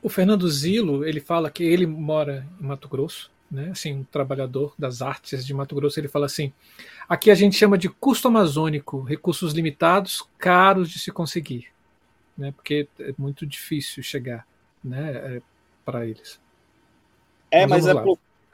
[0.00, 3.70] O Fernando Zilo, ele fala que ele mora em Mato Grosso, né?
[3.70, 6.52] Assim, um trabalhador das artes de Mato Grosso, ele fala assim:
[7.08, 11.68] aqui a gente chama de custo amazônico, recursos limitados, caros de se conseguir,
[12.36, 12.52] né?
[12.52, 14.46] Porque é muito difícil chegar,
[14.82, 15.36] né?
[15.36, 15.42] É,
[15.84, 16.40] para eles.
[17.50, 17.96] É, mas, mas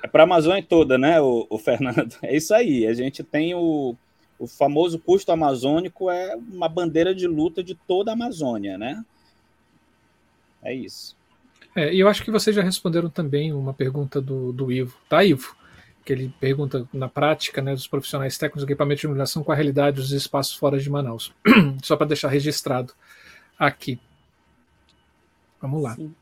[0.03, 2.17] é para a Amazônia toda, né, o, o, Fernando?
[2.23, 2.87] É isso aí.
[2.87, 3.97] A gente tem o,
[4.39, 9.05] o famoso custo amazônico, é uma bandeira de luta de toda a Amazônia, né?
[10.63, 11.17] É isso.
[11.75, 15.25] É, e eu acho que vocês já responderam também uma pergunta do, do Ivo, tá,
[15.25, 15.57] Ivo?
[16.05, 19.55] Que ele pergunta na prática né, dos profissionais técnicos de equipamento de iluminação com a
[19.55, 21.33] realidade dos espaços fora de Manaus.
[21.83, 22.93] Só para deixar registrado
[23.59, 23.99] aqui.
[25.61, 25.95] Vamos lá.
[25.95, 26.15] Sim.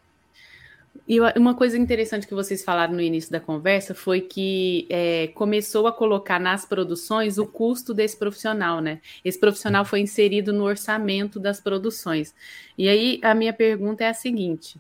[1.09, 5.87] E uma coisa interessante que vocês falaram no início da conversa foi que é, começou
[5.87, 9.01] a colocar nas produções o custo desse profissional, né?
[9.25, 12.35] Esse profissional foi inserido no orçamento das produções.
[12.79, 14.79] E aí a minha pergunta é a seguinte: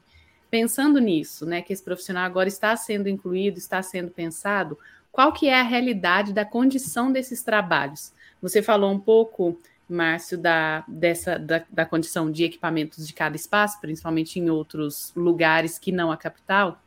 [0.51, 4.77] pensando nisso, né, que esse profissional agora está sendo incluído, está sendo pensado,
[5.13, 8.13] qual que é a realidade da condição desses trabalhos?
[8.43, 13.81] Você falou um pouco, Márcio, da, dessa, da, da condição de equipamentos de cada espaço,
[13.81, 16.81] principalmente em outros lugares que não a capital.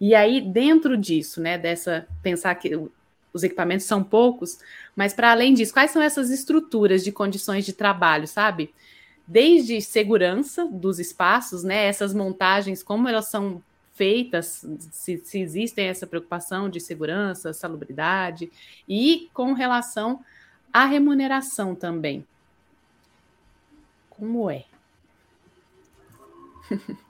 [0.00, 2.70] E aí, dentro disso, né, dessa pensar que
[3.32, 4.58] os equipamentos são poucos,
[4.94, 8.72] mas para além disso, quais são essas estruturas de condições de trabalho, sabe?
[9.28, 11.84] Desde segurança dos espaços, né?
[11.84, 13.62] Essas montagens, como elas são
[13.94, 18.50] feitas, se, se existem essa preocupação de segurança, salubridade,
[18.88, 20.24] e com relação
[20.72, 22.26] à remuneração também.
[24.08, 24.64] Como é?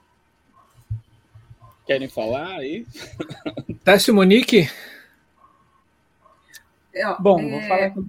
[1.85, 2.85] Querem falar aí?
[3.83, 4.69] Teste Monique?
[7.19, 7.49] Bom, é...
[7.49, 8.05] vou falar aqui.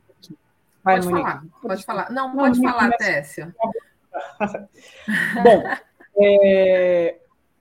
[0.83, 1.23] Vai, pode Monique.
[1.23, 2.11] falar, pode falar.
[2.11, 3.55] Não, pode Monique, falar, Téssia.
[5.45, 5.63] Bom,
[6.23, 7.19] é,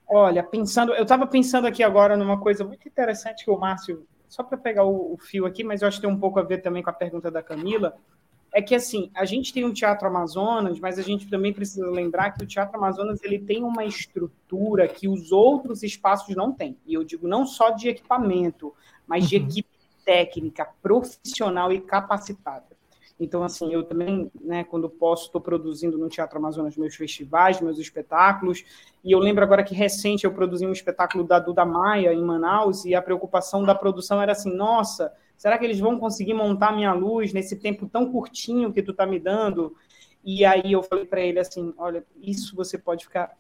[0.08, 4.44] olha, pensando, eu estava pensando aqui agora numa coisa muito interessante que o Márcio, só
[4.44, 6.62] para pegar o, o, fio aqui, mas eu acho que tem um pouco a ver
[6.62, 7.98] também com a pergunta da Camila,
[8.52, 12.32] é que assim, a gente tem o Teatro Amazonas, mas a gente também precisa lembrar
[12.32, 16.76] que o Teatro Amazonas ele tem uma estrutura que os outros espaços não têm.
[16.86, 18.74] E eu digo não só de equipamento,
[19.06, 19.46] mas de uhum.
[19.46, 19.70] equipe
[20.04, 22.66] técnica, profissional e capacitada.
[23.20, 27.78] Então, assim, eu também, né, quando posso, estou produzindo no Teatro Amazonas meus festivais, meus
[27.78, 28.64] espetáculos.
[29.04, 32.86] E eu lembro agora que recente eu produzi um espetáculo da Duda Maia em Manaus
[32.86, 36.94] e a preocupação da produção era assim: nossa, será que eles vão conseguir montar minha
[36.94, 39.76] luz nesse tempo tão curtinho que tu está me dando?
[40.24, 43.38] E aí eu falei para ele assim: olha, isso você pode ficar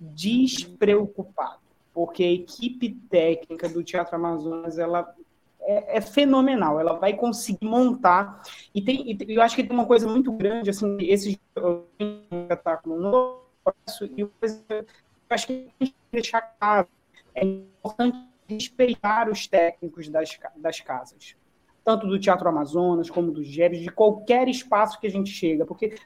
[0.00, 1.60] despreocupado,
[1.94, 5.14] porque a equipe técnica do Teatro Amazonas ela
[5.62, 6.80] é, é, fenomenal.
[6.80, 8.42] Ela vai conseguir montar.
[8.74, 11.40] E tem, e eu acho que tem uma coisa muito grande, assim, esse
[11.98, 13.42] espetáculo novo,
[14.16, 14.30] e eu
[15.30, 16.88] acho que tem que deixar claro.
[17.34, 21.36] É importante respeitar os técnicos das, das casas.
[21.84, 25.96] Tanto do Teatro Amazonas, como do GEBS, de qualquer espaço que a gente chega, porque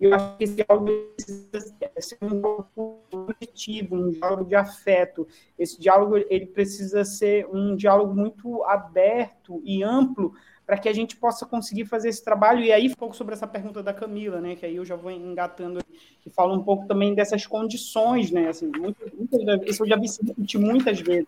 [0.00, 0.86] eu acho que esse diálogo
[1.16, 1.60] precisa
[1.98, 2.68] ser um diálogo
[3.10, 5.26] positivo, um diálogo de afeto.
[5.58, 10.34] Esse diálogo ele precisa ser um diálogo muito aberto e amplo
[10.66, 12.62] para que a gente possa conseguir fazer esse trabalho.
[12.62, 14.54] E aí, um pouco sobre essa pergunta da Camila, né?
[14.54, 15.80] Que aí eu já vou engatando,
[16.20, 18.48] que fala um pouco também dessas condições, né?
[18.48, 20.08] Assim, muitas, muitas, isso eu já vi
[20.58, 21.26] muitas vezes.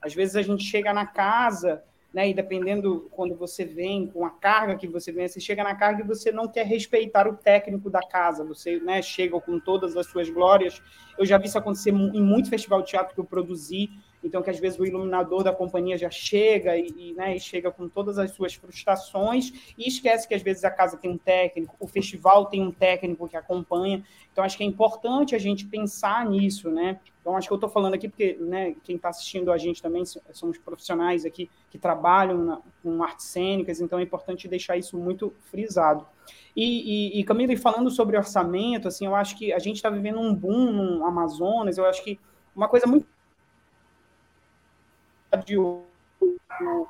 [0.00, 1.82] Às vezes a gente chega na casa
[2.12, 2.28] né?
[2.28, 6.02] E dependendo quando você vem com a carga que você vem, você chega na carga
[6.02, 10.06] e você não quer respeitar o técnico da casa, você, né, chega com todas as
[10.06, 10.82] suas glórias.
[11.18, 13.90] Eu já vi isso acontecer em muito festival de teatro que eu produzi,
[14.22, 17.70] então que às vezes o iluminador da companhia já chega e, e, né, e chega
[17.70, 21.74] com todas as suas frustrações e esquece que às vezes a casa tem um técnico,
[21.78, 24.04] o festival tem um técnico que acompanha.
[24.30, 27.00] Então acho que é importante a gente pensar nisso, né?
[27.20, 30.04] Então acho que eu estou falando aqui porque né, quem está assistindo a gente também
[30.32, 35.32] somos profissionais aqui que trabalham na, com artes cênicas, então é importante deixar isso muito
[35.50, 36.06] frisado.
[36.54, 40.20] E, e, e Camila, falando sobre orçamento, assim, eu acho que a gente está vivendo
[40.20, 42.18] um boom no Amazonas, eu acho que
[42.54, 43.06] uma coisa muito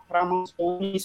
[0.09, 0.99] para a Amazônia.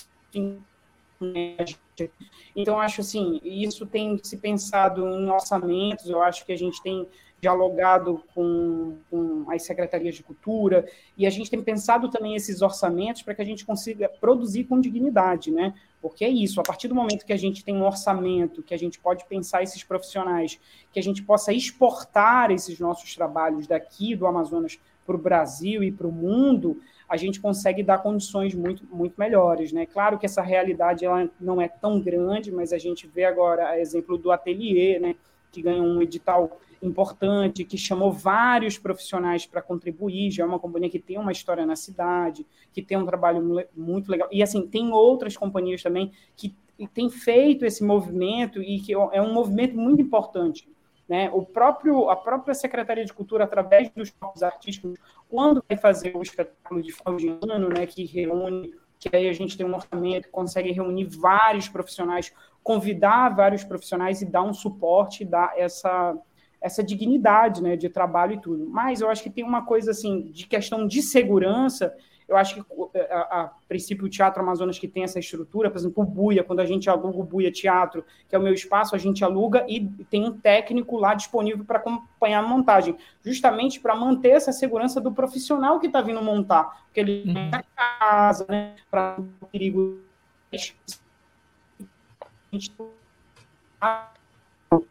[2.56, 7.08] Então, acho assim, isso tem se pensado em orçamentos, eu acho que a gente tem
[7.40, 13.22] dialogado com, com as secretarias de cultura e a gente tem pensado também esses orçamentos
[13.22, 15.74] para que a gente consiga produzir com dignidade, né?
[16.02, 18.78] Porque é isso, a partir do momento que a gente tem um orçamento, que a
[18.78, 20.60] gente pode pensar esses profissionais,
[20.92, 25.92] que a gente possa exportar esses nossos trabalhos daqui do Amazonas para o Brasil e
[25.92, 29.72] para o mundo, a gente consegue dar condições muito, muito melhores.
[29.72, 29.86] Né?
[29.86, 34.18] Claro que essa realidade ela não é tão grande, mas a gente vê agora exemplo
[34.18, 35.16] do Atelier, né,
[35.52, 40.90] que ganhou um edital importante, que chamou vários profissionais para contribuir, já é uma companhia
[40.90, 44.28] que tem uma história na cidade, que tem um trabalho muito legal.
[44.32, 46.54] E assim, tem outras companhias também que
[46.94, 50.68] têm feito esse movimento e que é um movimento muito importante.
[51.08, 51.30] Né?
[51.34, 55.00] O próprio, a própria Secretaria de Cultura, através dos corpos artísticos,
[55.30, 59.34] quando vai fazer o espetáculo de final de ano, né, que reúne, que aí a
[59.34, 65.24] gente tem um orçamento, consegue reunir vários profissionais, convidar vários profissionais e dar um suporte,
[65.24, 66.18] dar essa,
[66.62, 68.68] essa dignidade né, de trabalho e tudo.
[68.70, 71.94] Mas eu acho que tem uma coisa assim, de questão de segurança,
[72.28, 72.62] eu acho que,
[73.10, 76.60] a, a, princípio, o Teatro Amazonas que tem essa estrutura, por exemplo, o Buia, quando
[76.60, 79.86] a gente aluga o Buia Teatro, que é o meu espaço, a gente aluga e
[80.10, 85.12] tem um técnico lá disponível para acompanhar a montagem, justamente para manter essa segurança do
[85.12, 87.50] profissional que está vindo montar, porque ele uhum.
[87.54, 87.64] a
[88.00, 90.02] casa, né, para o perigo.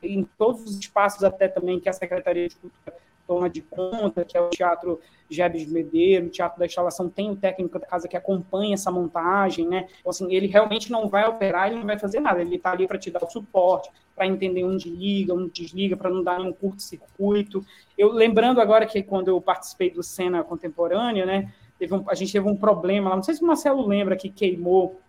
[0.02, 2.96] Em todos os espaços, até também que a Secretaria de Cultura
[3.26, 7.36] toma de conta, que é o Teatro Jebes Medeiro, o Teatro da Instalação tem o
[7.36, 9.88] técnico da casa que acompanha essa montagem, né?
[10.00, 12.86] Então, assim, ele realmente não vai operar, ele não vai fazer nada, ele está ali
[12.86, 16.52] para te dar o suporte, para entender onde liga, onde desliga, para não dar nenhum
[16.52, 17.64] curto-circuito.
[17.98, 21.52] Eu lembrando agora que quando eu participei do Cena Contemporânea, né,
[21.92, 25.00] um, a gente teve um problema lá, não sei se o Marcelo lembra que queimou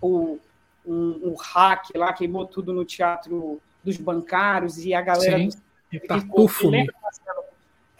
[0.00, 0.38] o,
[0.86, 5.50] um, um hack lá, queimou tudo no Teatro dos Bancários e a galera Sim.
[5.92, 6.70] Do Tartufo.
[6.70, 6.94] Lembra,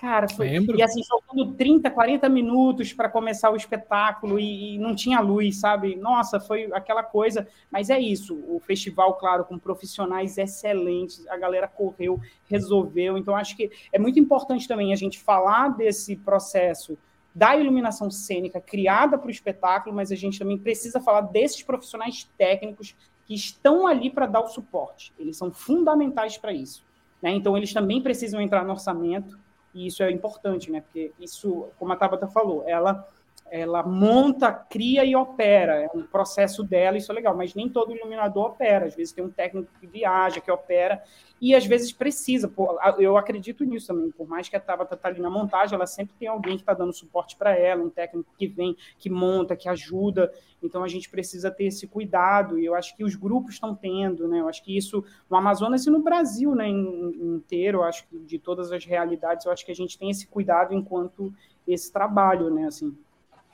[0.01, 0.49] Cara, foi.
[0.49, 0.79] Lembro.
[0.79, 5.61] E assim, faltando 30, 40 minutos para começar o espetáculo e, e, não tinha luz,
[5.61, 5.95] sabe?
[5.95, 7.47] Nossa, foi aquela coisa.
[7.71, 8.35] Mas é isso.
[8.49, 13.19] O festival, claro, com profissionais excelentes, a galera correu, resolveu.
[13.19, 16.97] Então, acho que é muito importante também a gente falar desse processo
[17.35, 22.27] da iluminação cênica criada para o espetáculo, mas a gente também precisa falar desses profissionais
[22.39, 22.97] técnicos
[23.27, 25.13] que estão ali para dar o suporte.
[25.19, 26.83] Eles são fundamentais para isso.
[27.21, 27.33] Né?
[27.33, 29.39] Então, eles também precisam entrar no orçamento,
[29.75, 30.81] e isso é importante, né?
[30.81, 33.07] Porque isso, como a Tabata falou, ela
[33.51, 35.83] ela monta, cria e opera.
[35.83, 38.87] É um processo dela, isso é legal, mas nem todo iluminador opera.
[38.87, 41.03] Às vezes tem um técnico que viaja, que opera,
[41.41, 42.53] e às vezes precisa.
[42.99, 44.11] Eu acredito nisso também.
[44.11, 46.75] Por mais que a Tabata está ali na montagem, ela sempre tem alguém que está
[46.75, 50.33] dando suporte para ela, um técnico que vem, que monta, que ajuda.
[50.63, 54.29] Então a gente precisa ter esse cuidado, e eu acho que os grupos estão tendo,
[54.29, 54.41] né?
[54.41, 58.39] Eu acho que isso no Amazonas e no Brasil, né, inteiro, eu acho que de
[58.39, 61.33] todas as realidades, eu acho que a gente tem esse cuidado enquanto
[61.67, 62.95] esse trabalho, né, assim.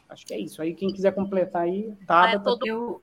[0.09, 0.63] Acho que é isso.
[0.63, 2.31] Aí quem quiser completar aí, tá.
[2.31, 2.67] É todo...
[2.67, 3.03] Eu...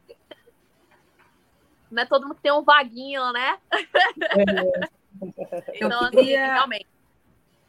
[1.91, 3.59] Não é todo mundo que tem um vaguinho, né?
[3.71, 4.89] É.
[5.75, 6.43] então, assim, queria...
[6.43, 6.87] assim, realmente.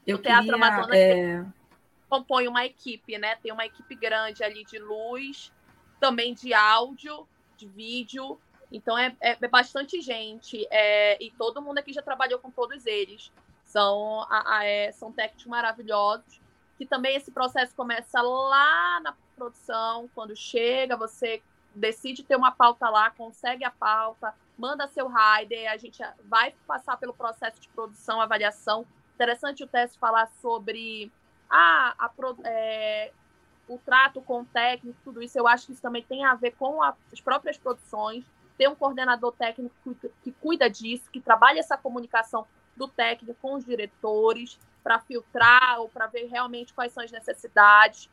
[0.06, 1.46] Eu o Teatro queria, Amazonas é...
[2.08, 3.36] compõe uma equipe, né?
[3.36, 5.52] Tem uma equipe grande ali de luz,
[6.00, 7.26] também de áudio,
[7.56, 8.38] de vídeo.
[8.72, 10.66] Então é, é, é bastante gente.
[10.70, 13.32] É, e todo mundo aqui já trabalhou com todos eles.
[13.64, 16.40] São, a, a, é, são técnicos maravilhosos.
[16.78, 21.42] Que também esse processo começa lá na produção, quando chega, você
[21.74, 26.96] decide ter uma pauta lá, consegue a pauta, manda seu rider, a gente vai passar
[26.96, 28.86] pelo processo de produção, avaliação.
[29.14, 31.10] Interessante o teste falar sobre
[31.50, 32.10] ah, a,
[32.44, 33.12] é,
[33.68, 35.38] o trato com o técnico, tudo isso.
[35.38, 38.24] Eu acho que isso também tem a ver com a, as próprias produções.
[38.56, 42.46] Ter um coordenador técnico que, que cuida disso, que trabalha essa comunicação
[42.76, 48.08] do técnico com os diretores, para filtrar ou para ver realmente quais são as necessidades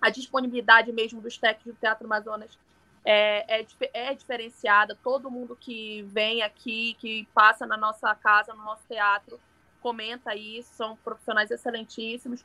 [0.00, 2.58] a disponibilidade mesmo dos técnicos do Teatro Amazonas
[3.04, 4.96] é, é, é, diferenciada.
[5.02, 9.40] Todo mundo que vem aqui, que passa na nossa casa, no nosso teatro,
[9.80, 10.74] comenta isso.
[10.74, 12.44] São profissionais excelentíssimos,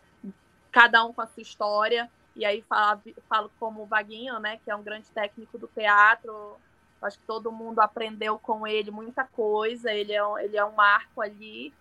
[0.71, 2.09] cada um com a sua história.
[2.35, 6.57] E aí falo, falo como o Vaguinho, né, que é um grande técnico do teatro.
[7.01, 9.91] Acho que todo mundo aprendeu com ele muita coisa.
[9.91, 11.73] Ele é ele é um marco ali.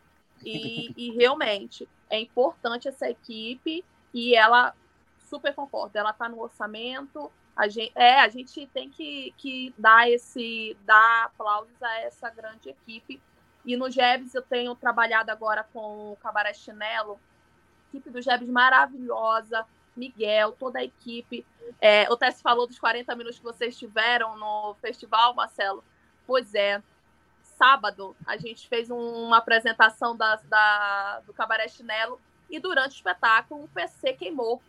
[0.45, 4.75] E, e realmente é importante essa equipe e ela
[5.19, 5.97] super concordo.
[5.97, 7.31] Ela está no orçamento.
[7.57, 12.69] A gente, é, a gente tem que, que dar esse dar aplausos a essa grande
[12.69, 13.21] equipe.
[13.65, 17.19] E no Jebs eu tenho trabalhado agora com o Cabaré Chinelo,
[17.89, 19.65] equipe do Jebs maravilhosa,
[19.97, 21.47] Miguel, toda a equipe.
[21.81, 25.85] É, o Tess falou dos 40 minutos que vocês tiveram no festival, Marcelo.
[26.27, 26.83] Pois é,
[27.63, 32.97] sábado a gente fez um, uma apresentação da, da, do Cabaré Chinelo e durante o
[32.97, 34.61] espetáculo um PC queimou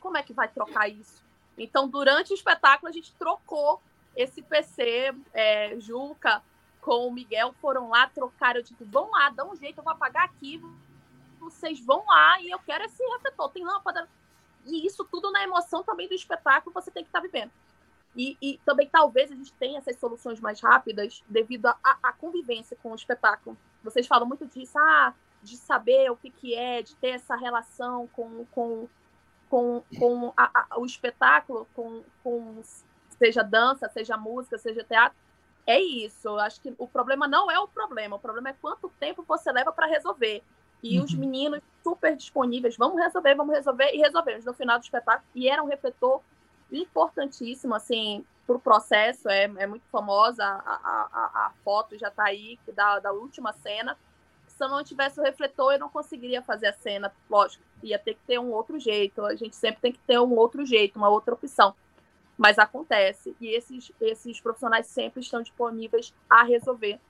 [0.00, 1.22] como é que vai trocar isso?
[1.58, 3.82] Então, durante o espetáculo, a gente trocou
[4.16, 6.42] esse PC, é, Juca
[6.80, 9.92] com o Miguel foram lá, trocaram, eu disse, vão lá, dá um jeito, eu vou
[9.92, 10.58] apagar aqui,
[11.38, 13.50] vocês vão lá e eu quero esse refletor.
[13.50, 14.08] Tem lâmpada.
[14.64, 17.50] E isso tudo na emoção também do espetáculo você tem que estar tá vivendo.
[18.16, 22.90] E, e, também talvez a gente tenha essas soluções mais rápidas devido à convivência com
[22.90, 23.56] o espetáculo.
[23.82, 28.08] Vocês falam muito disso, ah, de saber o que, que é, de ter essa relação
[28.08, 28.88] com, com,
[29.48, 32.60] com, com a, a, o espetáculo, com, com
[33.16, 35.16] seja dança, seja música, seja teatro.
[35.66, 36.28] É isso.
[36.28, 39.52] Eu acho que o problema não é o problema, o problema é quanto tempo você
[39.52, 40.42] leva para resolver.
[40.82, 41.04] E uhum.
[41.04, 45.28] os meninos super disponíveis, vamos resolver, vamos resolver, e resolvemos no final do espetáculo.
[45.34, 46.22] E era um refletor
[46.72, 49.28] importantíssimo, assim, para o processo.
[49.28, 53.96] É, é muito famosa, a, a, a foto já está aí, da, da última cena.
[54.46, 57.12] Se eu não tivesse o refletor, eu não conseguiria fazer a cena.
[57.28, 59.24] Lógico, ia ter que ter um outro jeito.
[59.24, 61.74] A gente sempre tem que ter um outro jeito, uma outra opção.
[62.36, 63.34] Mas acontece.
[63.40, 67.00] E esses, esses profissionais sempre estão disponíveis a resolver.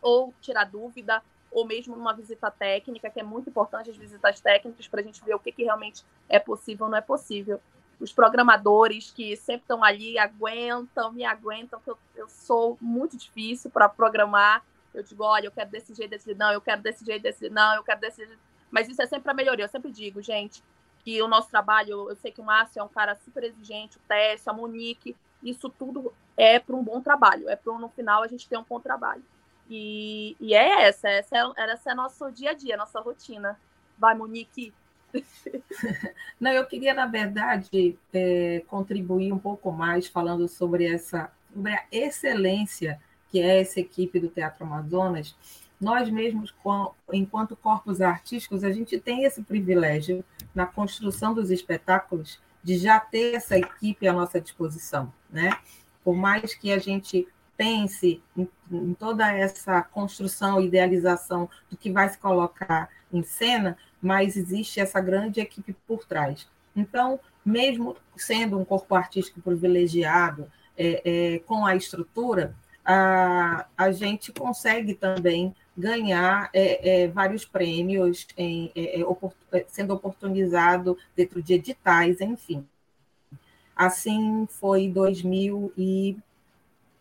[0.00, 4.86] Ou tirar dúvida, ou mesmo numa visita técnica, que é muito importante as visitas técnicas
[4.86, 7.60] para a gente ver o que, que realmente é possível ou não é possível.
[8.00, 13.70] Os programadores que sempre estão ali, aguentam, me aguentam, que eu, eu sou muito difícil
[13.70, 14.64] para programar.
[14.94, 17.50] Eu digo, olha, eu quero desse jeito, desse jeito, não, eu quero desse jeito, desse
[17.50, 18.40] não, eu quero desse jeito.
[18.70, 19.64] Mas isso é sempre para melhoria.
[19.64, 20.62] Eu sempre digo, gente,
[21.04, 24.00] que o nosso trabalho, eu sei que o Márcio é um cara super exigente, o
[24.06, 28.28] Tess, a Monique, isso tudo é para um bom trabalho, é para no final a
[28.28, 29.24] gente ter um bom trabalho.
[29.70, 33.58] E, e é essa, essa é, essa é nosso dia a dia, nossa rotina.
[33.98, 34.72] Vai, Monique.
[36.40, 41.84] Não, eu queria, na verdade, é, contribuir um pouco mais falando sobre essa sobre a
[41.90, 43.00] excelência
[43.30, 45.34] que é essa equipe do Teatro Amazonas.
[45.80, 46.54] Nós mesmos,
[47.12, 53.34] enquanto corpos artísticos, a gente tem esse privilégio na construção dos espetáculos de já ter
[53.34, 55.56] essa equipe à nossa disposição, né?
[56.02, 62.08] Por mais que a gente pense em, em toda essa construção, idealização do que vai
[62.08, 66.46] se colocar em cena, mas existe essa grande equipe por trás.
[66.74, 74.32] Então, mesmo sendo um corpo artístico privilegiado é, é, com a estrutura, a, a gente
[74.32, 82.20] consegue também ganhar é, é vários prêmios, em, é, é, sendo oportunizado dentro de editais,
[82.20, 82.66] enfim.
[83.74, 86.16] Assim foi 2000 e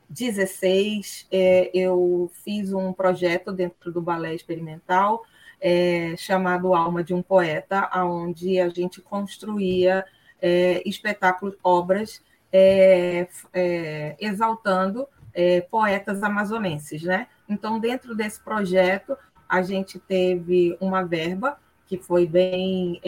[0.10, 5.24] 16, é, eu fiz um projeto dentro do Balé Experimental
[5.60, 10.06] é, chamado Alma de um Poeta, onde a gente construía
[10.42, 17.04] é, espetáculos, obras é, é, exaltando é, poetas amazonenses.
[17.04, 17.28] Né?
[17.48, 23.00] Então, dentro desse projeto, a gente teve uma verba que foi bem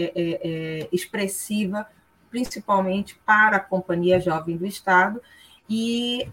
[0.90, 1.86] expressiva,
[2.32, 5.22] principalmente para a Companhia Jovem do Estado,
[5.70, 6.30] e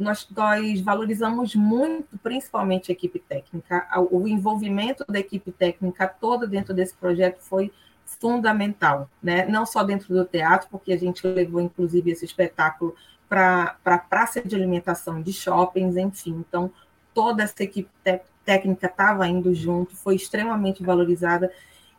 [0.00, 3.86] nós, nós valorizamos muito, principalmente a equipe técnica.
[4.10, 7.70] O envolvimento da equipe técnica toda dentro desse projeto foi
[8.18, 9.46] fundamental, né?
[9.46, 12.94] não só dentro do teatro, porque a gente levou, inclusive, esse espetáculo
[13.28, 16.44] para a praça de alimentação de shoppings, enfim.
[16.48, 16.72] Então,
[17.14, 17.90] toda essa equipe
[18.44, 21.52] técnica estava indo junto, foi extremamente valorizada.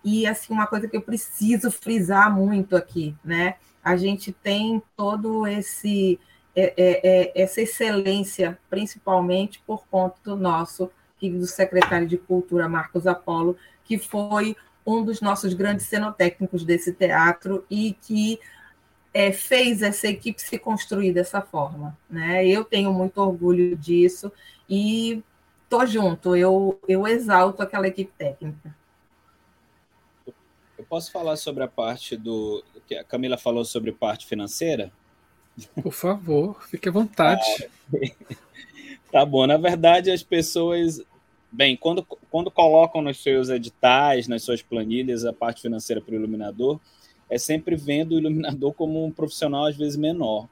[0.04, 3.56] E, assim, uma coisa que eu preciso frisar muito aqui, né?
[3.84, 6.20] A gente tem todo esse
[6.56, 13.08] é, é, é, essa excelência, principalmente por conta do nosso querido secretário de Cultura, Marcos
[13.08, 18.40] Apolo, que foi um dos nossos grandes cenotécnicos desse teatro e que
[19.14, 21.98] é, fez essa equipe se construir dessa forma.
[22.10, 22.46] Né?
[22.48, 24.32] Eu tenho muito orgulho disso
[24.70, 25.24] e
[25.64, 28.76] estou junto, eu, eu exalto aquela equipe técnica.
[30.78, 34.92] Eu posso falar sobre a parte do que a Camila falou sobre parte financeira?
[35.82, 37.42] Por favor, fique à vontade.
[37.94, 38.28] Ah,
[39.12, 39.46] tá bom.
[39.46, 41.02] Na verdade, as pessoas.
[41.52, 46.16] Bem, quando, quando colocam nos seus editais, nas suas planilhas, a parte financeira para o
[46.16, 46.80] iluminador,
[47.30, 50.48] é sempre vendo o iluminador como um profissional, às vezes, menor.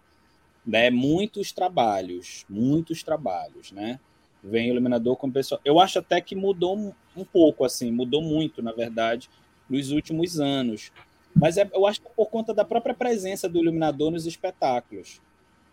[0.65, 0.89] Né?
[0.89, 3.97] Muitos trabalhos, muitos trabalhos, né?
[4.43, 5.59] Vem iluminador como pessoal.
[5.63, 9.29] Eu acho até que mudou um pouco, assim, mudou muito, na verdade,
[9.69, 10.91] nos últimos anos.
[11.35, 15.21] Mas é, eu acho que é por conta da própria presença do iluminador nos espetáculos,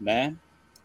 [0.00, 0.34] né?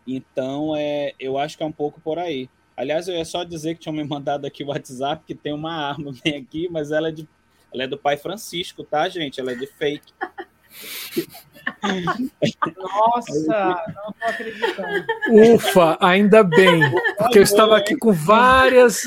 [0.07, 2.49] Então, é, eu acho que é um pouco por aí.
[2.75, 5.73] Aliás, eu ia só dizer que tinham me mandado aqui o WhatsApp que tem uma
[5.73, 7.27] arma bem aqui, mas ela é, de,
[7.73, 9.39] ela é do pai Francisco, tá, gente?
[9.39, 10.13] Ela é de fake.
[12.77, 15.05] Nossa, não tô acreditando.
[15.55, 16.81] Ufa, ainda bem,
[17.17, 19.03] porque eu estava aqui com várias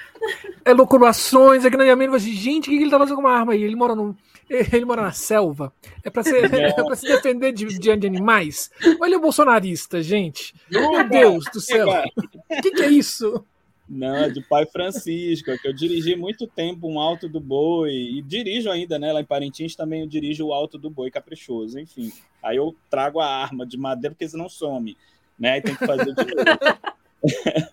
[0.66, 2.14] elucubrações aqui na minha mente.
[2.14, 3.62] Assim, gente, o que ele tá fazendo com uma arma aí?
[3.62, 4.16] Ele mora no,
[4.48, 5.72] ele mora na selva?
[6.02, 6.22] É para
[6.92, 8.70] é se defender de, de, de animais?
[9.00, 10.54] Olha o bolsonarista, gente.
[10.70, 11.88] Meu Deus do céu.
[12.16, 13.44] O que, que, é isso?
[13.88, 18.22] Não, é de Pai Francisco, que eu dirigi muito tempo um Alto do Boi, e
[18.22, 19.12] dirijo ainda, né?
[19.12, 22.12] Lá em Parintins também eu dirijo o Alto do Boi Caprichoso, enfim.
[22.42, 24.96] Aí eu trago a arma de madeira, porque senão some,
[25.38, 25.52] né?
[25.52, 26.88] Aí tem que fazer de novo.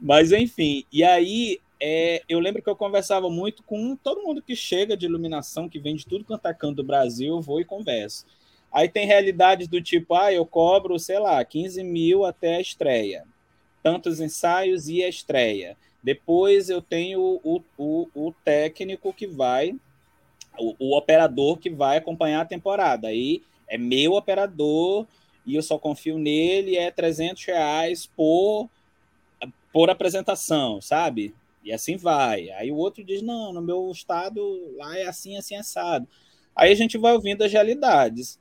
[0.00, 4.56] Mas, enfim, e aí é, eu lembro que eu conversava muito com todo mundo que
[4.56, 7.64] chega de iluminação, que vem de tudo quanto é canto do Brasil, eu vou e
[7.64, 8.26] converso.
[8.72, 13.24] Aí tem realidades do tipo, ah, eu cobro, sei lá, 15 mil até a estreia
[13.84, 15.76] tantos ensaios e a estreia.
[16.02, 19.76] Depois eu tenho o, o, o técnico que vai,
[20.58, 23.08] o, o, operador que vai acompanhar a temporada.
[23.08, 25.06] Aí é meu operador
[25.44, 28.70] e eu só confio nele, é 300 reais por,
[29.70, 31.34] por apresentação, sabe?
[31.64, 32.50] E assim vai.
[32.50, 34.40] Aí o outro diz, não, no meu estado
[34.76, 36.06] lá é assim, assim, assado.
[36.54, 38.38] Aí a gente vai ouvindo as realidades.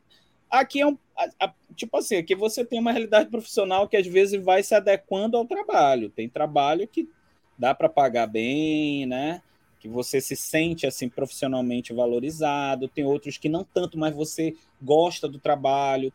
[0.49, 4.05] Aqui é um, a, a, tipo assim, aqui você tem uma realidade profissional que às
[4.05, 6.09] vezes vai se adequando ao trabalho.
[6.09, 7.09] Tem trabalho que
[7.57, 9.41] dá para pagar bem, né?
[9.79, 12.89] Que você se sente assim profissionalmente valorizado.
[12.89, 16.11] Tem outros que não tanto, mas você gosta do trabalho,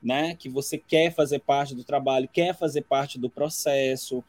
[0.00, 0.36] né?
[0.36, 4.22] Que você quer fazer parte do trabalho, quer fazer parte do processo,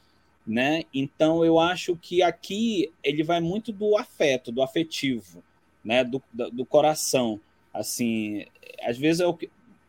[0.45, 0.83] né?
[0.93, 5.43] Então eu acho que aqui ele vai muito do afeto, do afetivo,
[5.83, 6.03] né?
[6.03, 6.21] Do,
[6.51, 7.39] do, coração
[7.73, 8.45] assim,
[8.83, 9.37] às vezes eu,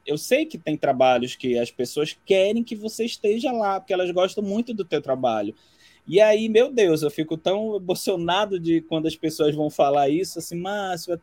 [0.06, 4.10] eu sei que tem trabalhos que as pessoas querem que você esteja lá, porque elas
[4.10, 5.54] gostam muito do teu trabalho.
[6.06, 10.38] E aí, meu Deus, eu fico tão emocionado de quando as pessoas vão falar isso,
[10.38, 11.18] assim, Márcio, é,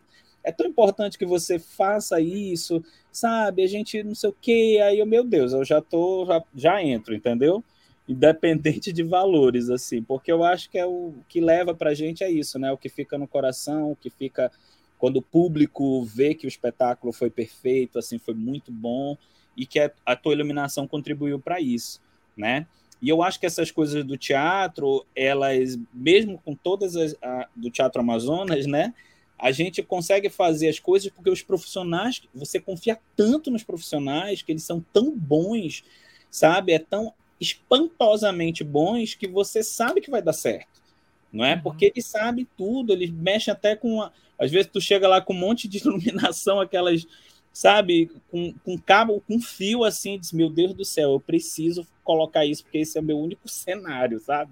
[0.45, 3.63] é tão importante que você faça isso, sabe?
[3.63, 4.79] A gente não sei o quê.
[4.83, 7.63] Aí eu, meu Deus, eu já tô, já, já entro, entendeu?
[8.11, 12.29] Independente de valores, assim, porque eu acho que é o que leva pra gente é
[12.29, 12.71] isso, né?
[12.71, 14.51] O que fica no coração, o que fica
[14.99, 19.17] quando o público vê que o espetáculo foi perfeito, assim, foi muito bom
[19.55, 22.01] e que a, a tua iluminação contribuiu para isso,
[22.35, 22.67] né?
[23.01, 27.71] E eu acho que essas coisas do teatro, elas, mesmo com todas as a, do
[27.71, 28.93] Teatro Amazonas, né?
[29.39, 34.51] A gente consegue fazer as coisas porque os profissionais, você confia tanto nos profissionais que
[34.51, 35.83] eles são tão bons,
[36.29, 36.73] sabe?
[36.73, 40.79] É tão espantosamente bons que você sabe que vai dar certo,
[41.33, 41.55] não é?
[41.55, 41.61] Uhum.
[41.61, 45.33] Porque eles sabem tudo, eles mexem até com a, às vezes tu chega lá com
[45.33, 47.05] um monte de iluminação, aquelas,
[47.51, 52.45] sabe, com, com cabo, com fio assim, diz, meu Deus do céu, eu preciso colocar
[52.45, 54.51] isso, porque esse é o meu único cenário, sabe?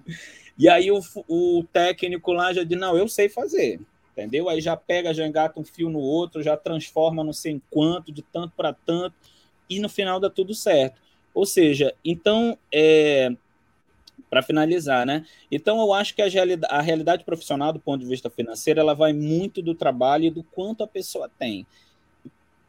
[0.58, 3.80] E aí o, o técnico lá já diz, não, eu sei fazer,
[4.12, 4.50] entendeu?
[4.50, 8.12] Aí já pega, já engata um fio no outro, já transforma não sei em quanto,
[8.12, 9.16] de tanto para tanto,
[9.70, 11.00] e no final dá tudo certo.
[11.40, 13.32] Ou seja, então, é,
[14.30, 15.26] para finalizar, né?
[15.50, 18.94] Então eu acho que a realidade, a realidade, profissional do ponto de vista financeiro, ela
[18.94, 21.66] vai muito do trabalho e do quanto a pessoa tem.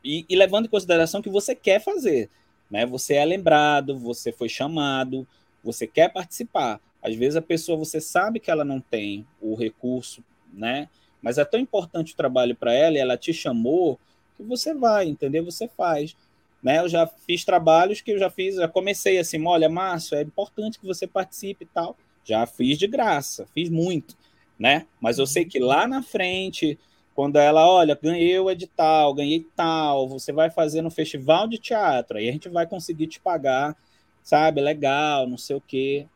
[0.05, 2.31] E, e, levando em consideração que você quer fazer,
[2.71, 2.87] né?
[2.87, 5.27] Você é lembrado, você foi chamado,
[5.65, 6.81] você quer participar.
[7.03, 10.23] Às vezes a pessoa você sabe que ela não tem o recurso,
[10.55, 10.89] né?
[11.21, 13.99] Mas é tão importante o trabalho para ela, e ela te chamou,
[14.37, 15.45] que você vai, entendeu?
[15.45, 16.15] Você faz.
[16.63, 16.79] Né?
[16.79, 20.79] Eu já fiz trabalhos que eu já fiz, já comecei assim, olha, Márcio, é importante
[20.79, 21.97] que você participe e tal.
[22.25, 24.17] Já fiz de graça, fiz muito,
[24.59, 24.87] né?
[25.01, 26.79] Mas eu sei que lá na frente,
[27.15, 32.19] quando ela, olha, ganhei o edital, ganhei tal, você vai fazer no festival de teatro,
[32.19, 33.75] aí a gente vai conseguir te pagar,
[34.23, 34.61] sabe?
[34.61, 36.07] Legal, não sei o quê.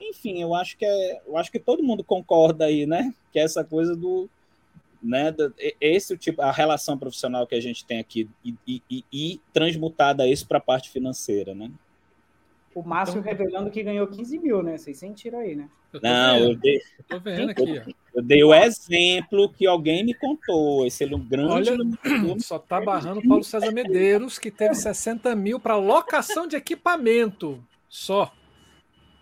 [0.00, 3.14] Enfim, eu acho que é, eu acho que todo mundo concorda aí, né?
[3.30, 4.30] Que é essa coisa do
[5.02, 5.34] né?
[5.80, 9.40] Esse é o tipo, a relação profissional que a gente tem aqui e, e, e
[9.52, 11.70] transmutada isso para a parte financeira, né?
[12.74, 14.78] O Márcio então, revelando que ganhou 15 mil, né?
[14.78, 15.68] Vocês sentiram aí, né?
[15.92, 16.50] Eu Não, vendo.
[16.50, 20.86] eu dei, eu, vendo aqui, eu, eu dei o exemplo que alguém me contou.
[20.86, 21.70] Esse é um grande.
[21.72, 27.60] Olha, só tá barrando Paulo César Medeiros, que teve 60 mil para locação de equipamento.
[27.88, 28.32] Só.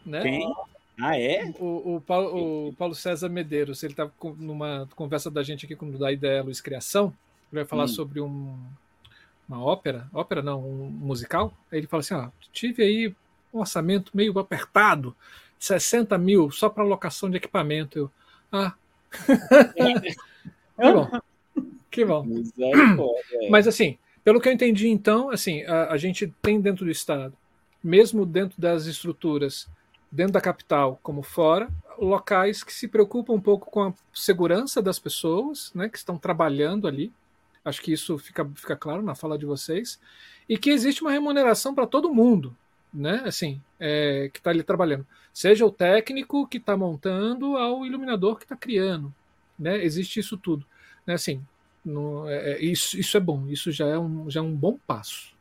[0.05, 0.23] Né?
[0.23, 0.55] Quem?
[1.01, 1.55] Ah, é?
[1.61, 5.91] O, o, Paulo, o Paulo César Medeiros, ele estava numa conversa da gente aqui com
[5.93, 7.15] da Ideia Luz Criação,
[7.53, 7.89] ele vai falar hum.
[7.89, 8.59] sobre um,
[9.49, 11.53] uma ópera, ópera não, um musical.
[11.71, 13.15] Aí ele fala assim: ó, tive aí
[13.55, 15.15] um orçamento meio apertado,
[15.59, 17.99] 60 mil só para locação de equipamento.
[17.99, 18.11] Eu,
[18.53, 18.75] ah.
[21.91, 22.27] que bom.
[22.67, 23.15] Que bom.
[23.51, 27.35] Mas assim, pelo que eu entendi, então, assim, a, a gente tem dentro do Estado,
[27.83, 29.69] mesmo dentro das estruturas
[30.11, 31.69] dentro da capital como fora,
[31.99, 36.87] locais que se preocupam um pouco com a segurança das pessoas, né, que estão trabalhando
[36.87, 37.13] ali.
[37.65, 40.01] Acho que isso fica, fica claro na fala de vocês.
[40.49, 42.57] E que existe uma remuneração para todo mundo,
[42.93, 43.23] né?
[43.27, 45.07] Assim, é, que está ali trabalhando.
[45.35, 49.13] Seja o técnico que está montando ao iluminador que está criando.
[49.59, 49.85] Né?
[49.85, 50.65] Existe isso tudo.
[51.07, 51.15] Né?
[51.15, 51.45] Assim,
[51.85, 54.79] no, é, é isso, isso é bom, isso já é um, já é um bom
[54.87, 55.35] passo.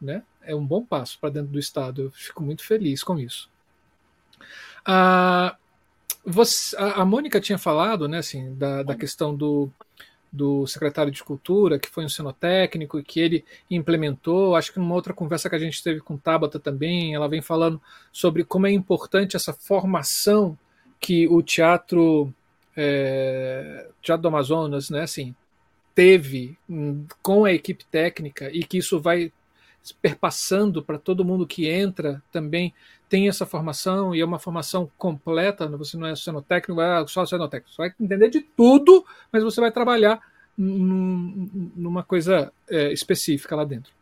[0.00, 0.22] Né?
[0.42, 2.02] É um bom passo para dentro do Estado.
[2.02, 3.50] Eu fico muito feliz com isso.
[4.84, 5.56] Ah,
[6.24, 9.70] você, a, a Mônica tinha falado, né, assim, da, da questão do,
[10.32, 14.56] do secretário de Cultura, que foi um cenotécnico e que ele implementou.
[14.56, 17.80] Acho que numa outra conversa que a gente teve com Tabata também, ela vem falando
[18.12, 20.58] sobre como é importante essa formação
[20.98, 22.32] que o teatro,
[22.76, 25.34] é, teatro do Amazonas, né, assim,
[25.94, 29.30] teve hum, com a equipe técnica e que isso vai
[29.92, 32.72] perpassando para todo mundo que entra também
[33.08, 37.70] tem essa formação e é uma formação completa, você não é cenotécnico, é só cenotécnico,
[37.70, 40.20] você vai entender de tudo, mas você vai trabalhar
[40.56, 43.92] num, numa coisa é, específica lá dentro.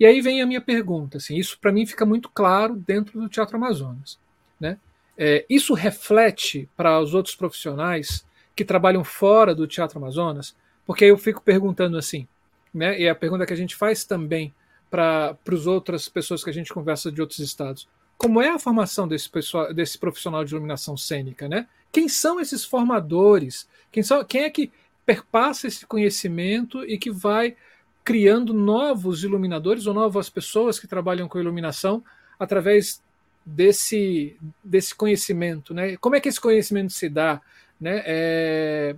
[0.00, 3.28] E aí vem a minha pergunta, assim, isso para mim fica muito claro dentro do
[3.28, 4.18] Teatro Amazonas,
[4.58, 4.78] né?
[5.16, 8.24] É, isso reflete para os outros profissionais
[8.54, 10.56] que trabalham fora do Teatro Amazonas,
[10.86, 12.26] porque eu fico perguntando assim,
[12.72, 12.98] né?
[13.00, 14.54] E a pergunta que a gente faz também
[14.90, 17.88] para as outras pessoas que a gente conversa de outros estados
[18.18, 21.68] como é a formação desse, pessoal, desse profissional de iluminação cênica, né?
[21.92, 23.68] Quem são esses formadores?
[23.92, 24.72] Quem, são, quem é que
[25.06, 27.56] perpassa esse conhecimento e que vai
[28.04, 32.02] criando novos iluminadores ou novas pessoas que trabalham com iluminação
[32.38, 33.00] através
[33.46, 35.96] desse, desse conhecimento, né?
[35.98, 37.40] Como é que esse conhecimento se dá,
[37.80, 38.02] né?
[38.04, 38.96] É,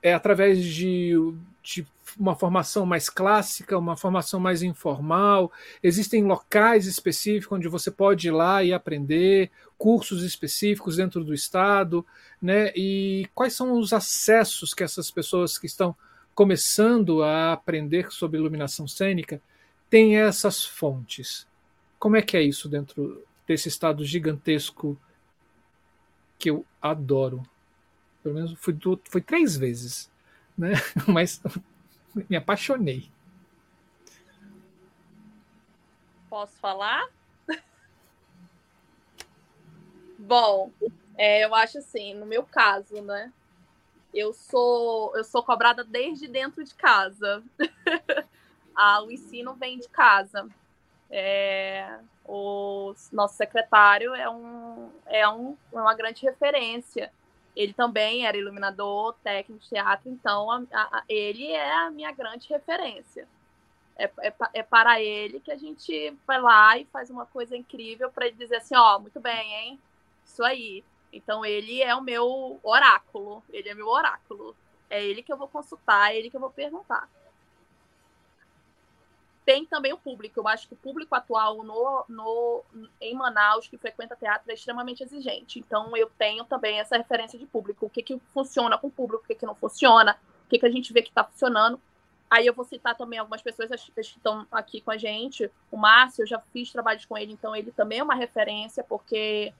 [0.00, 1.12] é através de,
[1.60, 1.84] de
[2.18, 5.50] uma formação mais clássica, uma formação mais informal?
[5.82, 12.04] Existem locais específicos onde você pode ir lá e aprender, cursos específicos dentro do Estado,
[12.40, 12.72] né?
[12.74, 15.94] E quais são os acessos que essas pessoas que estão
[16.34, 19.40] começando a aprender sobre iluminação cênica
[19.90, 21.46] têm essas fontes?
[21.98, 24.96] Como é que é isso dentro desse estado gigantesco
[26.38, 27.42] que eu adoro?
[28.22, 28.76] Pelo menos fui,
[29.26, 30.10] três vezes,
[30.56, 30.72] né?
[31.06, 31.40] Mas
[32.28, 33.10] me apaixonei.
[36.28, 37.08] Posso falar?
[40.18, 40.72] Bom,
[41.16, 43.32] é, eu acho assim, no meu caso, né?
[44.12, 47.42] Eu sou eu sou cobrada desde dentro de casa.
[48.74, 50.48] ah, o ensino vem de casa.
[51.10, 57.10] É, o nosso secretário é, um, é um, uma grande referência
[57.58, 62.48] ele também era iluminador, técnico de teatro, então a, a, ele é a minha grande
[62.48, 63.26] referência.
[63.96, 68.12] É, é, é, para ele que a gente vai lá e faz uma coisa incrível
[68.12, 69.80] para ele dizer assim, ó, oh, muito bem, hein?
[70.24, 70.84] Isso aí.
[71.12, 74.54] Então ele é o meu oráculo, ele é meu oráculo.
[74.88, 77.08] É ele que eu vou consultar, é ele que eu vou perguntar
[79.48, 80.38] tem também o público.
[80.38, 82.62] Eu acho que o público atual no, no,
[83.00, 85.58] em Manaus, que frequenta teatro, é extremamente exigente.
[85.58, 87.86] Então, eu tenho também essa referência de público.
[87.86, 90.66] O que, que funciona com o público, o que, que não funciona, o que, que
[90.66, 91.80] a gente vê que está funcionando.
[92.28, 95.50] Aí eu vou citar também algumas pessoas que estão aqui com a gente.
[95.72, 99.54] O Márcio, eu já fiz trabalhos com ele, então ele também é uma referência, porque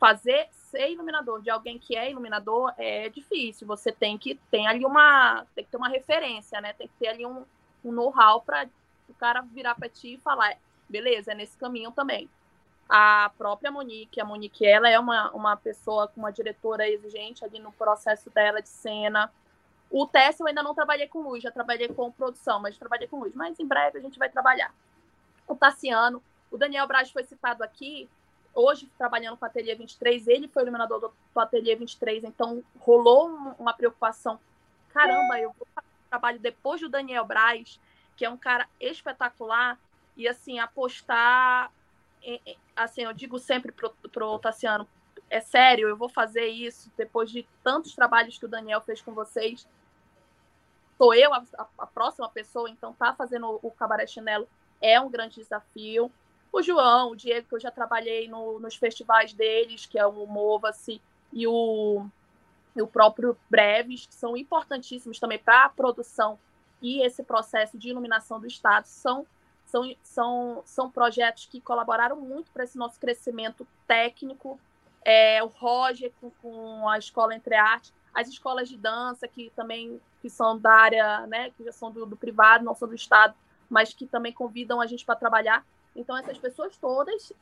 [0.00, 3.68] fazer ser iluminador de alguém que é iluminador é difícil.
[3.68, 6.72] Você tem que ter ali uma, tem que ter uma referência, né?
[6.72, 7.44] Tem que ter ali um,
[7.84, 8.68] um know-how para
[9.08, 10.56] o cara virar para ti e falar,
[10.88, 12.28] beleza, é nesse caminho também.
[12.88, 17.58] A própria Monique, a Monique, ela é uma, uma pessoa com uma diretora exigente ali
[17.58, 19.30] no processo dela de cena.
[19.90, 23.20] O Tess eu ainda não trabalhei com luz, já trabalhei com produção, mas trabalhei com
[23.20, 23.34] luz.
[23.34, 24.72] Mas em breve a gente vai trabalhar.
[25.46, 28.08] O Tassiano, o Daniel Braz foi citado aqui,
[28.54, 33.28] hoje trabalhando com o Ateliê 23, ele foi iluminador do, do Ateliê 23, então rolou
[33.58, 34.38] uma preocupação.
[34.92, 35.66] Caramba, eu vou
[36.08, 37.80] trabalho depois do Daniel Braz,
[38.16, 39.78] que é um cara espetacular,
[40.16, 41.70] e assim, apostar,
[42.74, 44.88] assim, eu digo sempre pro, pro Tassiano,
[45.30, 49.12] é sério, eu vou fazer isso depois de tantos trabalhos que o Daniel fez com
[49.12, 49.66] vocês.
[50.96, 51.44] Sou eu a,
[51.78, 54.48] a próxima pessoa, então tá fazendo o, o Cabaré Chinelo
[54.80, 56.10] é um grande desafio.
[56.52, 60.26] O João, o Diego, que eu já trabalhei no, nos festivais deles, que é o
[60.26, 61.00] Mova-se,
[61.32, 62.06] e o
[62.78, 66.38] e o próprio Breves, que são importantíssimos também para a produção
[66.80, 69.26] e esse processo de iluminação do Estado, são,
[69.66, 74.60] são, são, são projetos que colaboraram muito para esse nosso crescimento técnico.
[75.04, 80.00] É, o Roger com, com, a Escola Entre Artes, as escolas de dança, que também
[80.20, 83.34] que são da área, né, que já são do, do privado, não são do Estado,
[83.70, 85.64] mas que também convidam a gente para trabalhar.
[85.94, 87.32] Então, essas pessoas todas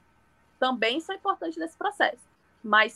[0.58, 2.22] também são importantes nesse processo.
[2.62, 2.92] Mas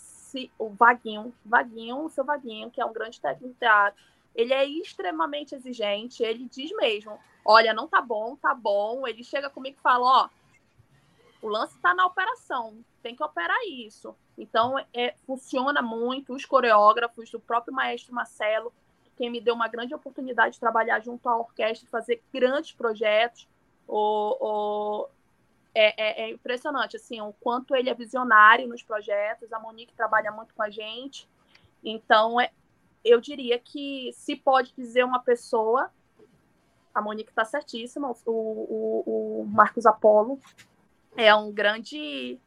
[0.58, 4.00] o Vaguinho, Vaguinho, o seu Vaguinho, que é um grande técnico de teatro,
[4.34, 9.50] ele é extremamente exigente, ele diz mesmo, olha, não tá bom, tá bom, ele chega
[9.50, 10.28] comigo e fala, ó,
[11.42, 14.14] o lance está na operação, tem que operar isso.
[14.36, 18.72] Então, é, funciona muito, os coreógrafos, o próprio maestro Marcelo,
[19.16, 23.46] quem me deu uma grande oportunidade de trabalhar junto à orquestra, fazer grandes projetos,
[23.86, 25.08] o, o
[25.74, 29.52] é, é, é, impressionante, assim, o quanto ele é visionário nos projetos.
[29.52, 31.28] A Monique trabalha muito com a gente.
[31.84, 32.50] Então, é,
[33.04, 35.90] eu diria que se pode dizer uma pessoa,
[36.94, 40.40] a Monique está certíssima, o, o, o Marcos Apolo
[41.16, 42.38] é um grande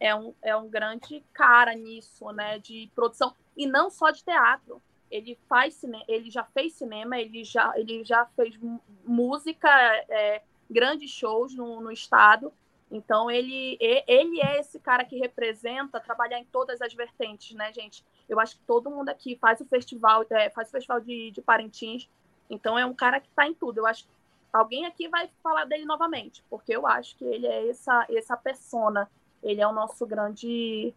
[0.00, 4.80] é um, é um grande cara nisso, né, de produção e não só de teatro.
[5.10, 8.58] Ele faz ele já fez cinema, ele já ele já fez
[9.04, 9.68] música,
[10.08, 12.52] é, grandes shows no, no estado.
[12.90, 18.04] Então ele ele é esse cara que representa trabalhar em todas as vertentes, né, gente?
[18.28, 21.42] Eu acho que todo mundo aqui faz o festival, é, faz o festival de, de
[21.42, 22.08] Parintins.
[22.48, 23.78] Então é um cara que está em tudo.
[23.78, 24.10] Eu acho que
[24.52, 29.10] alguém aqui vai falar dele novamente, porque eu acho que ele é essa essa persona.
[29.42, 30.94] Ele é o nosso grande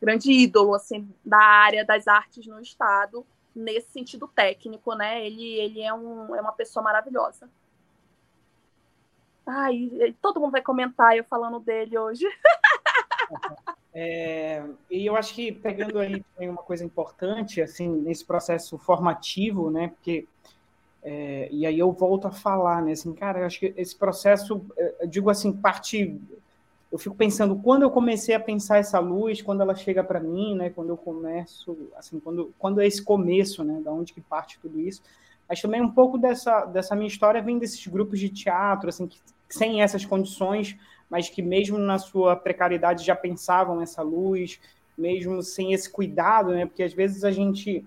[0.00, 5.26] grande ídolo assim da área das artes no estado nesse sentido técnico, né?
[5.26, 7.50] Ele ele é um é uma pessoa maravilhosa.
[9.46, 12.24] Ai, todo mundo vai comentar eu falando dele hoje.
[13.98, 19.70] É, e eu acho que pegando aí também uma coisa importante, assim, nesse processo formativo,
[19.70, 19.88] né?
[19.88, 20.28] Porque
[21.02, 22.92] é, e aí eu volto a falar, né?
[22.92, 26.20] Assim, cara, eu acho que esse processo, é, eu digo assim, parte.
[26.92, 30.54] Eu fico pensando quando eu comecei a pensar essa luz, quando ela chega para mim,
[30.56, 30.68] né?
[30.68, 33.80] Quando eu começo, assim, quando quando é esse começo, né?
[33.82, 35.00] Da onde que parte tudo isso.
[35.48, 39.18] Mas também um pouco dessa dessa minha história vem desses grupos de teatro, assim, que
[39.48, 40.76] sem essas condições
[41.08, 44.60] mas que mesmo na sua precariedade já pensavam essa luz,
[44.96, 46.66] mesmo sem esse cuidado, né?
[46.66, 47.84] Porque às vezes a gente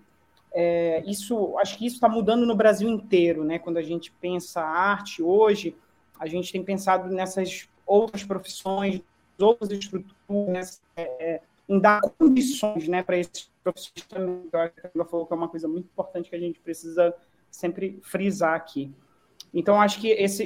[0.52, 3.60] é, isso, acho que isso está mudando no Brasil inteiro, né?
[3.60, 5.76] Quando a gente pensa arte hoje,
[6.20, 9.02] a gente tem pensado nessas outras profissões,
[9.38, 14.42] outras estruturas, é, é, em dar condições, né, para esses profissionais também.
[14.96, 17.16] Eu falou que é uma coisa muito importante que a gente precisa
[17.52, 18.92] sempre frisar aqui.
[19.54, 20.44] Então, acho que esse,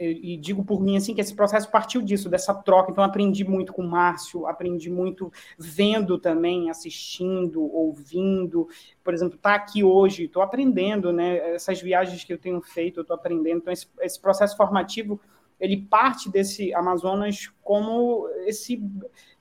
[0.00, 2.90] e, e, digo por mim assim, que esse processo partiu disso, dessa troca.
[2.90, 8.68] Então, aprendi muito com o Márcio, aprendi muito vendo também, assistindo, ouvindo.
[9.04, 11.54] Por exemplo, estar tá aqui hoje, estou aprendendo, né?
[11.54, 13.58] Essas viagens que eu tenho feito, eu estou aprendendo.
[13.58, 15.20] Então, esse, esse processo formativo
[15.60, 18.82] ele parte desse Amazonas como esse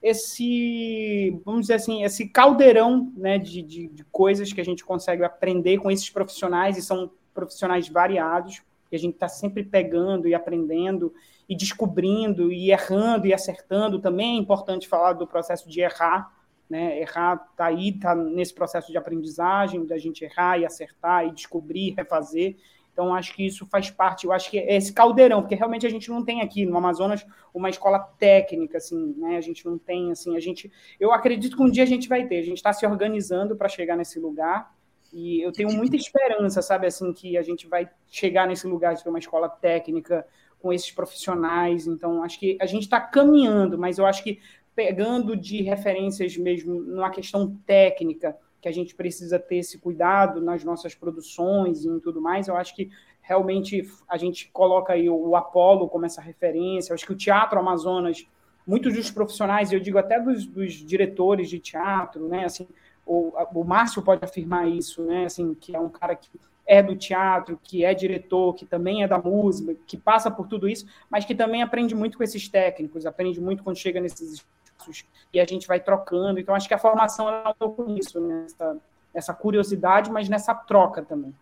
[0.04, 5.24] esse vamos dizer assim esse caldeirão né, de, de, de coisas que a gente consegue
[5.24, 8.62] aprender com esses profissionais e são profissionais variados
[8.92, 11.14] que a gente está sempre pegando e aprendendo
[11.48, 14.02] e descobrindo e errando e acertando.
[14.02, 16.30] Também é importante falar do processo de errar,
[16.70, 17.00] né?
[17.00, 21.94] Errar está aí, está nesse processo de aprendizagem, da gente errar e acertar e descobrir,
[21.96, 22.58] refazer.
[22.92, 25.90] Então, acho que isso faz parte, eu acho que é esse caldeirão, porque realmente a
[25.90, 29.38] gente não tem aqui no Amazonas uma escola técnica, assim, né?
[29.38, 30.70] A gente não tem, assim, a gente.
[31.00, 33.70] Eu acredito que um dia a gente vai ter, a gente está se organizando para
[33.70, 34.70] chegar nesse lugar,
[35.14, 39.04] e eu tenho muita esperança, sabe, assim, que a gente vai chegar nesse lugar de
[39.04, 40.26] ter uma escola técnica
[40.60, 41.88] com esses profissionais.
[41.88, 44.40] Então, acho que a gente está caminhando, mas eu acho que
[44.76, 50.64] pegando de referências mesmo numa questão técnica, que a gente precisa ter esse cuidado nas
[50.64, 55.36] nossas produções e em tudo mais, eu acho que realmente a gente coloca aí o
[55.36, 56.92] Apolo como essa referência.
[56.92, 58.26] Eu acho que o Teatro Amazonas,
[58.66, 62.68] muitos dos profissionais, eu digo até dos, dos diretores de teatro, né, assim,
[63.06, 65.26] o, o Márcio pode afirmar isso, né?
[65.26, 66.30] Assim, que é um cara que
[66.66, 70.70] é do teatro, que é diretor, que também é da música, que passa por tudo
[70.70, 75.06] isso, mas que também aprende muito com esses técnicos, aprende muito quando chega nesses espaços
[75.34, 76.40] e a gente vai trocando.
[76.40, 78.78] Então, acho que a formação é um pouco isso, nessa,
[79.14, 81.34] nessa curiosidade, mas nessa troca também.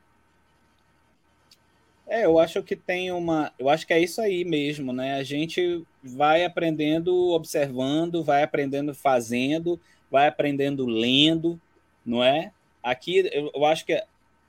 [2.07, 3.51] É, eu acho que tem uma.
[3.59, 5.19] Eu acho que é isso aí mesmo, né?
[5.19, 9.79] A gente vai aprendendo observando, vai aprendendo fazendo,
[10.09, 11.59] vai aprendendo lendo,
[12.05, 12.51] não é?
[12.81, 14.01] Aqui eu, acho que,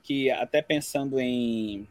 [0.03, 1.87] que até pensando em,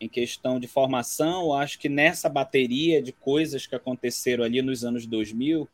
[0.00, 4.84] em questão de formação, eu acho que nessa bateria de coisas que aconteceram ali nos
[4.84, 5.68] anos 2000,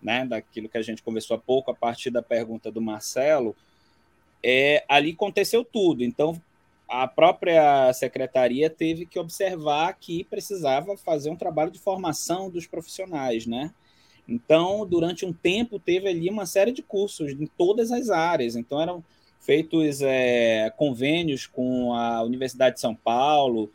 [0.00, 3.54] né, daquilo que a gente conversou há pouco, a partir da pergunta do Marcelo,
[4.42, 6.04] é, ali aconteceu tudo.
[6.04, 6.40] Então,
[6.88, 13.46] a própria secretaria teve que observar que precisava fazer um trabalho de formação dos profissionais,
[13.46, 13.74] né?
[14.28, 18.56] Então, durante um tempo, teve ali uma série de cursos em todas as áreas.
[18.56, 19.02] Então, eram
[19.40, 23.70] feitos é, convênios com a Universidade de São Paulo,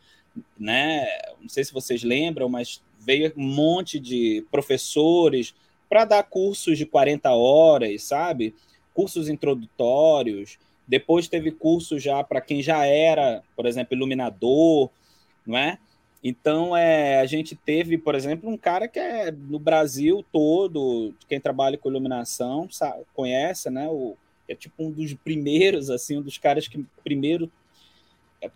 [0.56, 1.04] né?
[1.40, 5.54] Não sei se vocês lembram, mas veio um monte de professores
[5.88, 8.54] para dar cursos de 40 horas, sabe?
[8.94, 10.58] Cursos introdutórios.
[10.86, 14.90] Depois teve curso já para quem já era, por exemplo, iluminador,
[15.46, 15.78] não é?
[16.26, 21.38] Então, é, a gente teve, por exemplo, um cara que é no Brasil todo, quem
[21.38, 23.86] trabalha com iluminação, sabe, conhece, né?
[23.90, 24.16] O,
[24.48, 27.52] é tipo um dos primeiros, assim, um dos caras que primeiro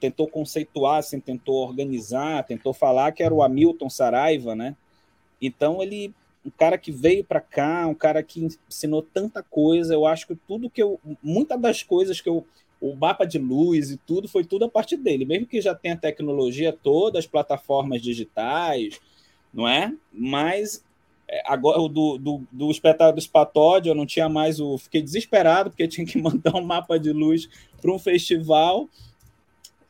[0.00, 4.74] tentou conceituar, assim, tentou organizar, tentou falar, que era o Hamilton Saraiva, né?
[5.40, 6.14] Então ele,
[6.44, 10.34] um cara que veio para cá, um cara que ensinou tanta coisa, eu acho que
[10.34, 12.46] tudo que eu, muitas das coisas que eu,
[12.80, 15.94] o mapa de luz e tudo foi tudo a partir dele, mesmo que já tenha
[15.94, 19.00] a tecnologia toda, as plataformas digitais,
[19.52, 19.92] não é?
[20.12, 20.84] Mas
[21.28, 24.78] é, agora o do, do, do espetáculo do Spatódio, eu não tinha mais o.
[24.78, 27.48] Fiquei desesperado, porque tinha que mandar um mapa de luz
[27.80, 28.88] para um festival.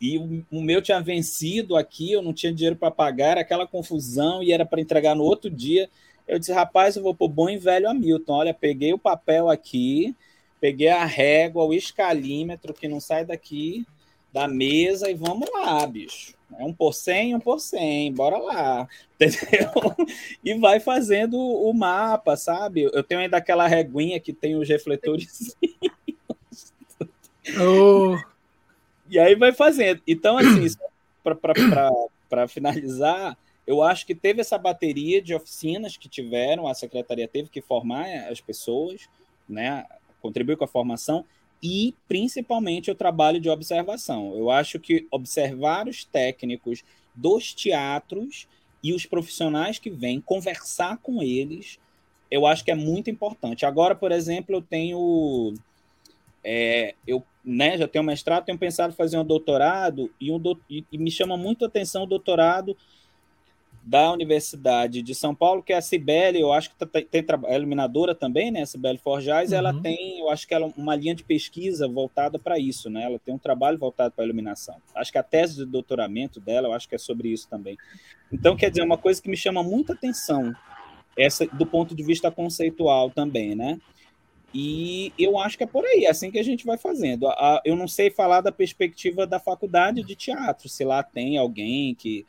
[0.01, 3.67] E o, o, meu tinha vencido aqui, eu não tinha dinheiro para pagar, era aquela
[3.67, 5.89] confusão e era para entregar no outro dia.
[6.27, 8.33] Eu disse, rapaz, eu vou pôr bom e velho Hamilton.
[8.33, 10.15] Olha, peguei o papel aqui,
[10.61, 13.87] peguei a régua, o escalímetro, que não sai daqui
[14.33, 16.35] da mesa, e vamos lá, bicho.
[16.59, 18.89] É um por cem, um por cem, bora lá,
[19.21, 19.71] entendeu?
[20.45, 22.83] E vai fazendo o mapa, sabe?
[22.83, 25.57] Eu tenho ainda aquela reguinha que tem os refletores.
[27.59, 28.15] Oh.
[29.09, 30.03] E aí vai fazendo.
[30.07, 30.67] Então, assim,
[32.29, 37.49] para finalizar, eu acho que teve essa bateria de oficinas que tiveram, a secretaria teve
[37.49, 39.09] que formar as pessoas,
[39.49, 39.87] né?
[40.21, 41.25] Contribuir com a formação
[41.63, 44.35] e principalmente o trabalho de observação.
[44.37, 46.85] Eu acho que observar os técnicos
[47.15, 48.47] dos teatros
[48.83, 51.79] e os profissionais que vêm, conversar com eles,
[52.31, 53.67] eu acho que é muito importante.
[53.67, 55.55] Agora, por exemplo, eu tenho.
[56.45, 60.59] É, eu né, já tenho mestrado, tenho pensado em fazer um doutorado, e, um do,
[60.71, 62.77] e, e me chama muito a atenção o doutorado
[63.89, 67.25] da Universidade de São Paulo, que é a Cibele, eu acho que tá, tem, tem
[67.47, 68.61] é iluminadora também, né?
[68.61, 69.57] A Cibele Forjaz, uhum.
[69.57, 73.05] ela tem, eu acho que ela é uma linha de pesquisa voltada para isso, né?
[73.05, 74.77] Ela tem um trabalho voltado para a iluminação.
[74.95, 77.79] Acho que a tese de doutoramento dela, eu acho que é sobre isso também.
[78.31, 80.55] Então, quer dizer, uma coisa que me chama muita atenção,
[81.17, 83.81] essa do ponto de vista conceitual também, né?
[84.53, 87.27] E eu acho que é por aí, é assim que a gente vai fazendo.
[87.65, 92.27] Eu não sei falar da perspectiva da faculdade de teatro, se lá tem alguém que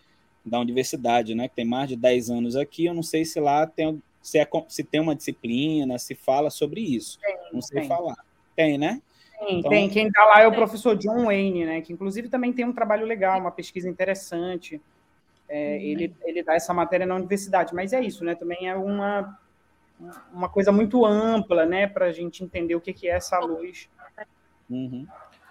[0.50, 3.66] da universidade, né, que tem mais de 10 anos aqui, eu não sei se lá
[3.66, 7.20] tem, se, é, se tem uma disciplina, se fala sobre isso.
[7.20, 7.88] Tem, não sei tem.
[7.88, 8.16] falar.
[8.56, 9.02] Tem, né?
[9.40, 9.90] Tem, então, tem.
[9.90, 13.06] Quem está lá é o professor John Wayne, né, que inclusive também tem um trabalho
[13.06, 14.82] legal, uma pesquisa interessante.
[15.48, 15.82] É, uhum.
[15.82, 18.36] ele, ele dá essa matéria na universidade, mas é isso, né?
[18.36, 19.40] Também é uma,
[20.32, 23.90] uma coisa muito ampla, né, para a gente entender o que, que é essa luz.
[24.70, 25.08] Uhum.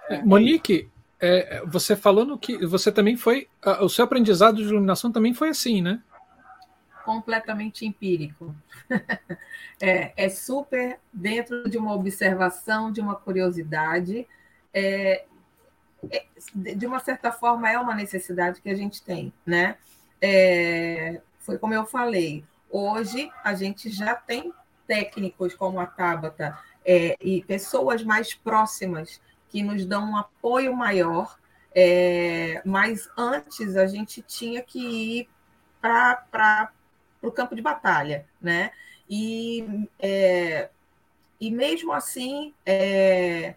[0.09, 0.89] É, Monique,
[1.21, 3.49] é, você falando que você também foi.
[3.81, 6.03] O seu aprendizado de iluminação também foi assim, né?
[7.05, 8.55] Completamente empírico.
[9.81, 14.27] é, é, super dentro de uma observação, de uma curiosidade.
[14.73, 15.25] É,
[16.11, 16.25] é,
[16.75, 19.77] de uma certa forma, é uma necessidade que a gente tem, né?
[20.21, 22.45] É, foi como eu falei.
[22.71, 24.53] Hoje a gente já tem
[24.87, 31.39] técnicos como a Tabata é, e pessoas mais próximas que nos dão um apoio maior,
[31.75, 34.79] é, mas antes a gente tinha que
[35.21, 35.29] ir
[35.81, 36.73] para
[37.23, 38.71] o campo de batalha, né?
[39.09, 40.71] E, é,
[41.41, 43.55] e mesmo assim, é,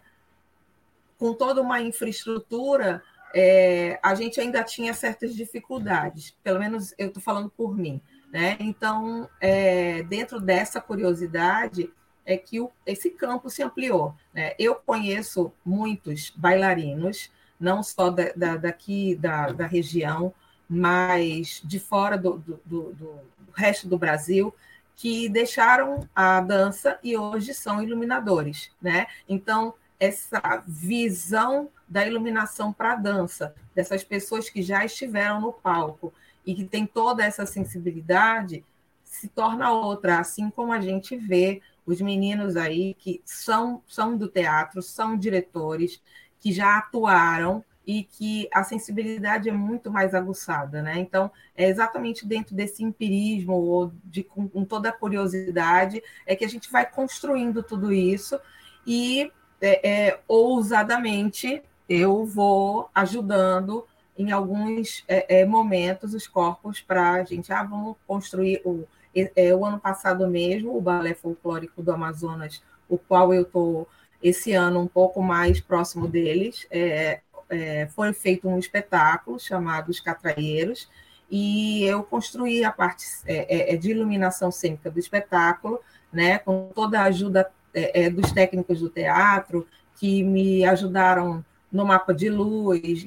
[1.18, 3.02] com toda uma infraestrutura,
[3.34, 8.00] é, a gente ainda tinha certas dificuldades, pelo menos eu estou falando por mim.
[8.32, 8.56] Né?
[8.60, 11.92] Então, é, dentro dessa curiosidade,
[12.24, 14.14] é que o, esse campo se ampliou.
[14.32, 14.54] Né?
[14.58, 20.32] Eu conheço muitos bailarinos, não só da, da, daqui da, da região,
[20.68, 23.20] mas de fora do, do, do, do,
[23.54, 24.54] resto do Brasil,
[24.96, 28.70] que deixaram a dança e hoje são iluminadores.
[28.80, 29.06] Né?
[29.28, 36.12] Então, essa visão da iluminação para a dança, dessas pessoas que já estiveram no palco
[36.44, 38.64] e que tem toda essa sensibilidade,
[39.04, 44.28] se torna outra, assim como a gente vê os meninos aí que são, são do
[44.28, 46.00] teatro, são diretores,
[46.38, 50.98] que já atuaram e que a sensibilidade é muito mais aguçada, né?
[50.98, 56.44] Então, é exatamente dentro desse empirismo ou de com, com toda a curiosidade é que
[56.44, 58.38] a gente vai construindo tudo isso
[58.86, 59.30] e
[59.60, 63.84] é, é, ousadamente eu vou ajudando
[64.16, 69.54] em alguns é, é momentos os corpos para a gente, ah, vamos construir o é,
[69.54, 73.88] o ano passado mesmo, o Balé Folclórico do Amazonas, o qual eu estou
[74.22, 77.20] esse ano um pouco mais próximo deles, é,
[77.50, 80.88] é, foi feito um espetáculo chamado Os Catraieiros,
[81.30, 85.80] e eu construí a parte é, é, é de iluminação cênica do espetáculo,
[86.12, 89.66] né, com toda a ajuda é, dos técnicos do teatro,
[89.98, 93.06] que me ajudaram no mapa de luz,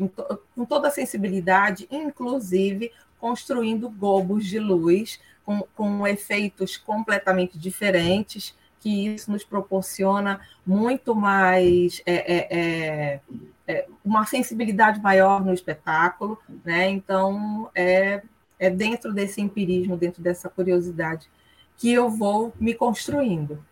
[0.56, 9.08] com toda a sensibilidade, inclusive construindo globos de luz com, com efeitos completamente diferentes, que
[9.08, 13.22] isso nos proporciona muito mais é, é, é,
[13.68, 16.90] é, uma sensibilidade maior no espetáculo, né?
[16.90, 18.22] Então é,
[18.60, 21.30] é, dentro desse empirismo, dentro dessa curiosidade,
[21.78, 23.64] que eu vou me construindo.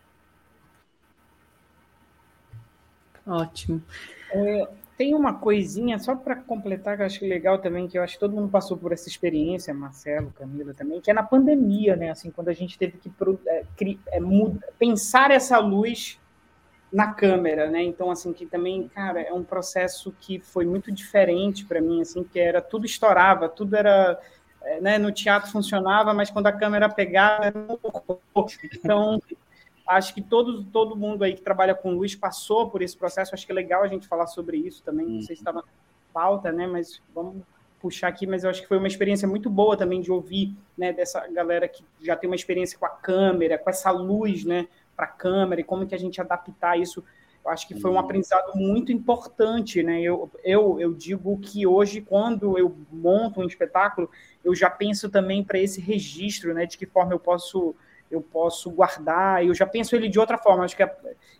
[3.26, 3.82] Ótimo.
[4.30, 8.14] É, tem uma coisinha, só para completar, que eu acho legal também, que eu acho
[8.14, 12.10] que todo mundo passou por essa experiência, Marcelo, Camila também, que é na pandemia, né?
[12.10, 13.10] Assim, quando a gente teve que
[13.46, 13.64] é,
[14.12, 14.20] é,
[14.78, 16.20] pensar essa luz
[16.92, 17.82] na câmera, né?
[17.82, 22.22] Então, assim, que também, cara, é um processo que foi muito diferente para mim, assim,
[22.22, 24.20] que era tudo estourava, tudo era,
[24.62, 24.96] é, né?
[24.96, 27.52] No teatro funcionava, mas quando a câmera pegava,
[28.72, 29.20] então
[29.86, 33.34] acho que todo, todo mundo aí que trabalha com luz passou por esse processo.
[33.34, 35.06] Acho que é legal a gente falar sobre isso também.
[35.06, 35.62] Não sei se estava
[36.12, 36.66] pauta, né?
[36.66, 37.42] Mas vamos
[37.80, 38.26] puxar aqui.
[38.26, 40.92] Mas eu acho que foi uma experiência muito boa também de ouvir, né?
[40.92, 44.68] Dessa galera que já tem uma experiência com a câmera, com essa luz, né?
[44.96, 47.04] Para a câmera e como que a gente adaptar isso.
[47.44, 50.00] Eu acho que foi um aprendizado muito importante, né?
[50.00, 54.08] Eu, eu, eu digo que hoje, quando eu monto um espetáculo,
[54.42, 56.64] eu já penso também para esse registro, né?
[56.64, 57.76] De que forma eu posso
[58.10, 60.64] eu posso guardar, eu já penso ele de outra forma.
[60.64, 60.88] Acho que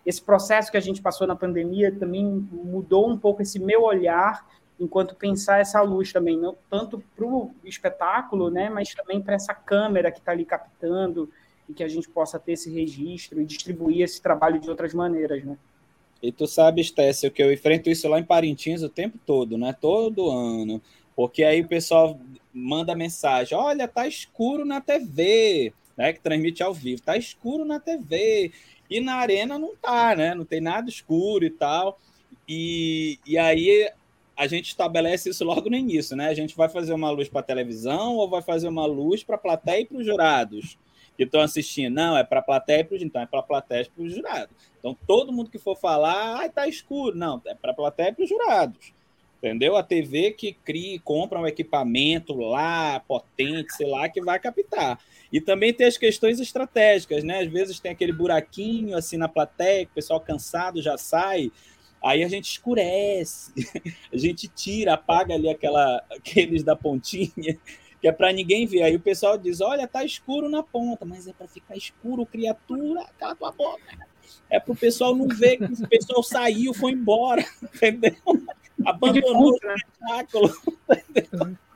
[0.05, 4.45] esse processo que a gente passou na pandemia também mudou um pouco esse meu olhar
[4.79, 9.53] enquanto pensar essa luz também, não tanto para o espetáculo, né, mas também para essa
[9.53, 11.29] câmera que está ali captando
[11.69, 15.43] e que a gente possa ter esse registro e distribuir esse trabalho de outras maneiras,
[15.43, 15.57] né?
[16.21, 19.75] E tu sabe, Stécio, que eu enfrento isso lá em Parintins o tempo todo, né?
[19.79, 20.81] Todo ano.
[21.15, 22.19] Porque aí o pessoal
[22.53, 27.01] manda mensagem: olha, tá escuro na TV né, que transmite ao vivo.
[27.01, 28.51] Tá escuro na TV
[28.89, 30.35] e na arena não tá, né?
[30.35, 31.99] Não tem nada escuro e tal.
[32.47, 33.89] E, e aí
[34.37, 36.27] a gente estabelece isso logo no início, né?
[36.27, 39.39] A gente vai fazer uma luz para televisão ou vai fazer uma luz para a
[39.39, 40.77] plateia e para os jurados
[41.15, 41.93] que estão assistindo?
[41.93, 44.13] Não, é para a plateia e para os então é para plateia e para os
[44.13, 44.55] jurados.
[44.79, 48.13] Então todo mundo que for falar, ah, tá escuro, não, é para a plateia e
[48.13, 48.93] para os jurados
[49.45, 49.75] entendeu?
[49.75, 54.99] A TV que cria, compra um equipamento lá, potente, sei lá, que vai captar.
[55.31, 57.39] E também tem as questões estratégicas, né?
[57.39, 61.51] Às vezes tem aquele buraquinho assim na plateia, que o pessoal cansado já sai,
[62.03, 63.51] aí a gente escurece,
[64.13, 67.31] a gente tira, apaga ali aquela, aqueles da pontinha,
[67.99, 68.83] que é para ninguém ver.
[68.83, 73.05] Aí o pessoal diz: olha, tá escuro na ponta, mas é para ficar escuro, criatura,
[73.17, 74.15] cala tua boca.
[74.49, 78.15] É para o pessoal não ver que o pessoal saiu, foi embora, entendeu?
[78.85, 80.53] Abandonou o espetáculo.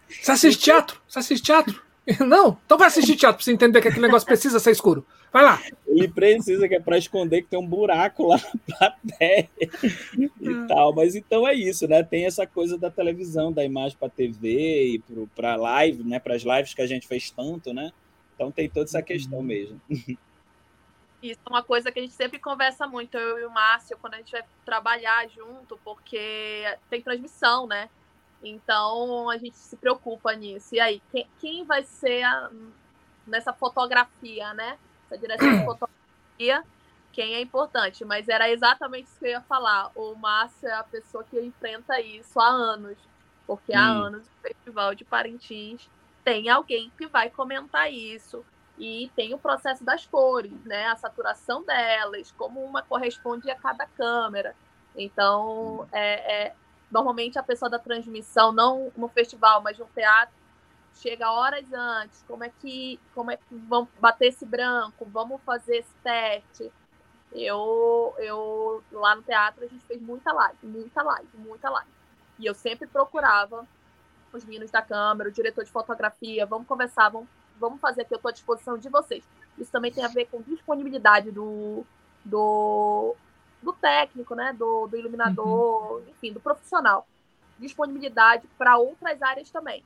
[0.10, 1.02] Você assiste teatro?
[1.08, 1.89] Você assiste teatro?
[2.26, 2.57] Não?
[2.65, 5.06] Então vai assistir teatro para você entender que aquele negócio precisa ser escuro.
[5.31, 5.61] Vai lá.
[5.86, 10.65] Ele precisa, que é para esconder que tem um buraco lá na plateia e ah.
[10.68, 10.94] tal.
[10.94, 12.02] Mas então é isso, né?
[12.03, 15.03] Tem essa coisa da televisão, da imagem para TV e
[15.36, 16.19] para live, né?
[16.19, 17.91] Para as lives que a gente fez tanto, né?
[18.34, 19.45] Então tem toda essa questão uhum.
[19.45, 19.81] mesmo.
[21.22, 24.14] Isso é uma coisa que a gente sempre conversa muito, eu e o Márcio, quando
[24.14, 27.90] a gente vai trabalhar junto, porque tem transmissão, né?
[28.44, 30.76] Então a gente se preocupa nisso.
[30.76, 32.49] E aí, quem, quem vai ser a,
[33.28, 34.78] nessa fotografia, né?
[35.06, 36.64] Essa direção de fotografia,
[37.11, 38.06] quem é importante.
[38.06, 39.91] Mas era exatamente isso que eu ia falar.
[39.95, 42.98] O Márcio é a pessoa que enfrenta isso há anos.
[43.45, 43.80] Porque hum.
[43.80, 45.90] há anos o Festival de Parintins
[46.24, 48.45] tem alguém que vai comentar isso
[48.78, 50.86] e tem o processo das cores, né?
[50.88, 54.56] A saturação delas, como uma corresponde a cada câmera.
[54.95, 56.56] Então, é, é,
[56.91, 60.36] normalmente a pessoa da transmissão, não no festival, mas no teatro,
[60.95, 62.24] chega horas antes.
[62.28, 65.06] Como é que, como é que vamos bater esse branco?
[65.11, 66.72] Vamos fazer esse teste.
[67.32, 71.91] Eu, eu lá no teatro a gente fez muita live, muita live, muita live.
[72.40, 73.68] E eu sempre procurava
[74.34, 77.28] os meninos da câmera, o diretor de fotografia, vamos conversar, vamos
[77.60, 79.24] vamos fazer aqui, eu estou à disposição de vocês.
[79.57, 81.86] Isso também tem a ver com disponibilidade do,
[82.24, 83.16] do,
[83.61, 84.53] do técnico, né?
[84.53, 86.03] Do, do iluminador, uhum.
[86.10, 87.07] enfim, do profissional.
[87.57, 89.84] Disponibilidade para outras áreas também.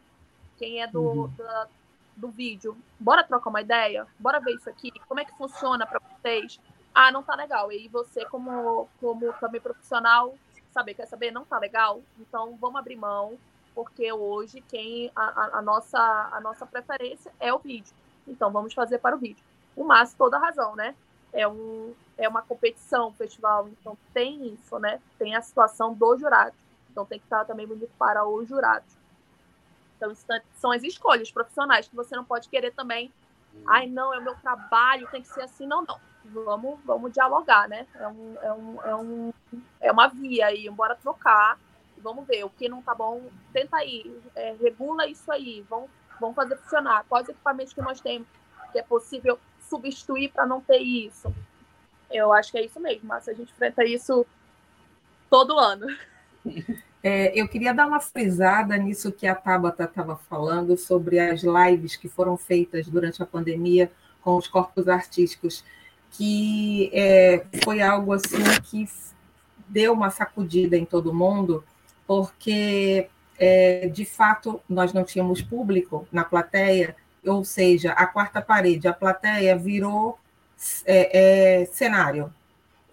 [0.57, 1.33] Quem é do, uhum.
[1.35, 1.67] da,
[2.15, 4.07] do vídeo, bora trocar uma ideia?
[4.19, 4.91] Bora ver isso aqui?
[5.07, 6.59] Como é que funciona para vocês?
[6.93, 7.71] Ah, não tá legal.
[7.71, 10.35] E você, como, como também profissional,
[10.71, 11.31] saber, quer saber?
[11.31, 12.01] Não tá legal?
[12.19, 13.37] Então vamos abrir mão
[13.75, 15.99] porque hoje quem a, a, nossa,
[16.31, 17.93] a nossa preferência é o vídeo.
[18.27, 19.43] Então vamos fazer para o vídeo.
[19.75, 20.95] O Márcio toda razão, né?
[21.31, 24.99] É, um, é uma competição, um festival, então tem isso, né?
[25.17, 26.55] Tem a situação do jurado.
[26.91, 28.89] Então tem que estar também bonito para os jurados.
[29.97, 33.11] Então tá, são as escolhas profissionais que você não pode querer também.
[33.67, 35.65] Ai, não, é o meu trabalho, tem que ser assim.
[35.65, 35.99] Não, não.
[36.25, 37.85] Vamos, vamos dialogar, né?
[37.95, 39.33] É, um, é, um, é, um,
[39.81, 41.57] é uma via aí, bora trocar
[42.03, 43.21] vamos ver, o que não tá bom,
[43.53, 47.05] tenta aí, é, regula isso aí, vamos, vamos fazer funcionar.
[47.07, 48.27] Quais equipamentos que nós temos
[48.71, 51.33] que é possível substituir para não ter isso?
[52.13, 54.25] Eu acho que é isso mesmo, mas a gente enfrenta isso
[55.29, 55.87] todo ano.
[57.01, 61.97] É, eu queria dar uma frisada nisso que a Tabata estava falando sobre as lives
[61.97, 63.91] que foram feitas durante a pandemia
[64.21, 65.65] com os corpos artísticos,
[66.11, 68.87] que é, foi algo assim que
[69.67, 71.63] deu uma sacudida em todo mundo,
[72.07, 76.95] porque é, de fato nós não tínhamos público na plateia,
[77.25, 80.17] ou seja, a quarta parede, a plateia virou
[80.85, 82.33] é, é cenário,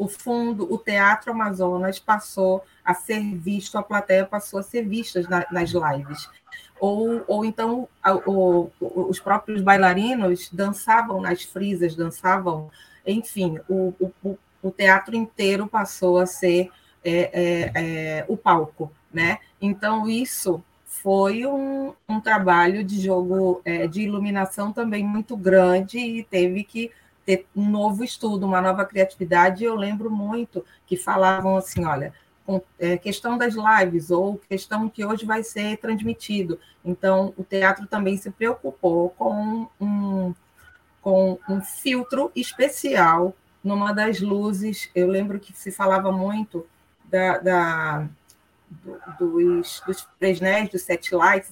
[0.01, 5.21] o fundo, o Teatro Amazonas passou a ser visto, a plateia passou a ser vista
[5.29, 6.27] na, nas lives.
[6.81, 12.71] Ou, ou então a, o, os próprios bailarinos dançavam nas frisas, dançavam,
[13.07, 13.93] enfim, o,
[14.25, 16.71] o, o teatro inteiro passou a ser
[17.05, 19.39] é, é, é, o palco, né?
[19.61, 26.25] Então isso foi um, um trabalho de jogo é, de iluminação também muito grande e
[26.25, 26.91] teve que
[27.25, 29.65] ter um novo estudo, uma nova criatividade.
[29.65, 32.13] Eu lembro muito que falavam assim: olha,
[32.79, 36.59] é, questão das lives ou questão que hoje vai ser transmitido.
[36.85, 40.35] Então, o teatro também se preocupou com um,
[41.03, 44.91] com um filtro especial numa das luzes.
[44.95, 46.67] Eu lembro que se falava muito
[47.05, 48.09] da, da
[49.19, 50.87] dos, dos Fresnés, dos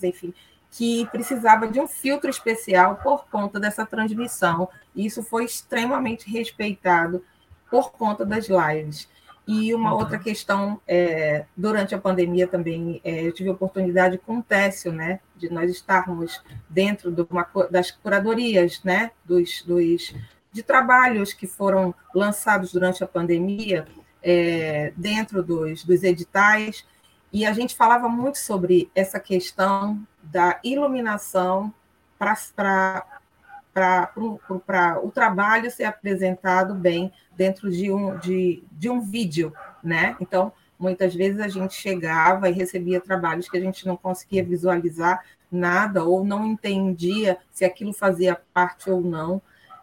[0.03, 0.32] enfim,
[0.70, 4.69] que precisava de um filtro especial por conta dessa transmissão.
[4.95, 7.24] E isso foi extremamente respeitado
[7.70, 9.09] por conta das lives.
[9.47, 10.01] E uma uhum.
[10.01, 14.93] outra questão, é, durante a pandemia também, é, eu tive a oportunidade com o Técio,
[14.93, 20.15] né, de nós estarmos dentro de uma, das curadorias, né, dos, dos,
[20.53, 23.86] de trabalhos que foram lançados durante a pandemia,
[24.23, 26.85] é, dentro dos, dos editais,
[27.32, 31.72] e a gente falava muito sobre essa questão da iluminação
[32.18, 39.52] para o trabalho ser apresentado bem dentro de um, de, de um vídeo,
[39.82, 40.16] né?
[40.20, 45.24] Então, muitas vezes a gente chegava e recebia trabalhos que a gente não conseguia visualizar
[45.50, 49.40] nada ou não entendia se aquilo fazia parte ou não.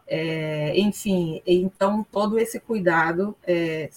[0.08, 3.90] É, enfim, então todo esse cuidado é,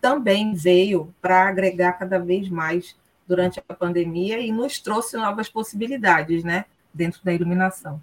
[0.00, 2.94] também veio para agregar cada vez mais
[3.26, 8.00] durante a pandemia e nos trouxe novas possibilidades, né, dentro da iluminação.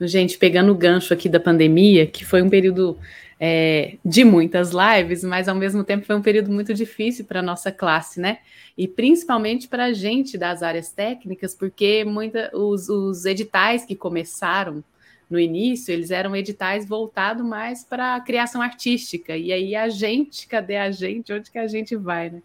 [0.00, 2.98] Gente, pegando o gancho aqui da pandemia, que foi um período
[3.40, 7.42] é, de muitas lives, mas ao mesmo tempo foi um período muito difícil para a
[7.42, 8.38] nossa classe, né?
[8.76, 14.84] E principalmente para a gente das áreas técnicas, porque muita, os, os editais que começaram
[15.30, 19.36] no início, eles eram editais voltados mais para a criação artística.
[19.36, 21.32] E aí a gente, cadê a gente?
[21.32, 22.42] Onde que a gente vai, né?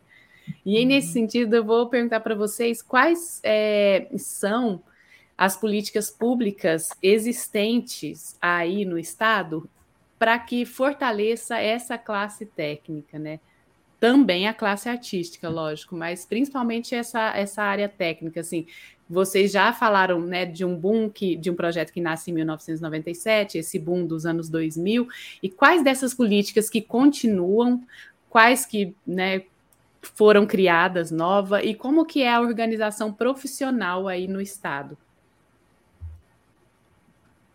[0.65, 1.13] E aí, nesse uhum.
[1.13, 4.81] sentido, eu vou perguntar para vocês quais é, são
[5.38, 9.68] as políticas públicas existentes aí no Estado
[10.19, 13.39] para que fortaleça essa classe técnica, né?
[13.99, 18.68] Também a classe artística, lógico, mas principalmente essa, essa área técnica, assim.
[19.09, 23.57] Vocês já falaram, né, de um boom que, de um projeto que nasce em 1997,
[23.57, 25.07] esse boom dos anos 2000,
[25.41, 27.81] e quais dessas políticas que continuam,
[28.30, 29.41] quais que, né,
[30.02, 34.98] foram criadas nova e como que é a organização profissional aí no estado?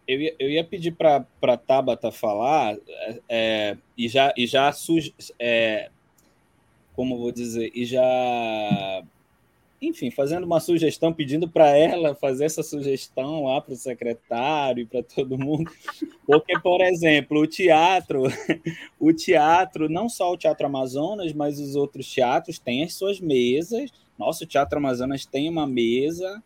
[0.06, 2.76] Eu ia, eu ia pedir para a Tabata falar
[3.28, 4.72] é, e já, e já
[5.38, 5.90] é,
[6.94, 9.02] como vou dizer, e já
[9.88, 14.86] enfim, fazendo uma sugestão, pedindo para ela fazer essa sugestão lá para o secretário e
[14.86, 15.70] para todo mundo,
[16.26, 18.24] porque, por exemplo, o teatro,
[18.98, 23.90] o teatro, não só o Teatro Amazonas, mas os outros teatros têm as suas mesas.
[24.18, 26.42] Nosso Teatro Amazonas tem uma mesa,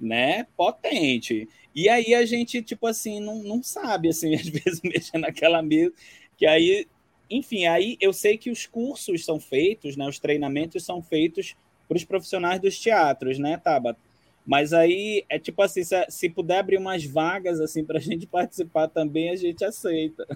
[0.00, 1.48] né, potente.
[1.74, 5.92] E aí a gente, tipo assim, não, não sabe, assim, às vezes mexer naquela mesa,
[6.36, 6.86] que aí,
[7.30, 11.56] enfim, aí eu sei que os cursos são feitos, né, os treinamentos são feitos
[11.88, 13.98] para os profissionais dos teatros, né, Tabata?
[14.46, 18.26] Mas aí é tipo assim, se, se puder abrir umas vagas assim para a gente
[18.26, 20.26] participar também, a gente aceita.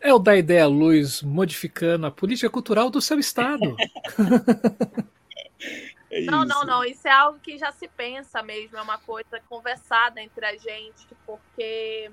[0.00, 3.76] É o da ideia luz modificando a política cultural do seu estado.
[6.10, 6.84] é não, não, não.
[6.84, 11.06] Isso é algo que já se pensa mesmo, é uma coisa conversada entre a gente,
[11.26, 12.10] porque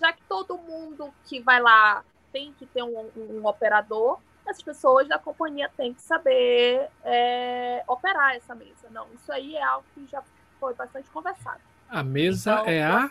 [0.00, 5.08] já que todo mundo que vai lá tem que ter um, um operador, as pessoas
[5.08, 8.88] da companhia têm que saber é, operar essa mesa.
[8.90, 10.22] Não, isso aí é algo que já
[10.58, 11.60] foi bastante conversado.
[11.88, 13.08] A mesa então, é a.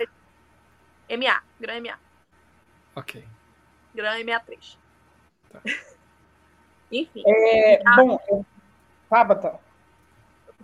[1.17, 1.99] MA, Gran MA.
[2.95, 3.27] Ok.
[3.93, 4.77] Gran MA3.
[5.49, 5.61] Tá.
[6.91, 7.23] Enfim.
[7.25, 7.95] É, a...
[7.95, 8.45] Bom,
[9.09, 9.59] Tabata.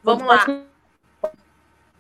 [0.04, 0.46] Vamos lá.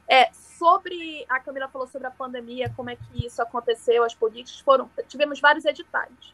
[0.08, 4.60] É, sobre a Camila falou sobre a pandemia, como é que isso aconteceu, as políticas
[4.62, 6.34] foram, tivemos vários editais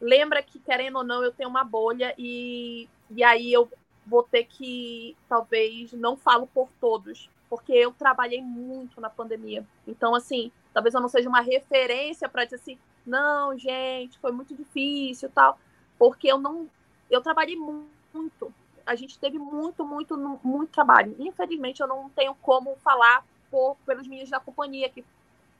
[0.00, 3.70] lembra que, querendo ou não, eu tenho uma bolha e e aí eu
[4.06, 9.64] vou ter que, talvez, não falo por todos, porque eu trabalhei muito na pandemia.
[9.86, 14.54] Então, assim, talvez eu não seja uma referência para dizer assim, não, gente, foi muito
[14.54, 15.58] difícil tal,
[15.98, 16.68] porque eu não,
[17.10, 18.52] eu trabalhei muito.
[18.84, 21.14] A gente teve muito, muito, muito trabalho.
[21.18, 25.04] Infelizmente, eu não tenho como falar por, pelos meninos da companhia, que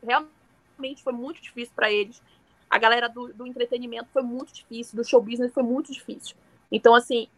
[0.02, 2.22] realmente foi muito difícil para eles.
[2.68, 6.36] A galera do, do entretenimento foi muito difícil, do show business foi muito difícil.
[6.70, 7.28] Então, assim,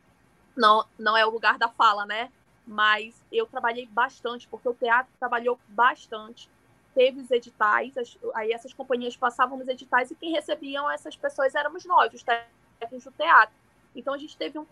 [0.57, 2.31] não, não é o lugar da fala, né?
[2.67, 6.51] Mas eu trabalhei bastante, porque o teatro trabalhou bastante.
[6.95, 11.55] Teve os editais, as, aí essas companhias passavam nos editais e quem recebiam essas pessoas
[11.55, 13.55] éramos nós, os técnicos do teatro.
[13.95, 14.67] Então a gente teve um.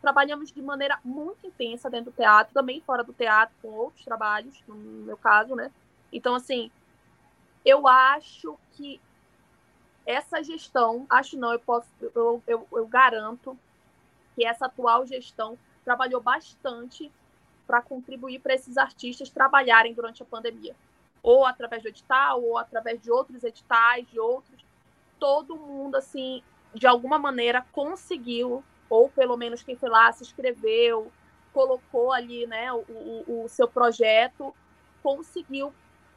[0.00, 4.62] Trabalhamos de maneira muito intensa dentro do teatro, também fora do teatro, com outros trabalhos,
[4.66, 5.72] no meu caso, né?
[6.12, 6.70] Então, assim,
[7.64, 9.00] eu acho que
[10.08, 13.54] essa gestão, acho não, eu posso, eu, eu, eu garanto
[14.34, 17.12] que essa atual gestão trabalhou bastante
[17.66, 20.74] para contribuir para esses artistas trabalharem durante a pandemia,
[21.22, 24.64] ou através do edital, ou através de outros editais, de outros.
[25.18, 31.12] Todo mundo, assim, de alguma maneira conseguiu, ou pelo menos quem foi lá se inscreveu,
[31.52, 34.54] colocou ali, né, o, o, o seu projeto,
[35.02, 35.70] conseguiu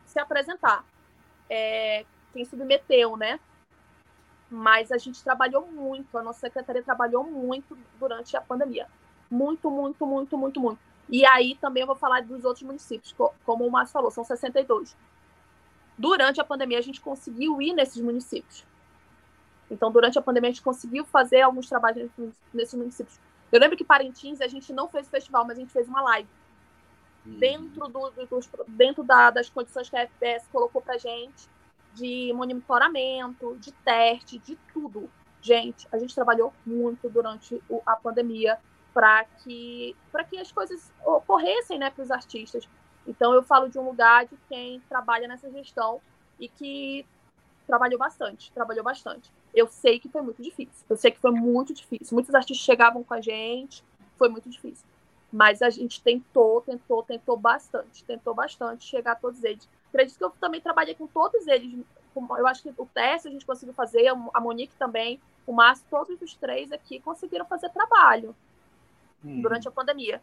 [0.05, 0.85] se apresentar.
[1.49, 3.37] É, quem submeteu, né?
[4.51, 8.85] Mas a gente trabalhou muito, a nossa secretaria trabalhou muito durante a pandemia.
[9.29, 10.79] Muito, muito, muito, muito, muito.
[11.09, 13.15] E aí também eu vou falar dos outros municípios,
[13.45, 14.95] como o Márcio falou, são 62.
[15.97, 18.65] Durante a pandemia, a gente conseguiu ir nesses municípios.
[19.69, 22.09] Então, durante a pandemia, a gente conseguiu fazer alguns trabalhos
[22.53, 23.17] nesses municípios.
[23.51, 26.27] Eu lembro que Parintins, a gente não fez festival, mas a gente fez uma live.
[27.25, 27.37] Hum.
[27.37, 31.49] Dentro, do, do, dentro da, das condições que a FPS colocou pra gente
[31.93, 35.09] de monitoramento, de teste, de tudo.
[35.41, 38.59] Gente, a gente trabalhou muito durante a pandemia
[38.93, 39.95] para que,
[40.29, 42.67] que as coisas ocorressem né, para os artistas.
[43.07, 45.99] Então, eu falo de um lugar de quem trabalha nessa gestão
[46.39, 47.05] e que
[47.65, 49.31] trabalhou bastante, trabalhou bastante.
[49.53, 52.13] Eu sei que foi muito difícil, eu sei que foi muito difícil.
[52.13, 53.83] Muitos artistas chegavam com a gente,
[54.17, 54.85] foi muito difícil.
[55.31, 59.67] Mas a gente tentou, tentou, tentou bastante, tentou bastante chegar a todos eles.
[59.91, 61.85] Acredito que eu também trabalhei com todos eles.
[62.15, 66.21] Eu acho que o teste a gente conseguiu fazer, a Monique também, o Márcio, todos
[66.21, 68.33] os três aqui conseguiram fazer trabalho
[69.23, 69.41] hum.
[69.41, 70.21] durante a pandemia.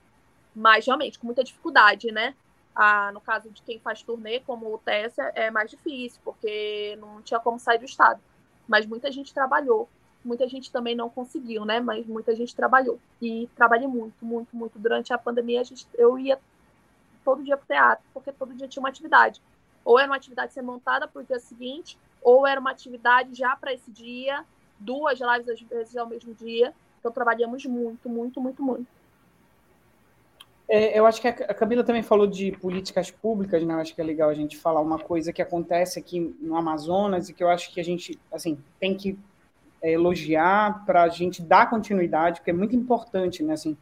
[0.55, 2.35] Mas realmente, com muita dificuldade, né?
[2.75, 7.21] Ah, no caso de quem faz turnê, como o Tessa, é mais difícil, porque não
[7.21, 8.21] tinha como sair do estado.
[8.67, 9.89] Mas muita gente trabalhou.
[10.25, 11.79] Muita gente também não conseguiu, né?
[11.81, 12.99] Mas muita gente trabalhou.
[13.21, 14.79] E trabalhei muito, muito, muito.
[14.79, 16.39] Durante a pandemia, a gente, eu ia
[17.25, 19.41] todo dia para o teatro, porque todo dia tinha uma atividade.
[19.85, 23.57] Ou era uma atividade ser montada para o dia seguinte, ou era uma atividade já
[23.57, 24.45] para esse dia,
[24.79, 26.75] duas lives às vezes ao mesmo dia.
[26.99, 28.99] Então trabalhamos muito, muito, muito, muito.
[30.69, 33.73] É, eu acho que a Camila também falou de políticas públicas, né?
[33.73, 37.31] Eu acho que é legal a gente falar uma coisa que acontece aqui no Amazonas
[37.31, 39.19] e que eu acho que a gente, assim, tem que
[39.81, 43.55] é, elogiar para a gente dar continuidade, porque é muito importante, né?
[43.55, 43.79] Assim,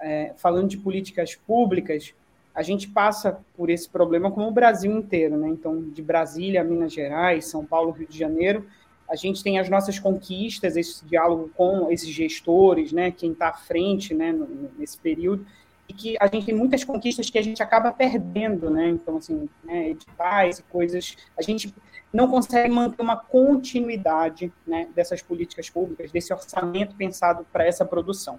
[0.00, 2.12] é, falando de políticas públicas,
[2.56, 5.48] a gente passa por esse problema como o Brasil inteiro, né?
[5.48, 8.66] Então, de Brasília Minas Gerais, São Paulo, Rio de Janeiro,
[9.08, 13.10] a gente tem as nossas conquistas, esse diálogo com esses gestores, né?
[13.10, 14.34] Quem está à frente, né?
[14.78, 15.46] Nesse período
[15.88, 18.88] e que a gente tem muitas conquistas que a gente acaba perdendo, né?
[18.88, 21.72] Então, assim, né, editais e coisas, a gente
[22.12, 28.38] não consegue manter uma continuidade né, dessas políticas públicas, desse orçamento pensado para essa produção.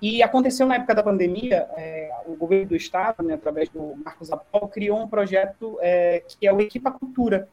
[0.00, 4.30] E aconteceu na época da pandemia, é, o governo do estado, né, através do Marcos
[4.30, 7.48] Apol, criou um projeto é, que é o Equipa Cultura,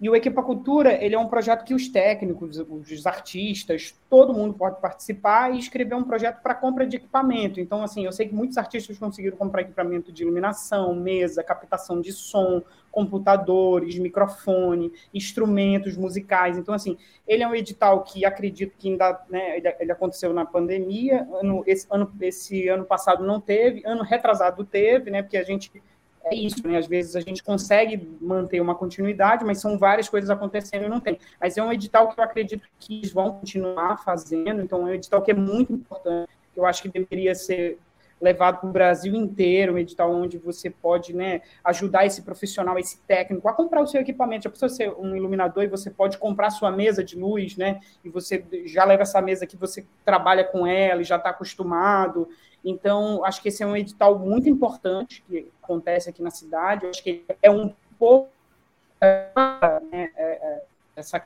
[0.00, 4.54] e o Equipa Cultura, ele é um projeto que os técnicos, os artistas, todo mundo
[4.54, 7.60] pode participar e escrever um projeto para compra de equipamento.
[7.60, 12.12] Então, assim, eu sei que muitos artistas conseguiram comprar equipamento de iluminação, mesa, captação de
[12.12, 16.56] som, computadores, microfone, instrumentos musicais.
[16.56, 16.96] Então, assim,
[17.26, 21.86] ele é um edital que acredito que ainda, né, ele, aconteceu na pandemia, ano, esse,
[21.90, 25.72] ano, esse ano passado não teve, ano retrasado teve, né, porque a gente
[26.30, 26.78] é isso, né?
[26.78, 31.00] Às vezes a gente consegue manter uma continuidade, mas são várias coisas acontecendo e não
[31.00, 31.18] tem.
[31.40, 34.94] Mas é um edital que eu acredito que eles vão continuar fazendo, então é um
[34.94, 37.78] edital que é muito importante, eu acho que deveria ser
[38.20, 42.98] levado para o Brasil inteiro, um edital onde você pode né, ajudar esse profissional, esse
[43.06, 44.44] técnico, a comprar o seu equipamento.
[44.44, 47.80] Já precisa ser um iluminador e você pode comprar sua mesa de luz, né?
[48.04, 52.28] E você já leva essa mesa que você trabalha com ela e já está acostumado.
[52.64, 56.86] Então, acho que esse é um edital muito importante que acontece aqui na cidade.
[56.86, 58.28] Acho que é um pouco
[59.00, 60.62] né, é, é,
[60.96, 61.24] essa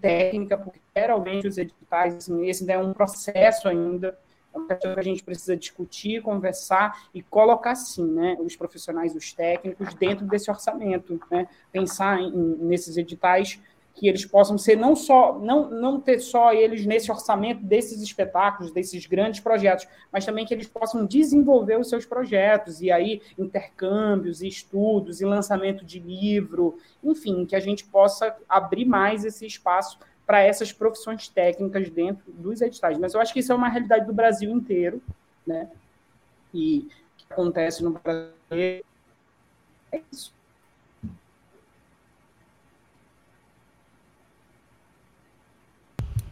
[0.00, 4.16] técnica, porque geralmente os editais, assim, esse é um processo ainda,
[4.54, 9.14] é uma questão que a gente precisa discutir, conversar e colocar, sim, né, os profissionais,
[9.14, 11.20] os técnicos, dentro desse orçamento.
[11.30, 11.48] Né?
[11.72, 13.60] Pensar em, nesses editais
[13.94, 18.72] que eles possam ser não só não, não ter só eles nesse orçamento desses espetáculos,
[18.72, 24.42] desses grandes projetos, mas também que eles possam desenvolver os seus projetos e aí intercâmbios,
[24.42, 29.98] e estudos e lançamento de livro, enfim, que a gente possa abrir mais esse espaço
[30.26, 32.98] para essas profissões técnicas dentro dos editais.
[32.98, 35.02] Mas eu acho que isso é uma realidade do Brasil inteiro,
[35.46, 35.68] né?
[36.54, 38.84] E que acontece no Brasil
[39.92, 40.32] é isso.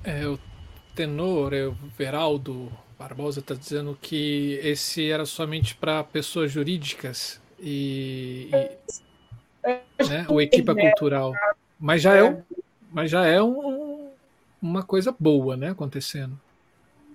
[0.05, 0.39] É, o
[0.95, 8.51] tenor, é, o Veraldo Barbosa está dizendo que esse era somente para pessoas jurídicas e,
[8.53, 11.35] e né, o equipa cultural.
[11.79, 12.43] Mas já é, um,
[12.93, 14.11] mas já é um,
[14.61, 16.39] uma coisa boa, né, acontecendo.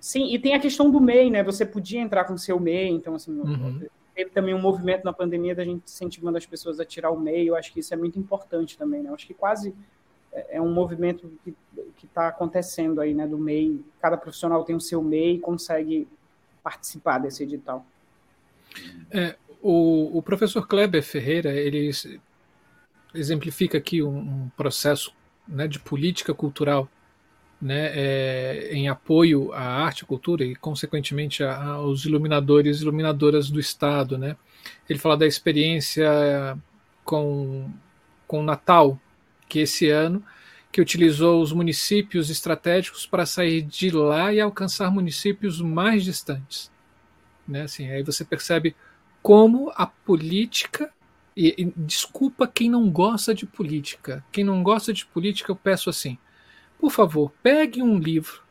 [0.00, 1.42] Sim, e tem a questão do MEI, né?
[1.42, 3.86] Você podia entrar com seu MEI, então assim, uhum.
[4.14, 7.48] teve também um movimento na pandemia da gente incentivando as pessoas a tirar o MEI.
[7.48, 9.10] Eu acho que isso é muito importante também, né?
[9.10, 9.74] Eu acho que quase
[10.50, 11.54] é, um movimento que
[12.04, 13.82] está acontecendo aí, né, do MEI.
[14.00, 16.08] Cada profissional tem o seu MEI e consegue
[16.62, 17.86] participar desse edital.
[19.10, 21.90] É, o, o, professor Kleber Ferreira, ele
[23.14, 25.14] exemplifica aqui um, um processo
[25.48, 26.88] né, de política cultural
[27.60, 33.58] né, é, em apoio à arte e cultura e, consequentemente, aos iluminadores e iluminadoras do
[33.58, 34.18] Estado.
[34.18, 34.36] Né?
[34.88, 36.58] Ele fala da experiência
[37.04, 37.70] com,
[38.26, 39.00] com Natal,
[39.48, 40.24] que esse ano
[40.70, 46.70] que utilizou os municípios estratégicos para sair de lá e alcançar municípios mais distantes.
[47.48, 47.62] Né?
[47.62, 48.76] Assim, aí você percebe
[49.22, 50.92] como a política.
[51.36, 54.24] E, e, desculpa quem não gosta de política.
[54.32, 56.18] Quem não gosta de política, eu peço assim:
[56.78, 58.42] por favor, pegue um livro,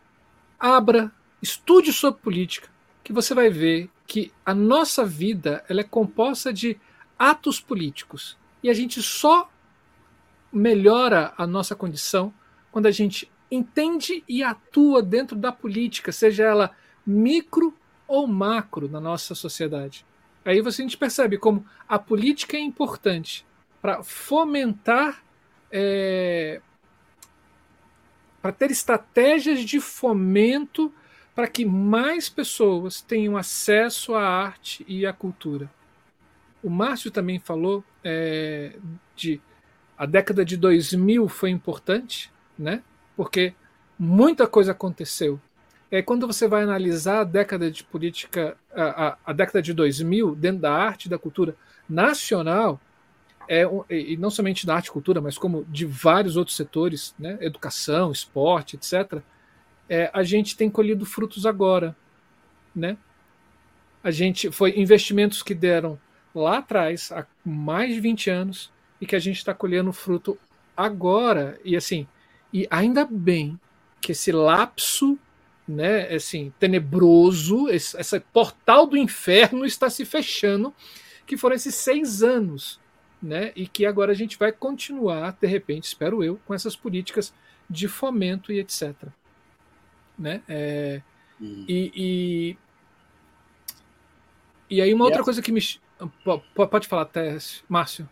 [0.59, 1.11] abra,
[1.41, 2.69] estude sobre política,
[3.03, 6.77] que você vai ver que a nossa vida ela é composta de
[7.17, 8.37] atos políticos.
[8.61, 9.49] E a gente só
[10.55, 12.33] melhora a nossa condição
[12.71, 16.71] quando a gente entende e atua dentro da política, seja ela
[17.05, 17.73] micro
[18.07, 20.05] ou macro na nossa sociedade.
[20.43, 23.45] Aí você a gente percebe como a política é importante
[23.81, 25.23] para fomentar,
[25.71, 26.61] é,
[28.41, 30.93] para ter estratégias de fomento
[31.33, 35.69] para que mais pessoas tenham acesso à arte e à cultura.
[36.63, 38.77] O Márcio também falou é,
[39.15, 39.41] de
[39.97, 42.81] a década de 2000 foi importante, né?
[43.15, 43.53] Porque
[43.97, 45.39] muita coisa aconteceu.
[45.91, 50.35] Aí, quando você vai analisar a década de política, a, a, a década de 2000,
[50.35, 51.55] dentro da arte e da cultura
[51.87, 52.81] nacional,
[53.47, 57.37] é, e não somente da arte e cultura, mas como de vários outros setores, né?
[57.39, 59.21] educação, esporte, etc.,
[59.87, 61.95] é, a gente tem colhido frutos agora.
[62.75, 62.97] Né?
[64.03, 65.99] A gente foi investimentos que deram
[66.33, 70.37] lá atrás, há mais de 20 anos, e que a gente está colhendo fruto
[70.75, 71.59] agora.
[71.63, 72.07] E assim,
[72.53, 73.59] e ainda bem
[74.01, 75.17] que esse lapso,
[75.67, 80.73] né, assim, tenebroso, esse, esse portal do inferno está se fechando,
[81.25, 82.79] que foram esses seis anos,
[83.21, 87.33] né, e que agora a gente vai continuar, de repente, espero eu, com essas políticas
[87.69, 88.93] de fomento e etc.
[90.17, 90.41] Né?
[90.47, 91.01] É,
[91.41, 91.65] hum.
[91.67, 92.57] e, e,
[94.69, 95.61] e aí uma outra coisa que me
[96.53, 98.07] pode falar, Tess, Márcio.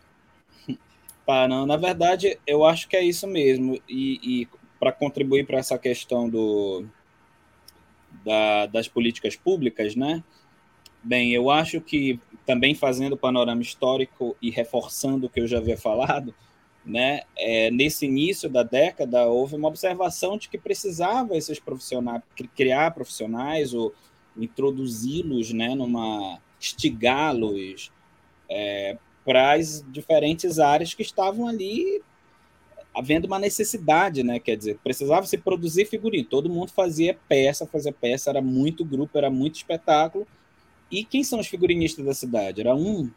[1.26, 3.80] Na verdade, eu acho que é isso mesmo.
[3.88, 4.48] E, e
[4.78, 6.84] para contribuir para essa questão do,
[8.24, 10.22] da, das políticas públicas, né?
[11.02, 15.58] Bem, eu acho que também fazendo o panorama histórico e reforçando o que eu já
[15.58, 16.34] havia falado,
[16.84, 17.22] né?
[17.36, 22.22] É, nesse início da década houve uma observação de que precisava esses profissionais
[22.54, 23.94] criar profissionais ou
[24.36, 25.74] introduzi-los, né?
[25.74, 27.90] Numa estigá-los
[28.50, 32.02] é, para as diferentes áreas que estavam ali
[32.94, 34.38] havendo uma necessidade, né?
[34.38, 36.24] Quer dizer, precisava se produzir figurino.
[36.24, 40.26] Todo mundo fazia peça, fazia peça, era muito grupo, era muito espetáculo.
[40.90, 42.60] E quem são os figurinistas da cidade?
[42.60, 43.10] Era um,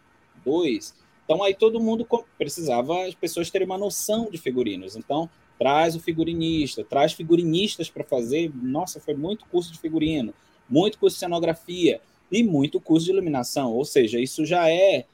[0.43, 0.95] dois.
[1.23, 2.07] Então aí todo mundo
[2.37, 4.95] precisava as pessoas terem uma noção de figurinos.
[4.95, 5.29] Então
[5.59, 8.51] traz o figurinista, traz figurinistas para fazer.
[8.55, 10.33] Nossa, foi muito curso de figurino,
[10.67, 12.01] muito curso de cenografia
[12.31, 13.73] e muito curso de iluminação.
[13.73, 15.05] Ou seja, isso já é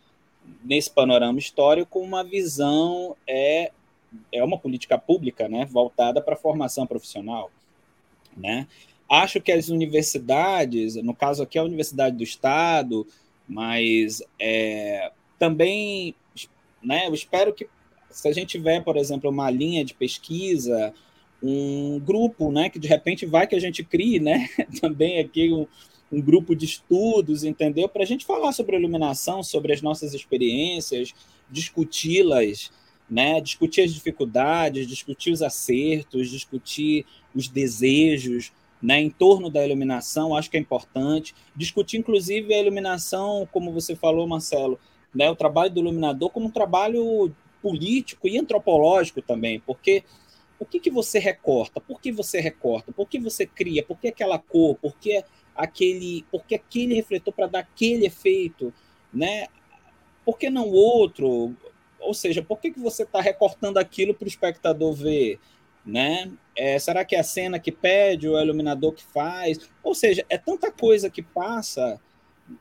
[0.64, 3.72] nesse panorama histórico, uma visão é,
[4.32, 7.52] é uma política pública né, voltada para a formação profissional.
[8.36, 8.68] Né?
[9.10, 13.06] Acho que as universidades, no caso aqui a Universidade do Estado,
[13.48, 16.16] mas é, também
[16.82, 17.68] né, eu espero que
[18.10, 20.94] se a gente tiver, por exemplo, uma linha de pesquisa,
[21.42, 24.48] um grupo né, que de repente vai que a gente crie né,
[24.80, 25.68] também aqui um,
[26.14, 27.90] um grupo de estudos, entendeu?
[27.90, 31.14] Para a gente falar sobre iluminação, sobre as nossas experiências,
[31.50, 32.72] discuti-las,
[33.10, 33.42] né?
[33.42, 39.02] discutir as dificuldades, discutir os acertos, discutir os desejos né?
[39.02, 41.34] em torno da iluminação, acho que é importante.
[41.56, 44.80] Discutir, inclusive, a iluminação, como você falou, Marcelo,
[45.14, 45.30] né?
[45.32, 50.04] o trabalho do iluminador como um trabalho político e antropológico também, porque
[50.60, 51.82] o que, que você recorta?
[51.82, 52.92] Por que você recorta?
[52.92, 53.84] Por que você cria?
[53.84, 54.76] Por que aquela cor?
[54.76, 55.24] Por que
[55.56, 58.74] aquele, por que aquele refletor para dar aquele efeito?
[59.14, 59.48] Né?
[60.26, 61.56] Por que não outro?
[62.00, 65.40] Ou seja, por que, que você está recortando aquilo para o espectador ver?
[65.86, 66.32] Né?
[66.56, 69.60] É, será que é a cena que pede ou é o iluminador que faz?
[69.84, 72.00] Ou seja, é tanta coisa que passa,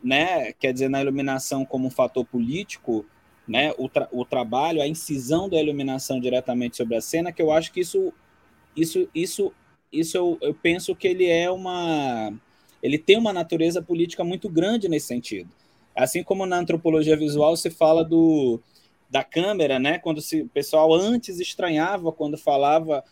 [0.03, 0.53] né?
[0.53, 3.07] quer dizer, na iluminação como um fator político,
[3.47, 7.51] né, o, tra o trabalho, a incisão da iluminação diretamente sobre a cena, que eu
[7.51, 8.13] acho que isso,
[8.77, 9.53] isso, isso,
[9.93, 12.33] isso eu, eu penso que ele é uma,
[12.83, 15.49] ele tem uma natureza política muito grande nesse sentido.
[15.95, 18.61] Assim como na antropologia visual se fala do
[19.11, 19.99] da câmera, né?
[19.99, 23.05] Quando se, o pessoal antes estranhava quando falava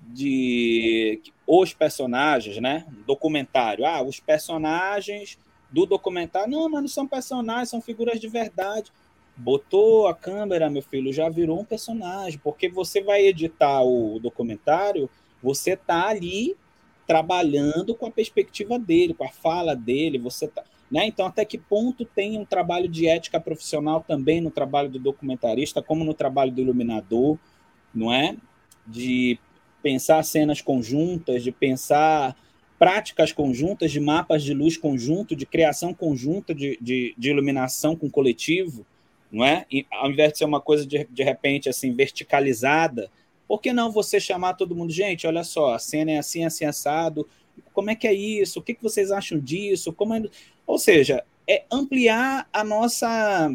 [0.00, 2.86] de os personagens, né?
[3.06, 3.84] Documentário.
[3.84, 5.36] Ah, os personagens
[5.70, 6.50] do documentário.
[6.50, 8.92] Não, mas não são personagens, são figuras de verdade
[9.38, 15.08] botou a câmera, meu filho, já virou um personagem, porque você vai editar o documentário,
[15.40, 16.56] você tá ali
[17.08, 21.06] trabalhando com a perspectiva dele, com a fala dele, você tá, né?
[21.06, 25.82] Então, até que ponto tem um trabalho de ética profissional também no trabalho do documentarista,
[25.82, 27.38] como no trabalho do iluminador,
[27.94, 28.36] não é?
[28.86, 29.38] De
[29.82, 32.36] pensar cenas conjuntas, de pensar
[32.78, 38.10] práticas conjuntas, de mapas de luz conjunto, de criação conjunta de, de, de iluminação com
[38.10, 38.86] coletivo,
[39.32, 39.64] não é?
[39.72, 43.10] E, ao invés de ser uma coisa de, de repente assim verticalizada,
[43.48, 46.66] por que não você chamar todo mundo, gente, olha só, a cena é assim, assim,
[46.66, 47.26] assado,
[47.72, 48.60] como é que é isso?
[48.60, 49.92] O que, que vocês acham disso?
[49.92, 50.22] Como é...
[50.66, 53.50] Ou seja, é ampliar a nossa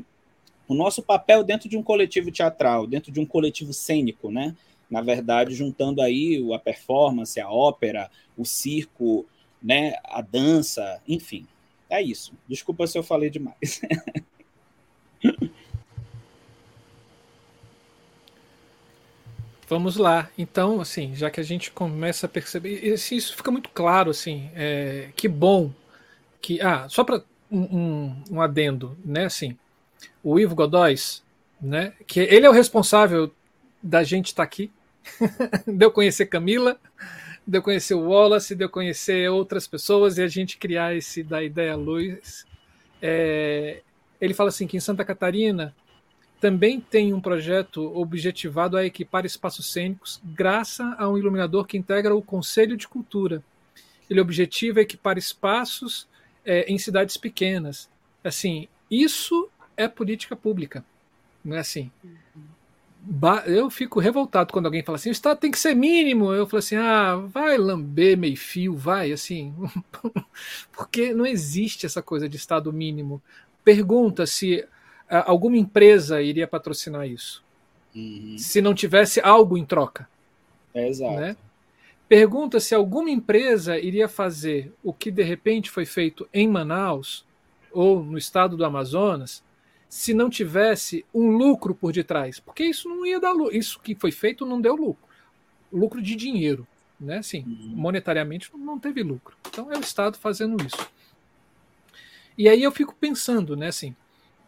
[0.68, 4.56] o nosso papel dentro de um coletivo teatral, dentro de um coletivo cênico, né?
[4.90, 9.26] Na verdade, juntando aí a performance, a ópera, o circo,
[9.62, 11.46] né, a dança, enfim.
[11.90, 12.34] É isso.
[12.48, 13.82] Desculpa se eu falei demais.
[19.68, 20.30] Vamos lá.
[20.38, 24.50] Então, assim, já que a gente começa a perceber, assim, isso fica muito claro, assim,
[24.56, 25.72] é, que bom
[26.42, 29.58] que, ah, só para um, um, adendo, né, assim,
[30.22, 31.24] o Ivo Godóis,
[31.62, 33.32] né, que ele é o responsável
[33.82, 34.70] da gente estar tá aqui,
[35.66, 36.78] de eu conhecer Camila,
[37.48, 41.24] de eu conhecer o Wallace, de eu conhecer outras pessoas e a gente criar esse
[41.24, 42.46] da ideia luz.
[43.02, 43.82] É,
[44.20, 45.76] ele fala assim que em Santa Catarina
[46.44, 52.14] também tem um projeto objetivado a equipar espaços cênicos, graças a um iluminador que integra
[52.14, 53.42] o Conselho de Cultura.
[54.10, 56.06] Ele objetiva equipar espaços
[56.44, 57.90] é, em cidades pequenas.
[58.22, 59.48] Assim, isso
[59.78, 60.84] é política pública,
[61.46, 61.90] não é assim?
[63.46, 66.34] Eu fico revoltado quando alguém fala assim: o Estado tem que ser mínimo.
[66.34, 69.54] Eu falo assim: ah, vai lamber meio fio, vai, assim.
[70.76, 73.22] Porque não existe essa coisa de Estado mínimo.
[73.64, 74.68] Pergunta se
[75.22, 77.44] alguma empresa iria patrocinar isso.
[77.96, 78.36] Uhum.
[78.38, 80.08] Se não tivesse algo em troca.
[80.74, 81.16] É, exato.
[81.16, 81.38] Né?
[82.08, 87.26] Pergunta se alguma empresa iria fazer o que de repente foi feito em Manaus
[87.72, 89.44] ou no estado do Amazonas
[89.88, 92.40] se não tivesse um lucro por detrás.
[92.40, 93.56] Porque isso não ia dar lucro.
[93.56, 95.08] Isso que foi feito não deu lucro.
[95.72, 96.68] Lucro de dinheiro.
[97.00, 97.18] Né?
[97.18, 97.74] Assim, uhum.
[97.76, 99.36] monetariamente não teve lucro.
[99.48, 100.90] Então é o Estado fazendo isso.
[102.38, 103.96] E aí eu fico pensando, né, assim,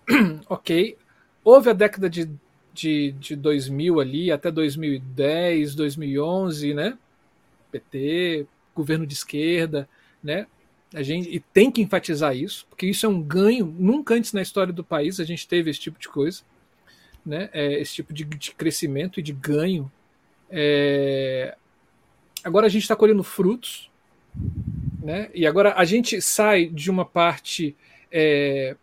[0.49, 0.98] ok,
[1.44, 2.30] houve a década de,
[2.73, 6.98] de, de 2000 ali, até 2010, 2011, né?
[7.72, 9.88] PT, governo de esquerda,
[10.23, 10.48] né?
[10.94, 13.65] A gente, e tem que enfatizar isso, porque isso é um ganho.
[13.65, 16.41] Nunca antes na história do país a gente teve esse tipo de coisa,
[17.26, 17.49] né?
[17.52, 19.91] É, esse tipo de, de, crescimento e de ganho.
[20.49, 21.57] É...
[22.44, 23.91] Agora a gente está colhendo frutos,
[25.02, 25.30] né?
[25.34, 27.76] E agora a gente sai de uma parte
[28.11, 28.77] é,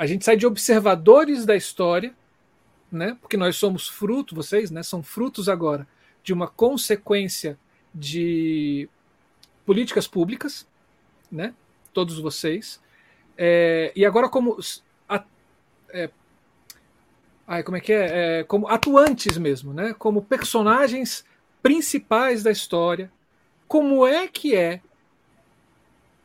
[0.00, 2.14] a gente sai de observadores da história,
[2.90, 3.18] né?
[3.20, 4.82] Porque nós somos fruto, vocês, né?
[4.82, 5.86] São frutos agora
[6.24, 7.58] de uma consequência
[7.94, 8.88] de
[9.66, 10.66] políticas públicas,
[11.30, 11.52] né?
[11.92, 12.80] Todos vocês.
[13.36, 14.56] É, e agora como
[15.06, 15.22] a,
[15.90, 16.08] é,
[17.46, 18.38] ai, como é que é?
[18.38, 18.44] é?
[18.44, 19.94] Como atuantes mesmo, né?
[19.98, 21.26] Como personagens
[21.62, 23.12] principais da história.
[23.68, 24.80] Como é que é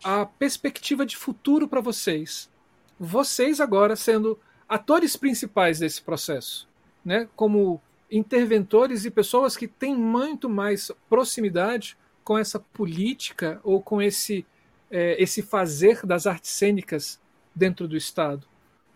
[0.01, 2.49] a perspectiva de futuro para vocês
[2.99, 6.67] vocês agora sendo atores principais desse processo,
[7.03, 7.27] né?
[7.35, 7.81] Como
[8.11, 14.45] interventores e pessoas que têm muito mais proximidade com essa política ou com esse
[14.89, 17.19] é, esse fazer das artes cênicas
[17.53, 18.47] dentro do Estado?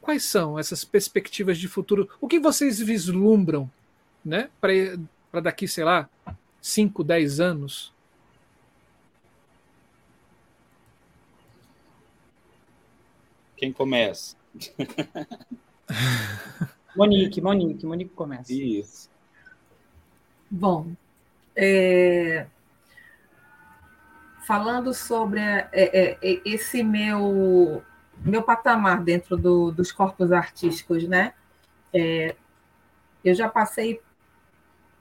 [0.02, 2.10] Quais são essas perspectivas de futuro?
[2.22, 3.70] O que vocês vislumbram
[4.24, 6.10] né, para daqui, sei lá,
[6.62, 7.94] 5, 10 anos?
[13.60, 14.38] Quem começa?
[16.96, 18.54] Monique, Monique, Monique começa.
[18.54, 19.10] Isso.
[20.50, 20.94] Bom,
[21.56, 22.48] é,
[24.48, 27.84] falando sobre é, é, é, esse meu
[28.22, 31.34] meu patamar dentro do, dos corpos artísticos, né?
[31.94, 32.36] É,
[33.24, 34.02] eu já passei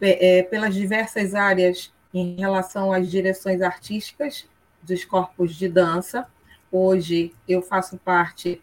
[0.00, 4.48] é, pelas diversas áreas em relação às direções artísticas
[4.82, 6.26] dos corpos de dança.
[6.70, 8.62] Hoje eu faço parte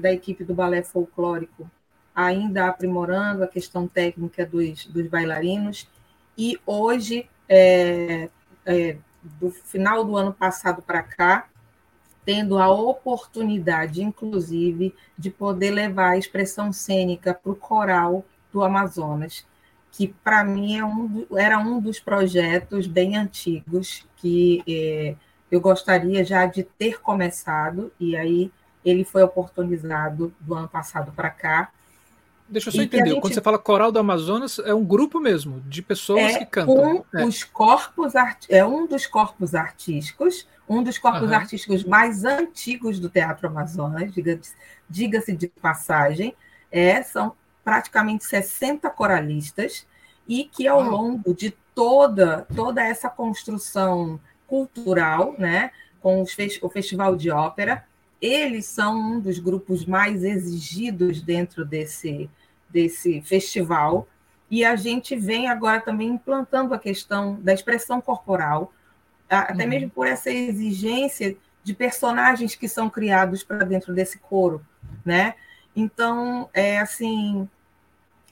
[0.00, 1.68] da equipe do balé folclórico,
[2.14, 5.88] ainda aprimorando a questão técnica dos, dos bailarinos.
[6.38, 8.28] E hoje, é,
[8.64, 11.48] é, do final do ano passado para cá,
[12.24, 19.44] tendo a oportunidade, inclusive, de poder levar a expressão cênica para o coral do Amazonas,
[19.90, 25.14] que para mim é um, era um dos projetos bem antigos que é,
[25.54, 28.50] eu gostaria já de ter começado, e aí
[28.84, 31.70] ele foi oportunizado do ano passado para cá.
[32.48, 33.20] Deixa eu só entender, gente...
[33.20, 36.96] quando você fala coral do Amazonas, é um grupo mesmo de pessoas é que cantam.
[36.96, 37.24] Um, é.
[37.24, 38.44] Os corpos art...
[38.48, 41.36] É um dos corpos artísticos, um dos corpos uhum.
[41.36, 44.54] artísticos mais antigos do Teatro Amazonas, diga-se
[44.90, 46.34] diga de passagem.
[46.70, 49.86] É, são praticamente 60 coralistas,
[50.28, 57.30] e que ao longo de toda, toda essa construção cultural, né, com o Festival de
[57.30, 57.84] Ópera,
[58.20, 62.30] eles são um dos grupos mais exigidos dentro desse,
[62.70, 64.08] desse festival.
[64.50, 68.72] E a gente vem agora também implantando a questão da expressão corporal,
[69.28, 69.70] até uhum.
[69.70, 74.64] mesmo por essa exigência de personagens que são criados para dentro desse coro,
[75.04, 75.34] né?
[75.74, 77.48] Então, é assim,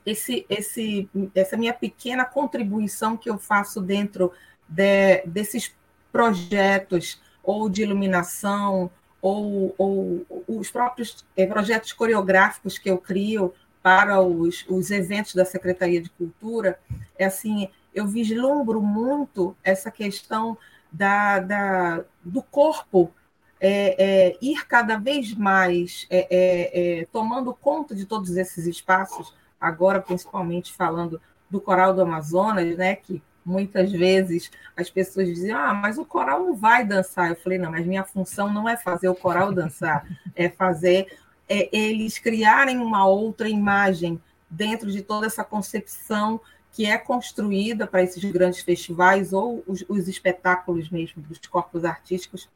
[0.05, 4.33] esse, esse, essa minha pequena contribuição que eu faço dentro
[4.69, 5.75] de, desses
[6.13, 8.91] projetos ou de iluminação
[9.21, 15.45] ou, ou os próprios eh, projetos coreográficos que eu crio para os, os eventos da
[15.45, 16.79] Secretaria de Cultura,
[17.19, 20.57] é assim, eu vislumbro muito essa questão
[20.91, 23.13] da, da do corpo
[23.61, 29.35] é, é, ir cada vez mais é, é, é tomando conta de todos esses espaços,
[29.61, 35.75] agora principalmente falando do Coral do Amazonas, né, que muitas vezes as pessoas diziam: ah,
[35.75, 37.31] mas o coral não vai dançar.
[37.31, 41.07] Eu falei: não, mas minha função não é fazer o coral dançar, é fazer
[41.49, 46.41] é, eles criarem uma outra imagem dentro de toda essa concepção
[46.73, 52.49] que é construída para esses grandes festivais ou os, os espetáculos mesmo dos corpos artísticos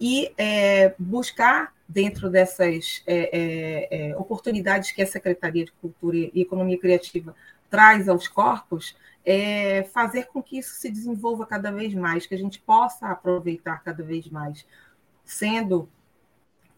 [0.00, 6.42] e é, buscar dentro dessas é, é, é oportunidades que a Secretaria de Cultura e
[6.42, 7.34] Economia Criativa
[7.70, 8.96] traz aos corpos,
[9.30, 13.84] é, fazer com que isso se desenvolva cada vez mais, que a gente possa aproveitar
[13.84, 14.64] cada vez mais,
[15.22, 15.86] sendo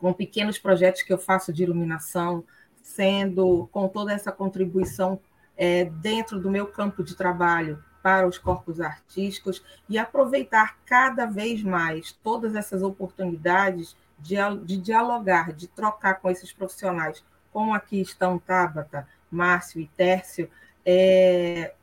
[0.01, 2.43] com pequenos projetos que eu faço de iluminação,
[2.83, 5.21] sendo com toda essa contribuição
[5.57, 11.63] é, dentro do meu campo de trabalho para os corpos artísticos e aproveitar cada vez
[11.63, 17.23] mais todas essas oportunidades de, de dialogar, de trocar com esses profissionais,
[17.53, 20.51] como aqui estão Tabata, Márcio e Tércio,
[20.85, 21.75] é,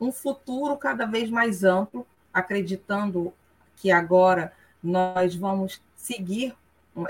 [0.00, 3.32] um futuro cada vez mais amplo, acreditando
[3.76, 4.52] que agora
[4.82, 6.54] nós vamos seguir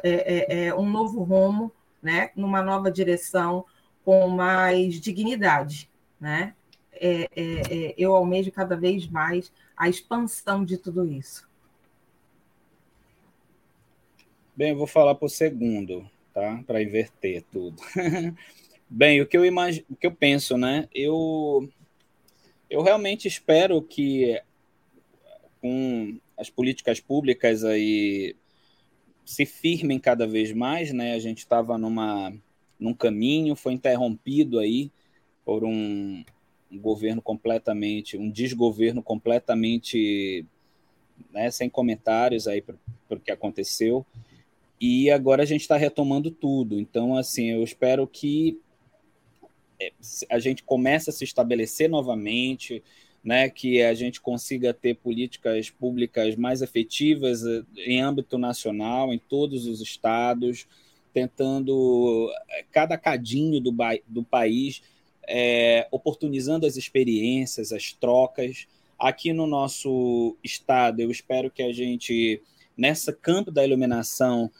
[0.02, 1.72] é, é, é, um novo rumo,
[2.02, 3.64] né, numa nova direção,
[4.04, 5.88] com mais dignidade.
[6.20, 6.54] Né?
[6.92, 11.46] É, é, é, eu almejo cada vez mais a expansão de tudo isso.
[14.56, 16.62] Bem, eu vou falar o segundo, tá?
[16.66, 17.76] Para inverter tudo.
[18.88, 20.88] Bem, o que eu imagino, o que eu penso, né?
[20.94, 21.68] Eu
[22.68, 24.40] eu realmente espero que
[25.60, 28.36] com as políticas públicas aí
[29.24, 31.14] se firmem cada vez mais, né?
[31.14, 32.32] A gente estava numa
[32.78, 34.90] num caminho, foi interrompido aí
[35.44, 36.22] por um,
[36.70, 40.44] um governo completamente, um desgoverno completamente,
[41.32, 42.76] né, sem comentários aí para
[43.10, 44.04] o que aconteceu.
[44.78, 46.78] E agora a gente está retomando tudo.
[46.78, 48.60] Então, assim, eu espero que
[50.28, 52.82] a gente começa a se estabelecer novamente,
[53.22, 59.18] né, que a gente consiga ter políticas públicas mais efetivas eh, em âmbito nacional, em
[59.18, 60.66] todos os estados,
[61.12, 63.74] tentando eh, cada cadinho do,
[64.06, 64.80] do país,
[65.26, 72.40] é, oportunizando as experiências, as trocas, aqui no nosso estado, eu espero que a gente,
[72.76, 74.50] nessa campo da iluminação,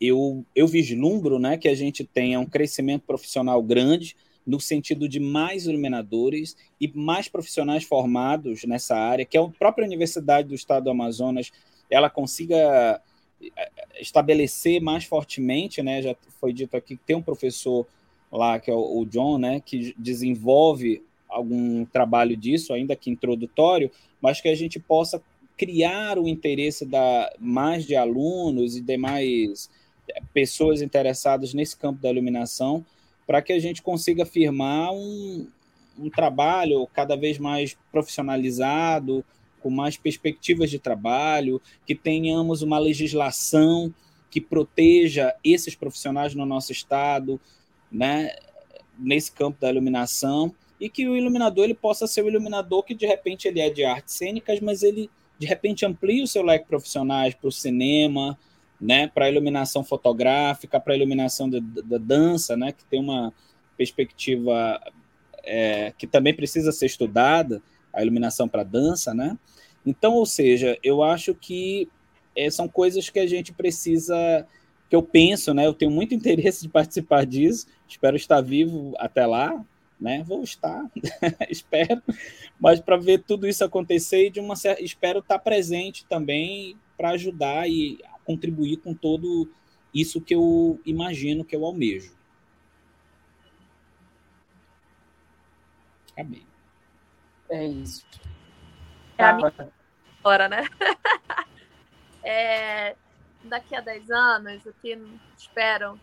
[0.00, 4.16] eu, eu vislumbro né, que a gente tenha um crescimento profissional grande,
[4.48, 10.48] no sentido de mais iluminadores e mais profissionais formados nessa área, que a própria Universidade
[10.48, 11.52] do Estado do Amazonas
[11.90, 12.98] ela consiga
[13.42, 13.70] eh,
[14.00, 16.00] estabelecer mais fortemente, né?
[16.00, 17.86] Já foi dito aqui que tem um professor
[18.32, 24.40] lá que é o John, né, que desenvolve algum trabalho disso, ainda que introdutório, mas
[24.40, 25.22] que a gente possa
[25.58, 29.68] criar o interesse da mais de alunos e demais
[30.08, 32.82] eh, pessoas interessadas nesse campo da iluminação
[33.28, 35.46] para que a gente consiga firmar um,
[35.98, 39.22] um trabalho cada vez mais profissionalizado,
[39.60, 43.92] com mais perspectivas de trabalho, que tenhamos uma legislação
[44.30, 47.38] que proteja esses profissionais no nosso estado,
[47.92, 48.34] né,
[48.98, 53.06] nesse campo da iluminação, e que o iluminador ele possa ser o iluminador que de
[53.06, 57.34] repente ele é de artes cênicas, mas ele de repente amplia o seu leque profissionais
[57.34, 58.38] para o cinema,
[58.80, 63.32] né, para iluminação fotográfica, para iluminação da, da, dança, né, que tem uma
[63.76, 64.80] perspectiva
[65.44, 69.36] é, que também precisa ser estudada, a iluminação para dança, né?
[69.84, 71.88] Então, ou seja, eu acho que
[72.36, 74.46] é, são coisas que a gente precisa,
[74.90, 75.66] que eu penso, né?
[75.66, 79.64] Eu tenho muito interesse de participar disso, espero estar vivo até lá,
[79.98, 80.22] né?
[80.26, 80.84] Vou estar,
[81.48, 82.02] espero,
[82.60, 87.68] mas para ver tudo isso acontecer e de uma espero estar presente também para ajudar
[87.68, 87.98] e
[88.28, 89.48] contribuir com todo
[89.94, 92.14] isso que eu imagino que eu almejo.
[96.12, 96.46] Acabei.
[97.48, 98.04] É isso.
[99.16, 99.72] É a minha
[100.22, 100.64] hora, né?
[102.22, 102.96] é,
[103.44, 104.98] daqui a 10 anos, o que
[105.38, 105.98] espero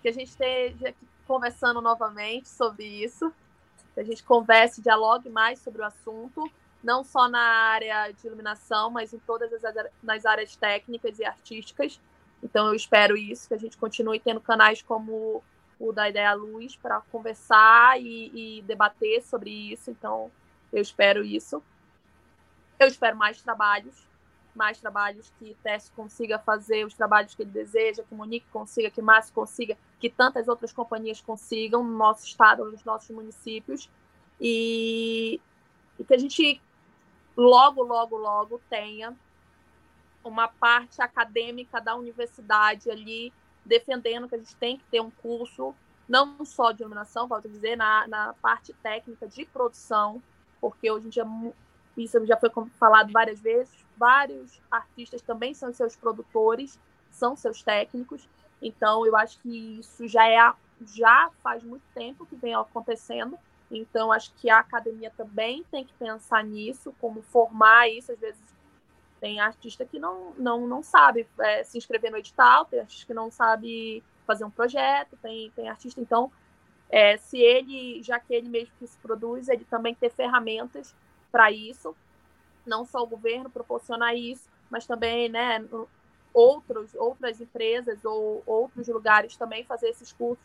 [0.00, 3.30] que a gente esteja aqui conversando novamente sobre isso,
[3.92, 6.50] que a gente converse, dialogue mais sobre o assunto,
[6.82, 12.00] não só na área de iluminação, mas em todas as nas áreas técnicas e artísticas.
[12.42, 15.42] Então eu espero isso, que a gente continue tendo canais como
[15.78, 19.90] o da Ideia Luz para conversar e, e, debater sobre isso.
[19.90, 20.30] Então
[20.72, 21.62] eu espero isso.
[22.78, 24.06] Eu espero mais trabalhos,
[24.54, 29.00] mais trabalhos que Tess consiga fazer os trabalhos que ele deseja, que Monique consiga, que
[29.00, 33.88] Márcio consiga, que tantas outras companhias consigam no nosso estado, nos nossos municípios.
[34.40, 35.40] E,
[35.98, 36.60] e que a gente
[37.36, 39.14] logo, logo, logo tenha
[40.24, 43.32] uma parte acadêmica da universidade ali
[43.64, 45.74] defendendo que a gente tem que ter um curso
[46.08, 50.22] não só de iluminação, volto a dizer, na, na parte técnica de produção,
[50.60, 51.24] porque hoje em dia
[51.96, 56.78] isso já foi falado várias vezes, vários artistas também são seus produtores,
[57.10, 58.28] são seus técnicos,
[58.60, 60.52] então eu acho que isso já é
[60.84, 63.38] já faz muito tempo que vem acontecendo
[63.78, 68.12] então, acho que a academia também tem que pensar nisso, como formar isso.
[68.12, 68.42] Às vezes,
[69.20, 73.14] tem artista que não, não, não sabe é, se inscrever no edital, tem artista que
[73.14, 76.00] não sabe fazer um projeto, tem, tem artista.
[76.00, 76.30] Então,
[76.90, 80.94] é, se ele, já que ele mesmo que se produz, ele também ter ferramentas
[81.30, 81.96] para isso,
[82.66, 85.64] não só o governo proporcionar isso, mas também né,
[86.34, 90.44] outros, outras empresas ou outros lugares também fazer esses cursos,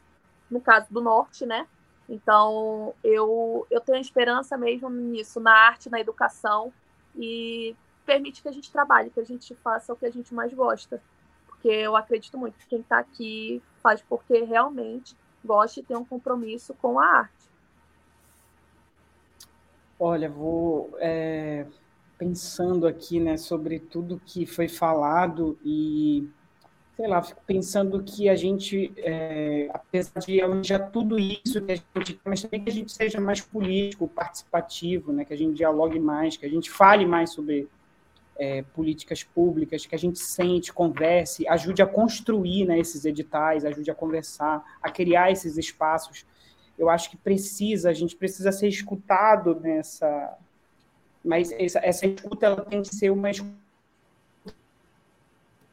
[0.50, 1.68] no caso do Norte, né?
[2.10, 6.72] Então, eu, eu tenho esperança mesmo nisso, na arte, na educação,
[7.16, 7.76] e
[8.06, 11.02] permite que a gente trabalhe, que a gente faça o que a gente mais gosta.
[11.46, 16.06] Porque eu acredito muito que quem está aqui faz porque realmente gosta e tem um
[16.06, 17.50] compromisso com a arte.
[20.00, 21.66] Olha, vou é,
[22.18, 26.30] pensando aqui né, sobre tudo que foi falado e
[26.98, 31.76] sei lá, fico pensando que a gente, é, apesar de almejar tudo isso que a
[31.76, 36.00] gente mas também que a gente seja mais político, participativo, né, que a gente dialogue
[36.00, 37.70] mais, que a gente fale mais sobre
[38.36, 43.92] é, políticas públicas, que a gente sente, converse, ajude a construir né, esses editais, ajude
[43.92, 46.26] a conversar, a criar esses espaços.
[46.80, 50.36] Eu acho que precisa, a gente precisa ser escutado nessa.
[51.24, 53.67] Mas essa, essa escuta ela tem que ser uma escuta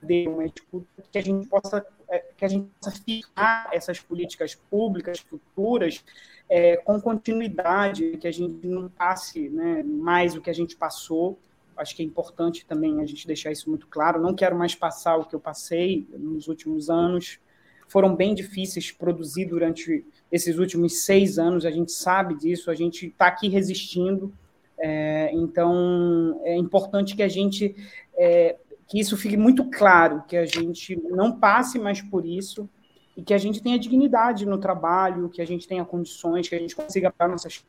[0.05, 4.55] de uma escuta que a gente possa é, que a gente possa ficar essas políticas
[4.55, 6.05] públicas futuras
[6.49, 11.39] é, com continuidade, que a gente não passe né, mais o que a gente passou.
[11.77, 14.21] Acho que é importante também a gente deixar isso muito claro.
[14.21, 17.41] Não quero mais passar o que eu passei nos últimos anos.
[17.89, 21.67] Foram bem difíceis produzir durante esses últimos seis anos.
[21.67, 22.71] A gente sabe disso.
[22.71, 24.33] A gente está aqui resistindo.
[24.79, 27.75] É, então, é importante que a gente
[28.17, 28.57] é,
[28.89, 32.69] que isso fique muito claro, que a gente não passe mais por isso
[33.17, 36.59] e que a gente tenha dignidade no trabalho, que a gente tenha condições, que a
[36.59, 37.65] gente consiga para nossas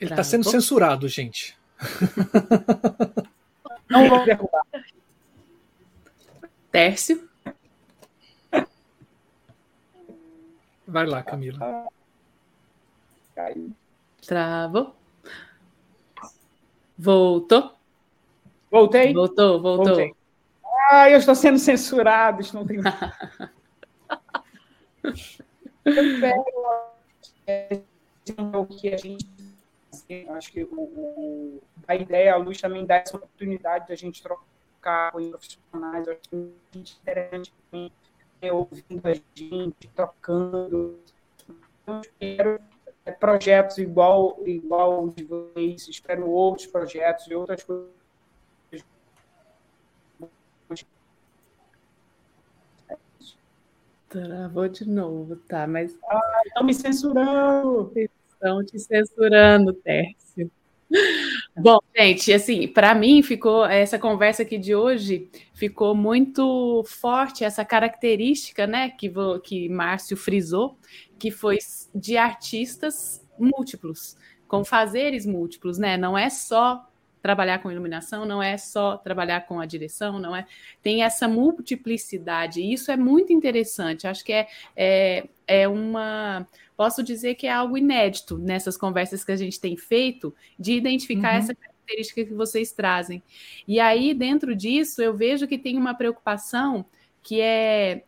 [0.00, 1.58] Ele está sendo censurado, gente.
[3.90, 4.62] Não vou derrubar.
[6.72, 7.28] Tércio.
[10.86, 11.86] Vai lá, Camila.
[14.26, 14.99] Travou.
[17.02, 17.72] Voltou.
[18.70, 19.14] Voltei?
[19.14, 19.86] Voltou, voltou.
[19.86, 20.14] Voltei.
[20.90, 22.42] Ah, eu estou sendo censurado.
[22.42, 22.76] Isso não tem.
[28.26, 29.26] eu o que a gente
[30.28, 35.12] acho que o, a ideia, a luz também dá essa oportunidade de a gente trocar
[35.12, 37.52] com profissionais, acho que é interessante
[38.52, 40.98] ouvindo a gente, trocando.
[41.86, 42.60] Eu espero
[43.18, 48.00] projetos igual, igual de vocês, espero outros projetos e outras coisas.
[54.08, 55.68] Travou de novo, tá?
[55.68, 55.96] Mas.
[56.08, 57.92] Ah, estão me censurando!
[58.28, 60.50] Estão te censurando, Tércio.
[61.56, 67.64] Bom, gente, assim, para mim ficou essa conversa aqui de hoje ficou muito forte essa
[67.64, 69.12] característica, né, que
[69.42, 70.78] que Márcio frisou,
[71.18, 71.58] que foi
[71.94, 74.16] de artistas múltiplos,
[74.46, 75.96] com fazeres múltiplos, né?
[75.96, 76.86] Não é só
[77.22, 80.46] trabalhar com iluminação, não é só trabalhar com a direção, não é.
[80.82, 84.06] Tem essa multiplicidade, e isso é muito interessante.
[84.06, 86.46] Acho que é, é, é uma
[86.80, 91.32] posso dizer que é algo inédito nessas conversas que a gente tem feito, de identificar
[91.32, 91.38] uhum.
[91.38, 93.22] essa característica que vocês trazem.
[93.68, 96.86] E aí, dentro disso, eu vejo que tem uma preocupação
[97.22, 98.04] que é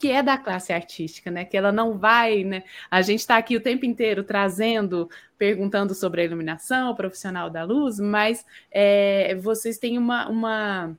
[0.00, 1.44] que é da classe artística, né?
[1.44, 2.64] Que ela não vai, né?
[2.90, 7.64] A gente está aqui o tempo inteiro trazendo, perguntando sobre a iluminação, o profissional da
[7.64, 10.96] luz, mas é, vocês têm uma, uma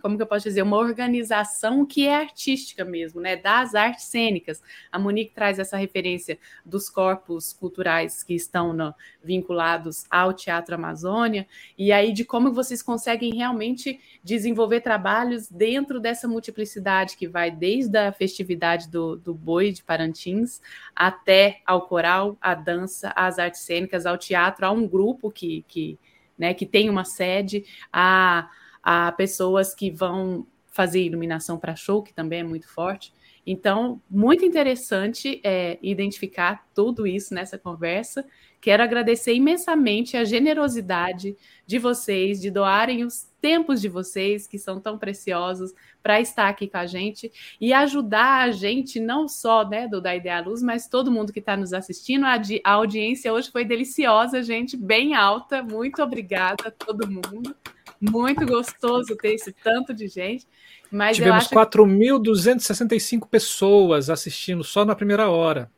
[0.00, 4.62] como que eu posso dizer, uma organização que é artística mesmo, né, das artes cênicas.
[4.90, 11.46] A Monique traz essa referência dos corpos culturais que estão no, vinculados ao Teatro Amazônia,
[11.76, 17.98] e aí de como vocês conseguem realmente desenvolver trabalhos dentro dessa multiplicidade que vai desde
[17.98, 20.60] a festividade do, do Boi de Parantins
[20.94, 25.98] até ao coral, à dança, às artes cênicas, ao teatro, a um grupo que, que,
[26.38, 28.48] né, que tem uma sede, a
[28.82, 33.12] a pessoas que vão fazer iluminação para show, que também é muito forte.
[33.46, 38.24] Então, muito interessante é, identificar tudo isso nessa conversa.
[38.60, 41.36] Quero agradecer imensamente a generosidade
[41.66, 46.68] de vocês, de doarem os tempos de vocês, que são tão preciosos, para estar aqui
[46.68, 50.86] com a gente e ajudar a gente, não só né, do Da Ideia Luz, mas
[50.86, 52.24] todo mundo que está nos assistindo.
[52.24, 55.60] A, a audiência hoje foi deliciosa, gente, bem alta.
[55.60, 57.54] Muito obrigada a todo mundo.
[58.00, 60.46] Muito gostoso ter esse tanto de gente.
[60.90, 61.54] Mas Tivemos acho...
[61.54, 65.70] 4.265 pessoas assistindo só na primeira hora.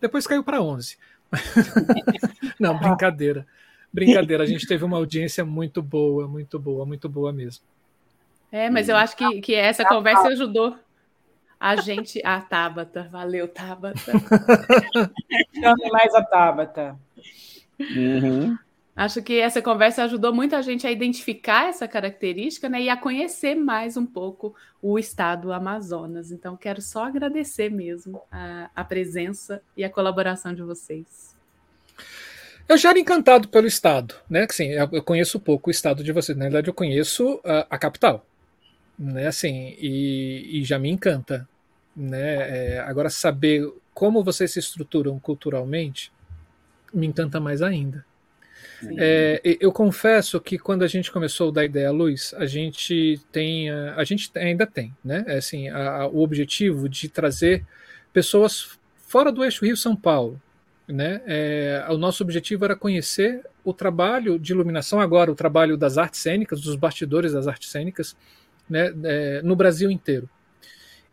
[0.00, 0.96] Depois caiu para 11.
[2.58, 3.46] Não, brincadeira.
[3.92, 7.64] Brincadeira, a gente teve uma audiência muito boa, muito boa, muito boa mesmo.
[8.52, 10.76] É, mas eu acho que, que essa conversa ajudou
[11.58, 12.20] a gente.
[12.24, 14.00] A Tabata, valeu, Tabata.
[15.54, 16.98] Chame mais a Tabata.
[17.78, 18.56] Uhum.
[18.96, 23.54] Acho que essa conversa ajudou muita gente a identificar essa característica né, e a conhecer
[23.54, 26.30] mais um pouco o estado Amazonas.
[26.32, 31.29] Então, quero só agradecer mesmo a, a presença e a colaboração de vocês.
[32.70, 34.46] Eu já era encantado pelo estado, né?
[34.48, 36.38] Assim, eu conheço pouco o estado de vocês.
[36.38, 38.24] Na verdade, eu conheço a, a capital,
[38.96, 39.26] né?
[39.26, 41.48] Assim, e, e, já me encanta,
[41.96, 42.76] né?
[42.76, 46.12] É, agora saber como vocês se estruturam culturalmente
[46.94, 48.06] me encanta mais ainda.
[48.96, 53.68] É, eu confesso que quando a gente começou da ideia à luz, a gente tem,
[53.68, 55.24] a gente ainda tem, né?
[55.26, 57.64] É assim, a, a, o objetivo de trazer
[58.12, 58.78] pessoas
[59.08, 60.40] fora do eixo Rio São Paulo,
[60.90, 61.22] né?
[61.26, 66.20] É, o nosso objetivo era conhecer o trabalho de iluminação agora, o trabalho das artes
[66.20, 68.16] cênicas, dos bastidores das artes cênicas,
[68.68, 68.92] né?
[69.04, 70.28] É, no Brasil inteiro.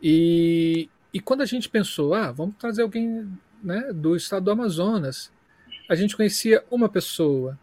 [0.02, 3.28] E, e quando a gente pensou, ah, vamos trazer alguém
[3.62, 5.32] né, do estado do Amazonas,
[5.88, 7.58] a gente conhecia uma pessoa,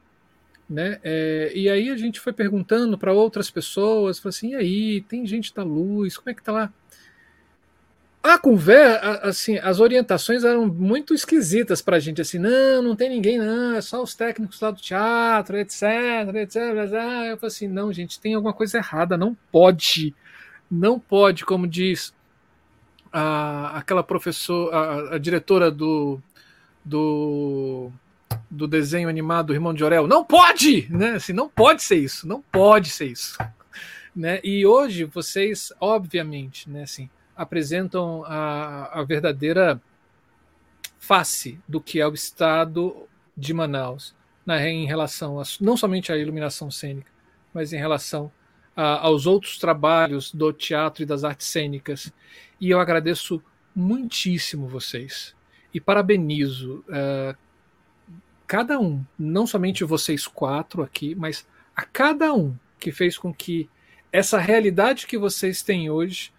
[0.70, 1.00] né?
[1.04, 5.26] É, e aí a gente foi perguntando para outras pessoas, falou assim, e aí, tem
[5.26, 6.74] gente da luz, como é que tá lá?
[8.26, 13.08] A conversa, assim, as orientações eram muito esquisitas para a gente, assim, não, não tem
[13.08, 15.84] ninguém, não, é só os técnicos lá do teatro, etc,
[16.34, 16.56] etc.
[16.56, 20.16] Eu falei assim, não, gente, tem alguma coisa errada, não pode,
[20.72, 22.16] não pode, como diz
[23.14, 26.20] a, aquela professora, a, a diretora do,
[26.84, 27.92] do
[28.50, 30.08] do desenho animado do Irmão de Orel.
[30.08, 30.88] Não pode!
[30.90, 31.12] Né?
[31.12, 33.38] Assim, não pode ser isso, não pode ser isso.
[34.16, 34.40] Né?
[34.44, 39.82] E hoje vocês, obviamente, né, assim, apresentam a, a verdadeira
[40.98, 43.08] face do que é o estado
[43.38, 44.16] de Manaus.
[44.46, 47.12] na, em relação a, não somente à iluminação cênica,
[47.54, 48.32] mas em relação
[48.76, 52.12] a, aos outros trabalhos do teatro e das artes cênicas.
[52.60, 53.42] E eu agradeço
[53.76, 55.36] muitíssimo vocês
[55.74, 57.36] e parabenizo uh,
[58.48, 61.46] cada um, não somente vocês quatro aqui, mas
[61.76, 63.70] a cada um que fez com que
[64.12, 66.32] essa realidade que vocês têm hoje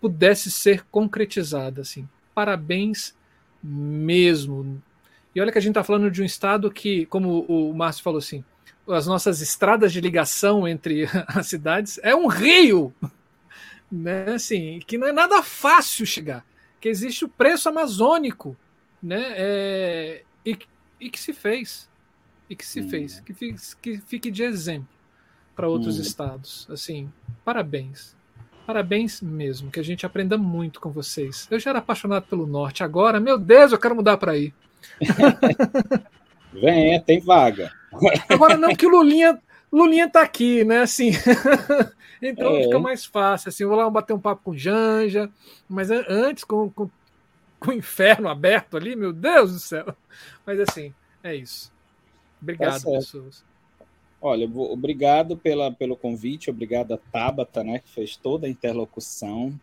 [0.00, 1.82] pudesse ser concretizada.
[1.82, 2.08] Assim.
[2.34, 3.14] Parabéns
[3.62, 4.82] mesmo.
[5.34, 8.18] E olha que a gente está falando de um estado que, como o Márcio falou
[8.18, 8.44] assim,
[8.88, 12.92] as nossas estradas de ligação entre as cidades é um rio,
[13.90, 14.32] né?
[14.32, 16.44] Assim, que não é nada fácil chegar,
[16.80, 18.56] que existe o preço amazônico,
[19.02, 19.24] né?
[19.36, 20.58] É, e,
[21.00, 21.88] e que se fez,
[22.48, 22.88] e que se hum.
[22.88, 24.88] fez, que fique, que fique de exemplo
[25.54, 26.02] para outros hum.
[26.02, 26.66] estados.
[26.70, 27.12] Assim,
[27.44, 28.16] parabéns.
[28.68, 31.48] Parabéns mesmo, que a gente aprenda muito com vocês.
[31.50, 34.52] Eu já era apaixonado pelo norte, agora, meu Deus, eu quero mudar para aí.
[36.52, 37.72] Venha, tem vaga.
[38.28, 39.40] Agora não que o Lulinha,
[39.72, 40.80] Lulinha tá aqui, né?
[40.82, 41.12] Assim,
[42.20, 42.64] então é.
[42.64, 43.48] fica mais fácil.
[43.48, 45.30] Assim, vou lá bater um papo com Janja,
[45.66, 46.90] mas antes com, com,
[47.58, 49.96] com o inferno aberto ali, meu Deus do céu.
[50.44, 50.92] Mas assim,
[51.24, 51.72] é isso.
[52.42, 53.42] Obrigado, tá pessoas.
[54.20, 59.58] Olha, obrigado pela, pelo convite, obrigado a Tabata, né, que fez toda a interlocução,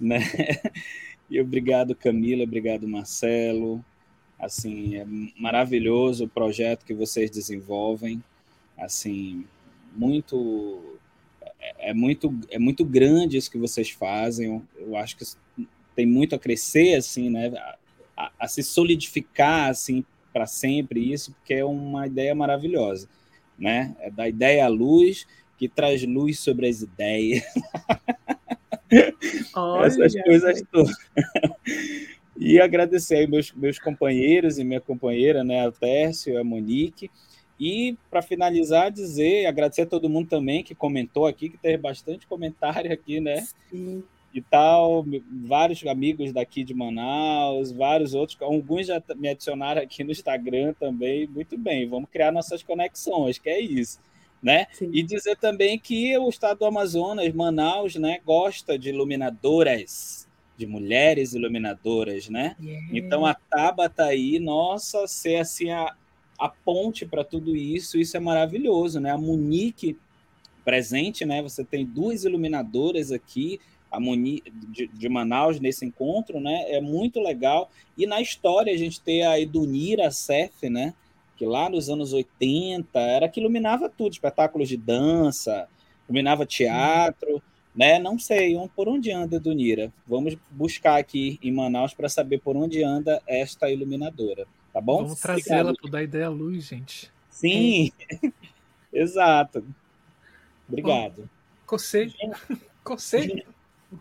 [0.00, 0.20] né?
[1.30, 3.84] E obrigado Camila, obrigado Marcelo.
[4.38, 5.04] Assim, é
[5.38, 8.24] maravilhoso o projeto que vocês desenvolvem.
[8.78, 9.44] Assim,
[9.94, 10.98] muito
[11.60, 14.62] é, é muito é muito grande isso que vocês fazem.
[14.74, 15.24] Eu acho que
[15.94, 17.52] tem muito a crescer assim, né?
[18.16, 20.02] A, a se solidificar assim
[20.32, 23.06] para sempre isso, porque é uma ideia maravilhosa
[23.58, 23.94] né?
[24.00, 25.26] É da ideia à luz,
[25.56, 27.42] que traz luz sobre as ideias.
[29.54, 30.96] Olha, Essas coisas todas.
[32.36, 37.10] e agradecer aí meus, meus companheiros e minha companheira, né, a Tércio, a Monique.
[37.60, 42.26] E para finalizar, dizer, agradecer a todo mundo também que comentou aqui, que teve bastante
[42.26, 43.46] comentário aqui, né?
[43.68, 45.04] Sim e tal,
[45.46, 51.26] vários amigos daqui de Manaus, vários outros, alguns já me adicionaram aqui no Instagram também,
[51.26, 53.98] muito bem, vamos criar nossas conexões, que é isso,
[54.42, 54.66] né?
[54.72, 54.90] Sim.
[54.92, 60.28] E dizer também que o estado do Amazonas, Manaus, né, gosta de iluminadoras,
[60.58, 62.54] de mulheres iluminadoras, né?
[62.60, 62.88] Yeah.
[62.92, 65.94] Então a Taba tá aí, nossa, ser assim a,
[66.38, 69.10] a ponte para tudo isso, isso é maravilhoso, né?
[69.10, 69.96] A Monique
[70.64, 71.40] presente, né?
[71.40, 73.58] Você tem duas iluminadoras aqui,
[73.90, 76.64] a Moni, de, de, Manaus nesse encontro, né?
[76.68, 77.70] É muito legal.
[77.96, 80.94] E na história a gente tem a Edunira Cef, né?
[81.36, 85.68] Que lá nos anos 80 era que iluminava tudo, espetáculos de dança,
[86.08, 87.42] iluminava teatro,
[87.74, 87.98] né?
[87.98, 89.92] Não sei por onde anda Edunira.
[90.06, 95.04] Vamos buscar aqui em Manaus para saber por onde anda esta iluminadora, tá bom?
[95.04, 97.10] Vamos trazê-la para dar ideia à luz, gente.
[97.30, 97.92] Sim,
[98.92, 99.64] exato.
[100.68, 101.22] Obrigado.
[101.22, 101.28] Bom,
[101.66, 102.12] cocei.
[102.84, 103.44] Cocei.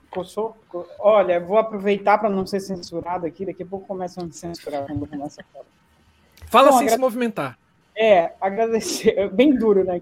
[0.09, 0.57] Coçou?
[0.99, 4.85] Olha, vou aproveitar para não ser censurado aqui, daqui a pouco começam a me censurar
[4.85, 5.65] quando começa a falar.
[6.47, 7.57] Fala então, sem se movimentar.
[7.95, 10.01] É, agradecer, bem duro, né?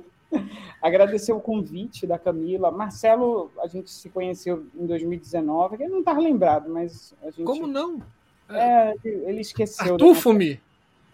[0.81, 2.71] Agradecer o convite da Camila.
[2.71, 7.43] Marcelo, a gente se conheceu em 2019, ele não estava lembrado, mas a gente.
[7.43, 8.01] Como não?
[8.49, 9.93] É, ele esqueceu.
[9.93, 10.59] Artufo-me!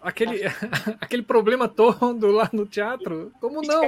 [0.00, 0.40] Aquele,
[1.00, 3.32] aquele problema todo lá no teatro?
[3.40, 3.82] Como não?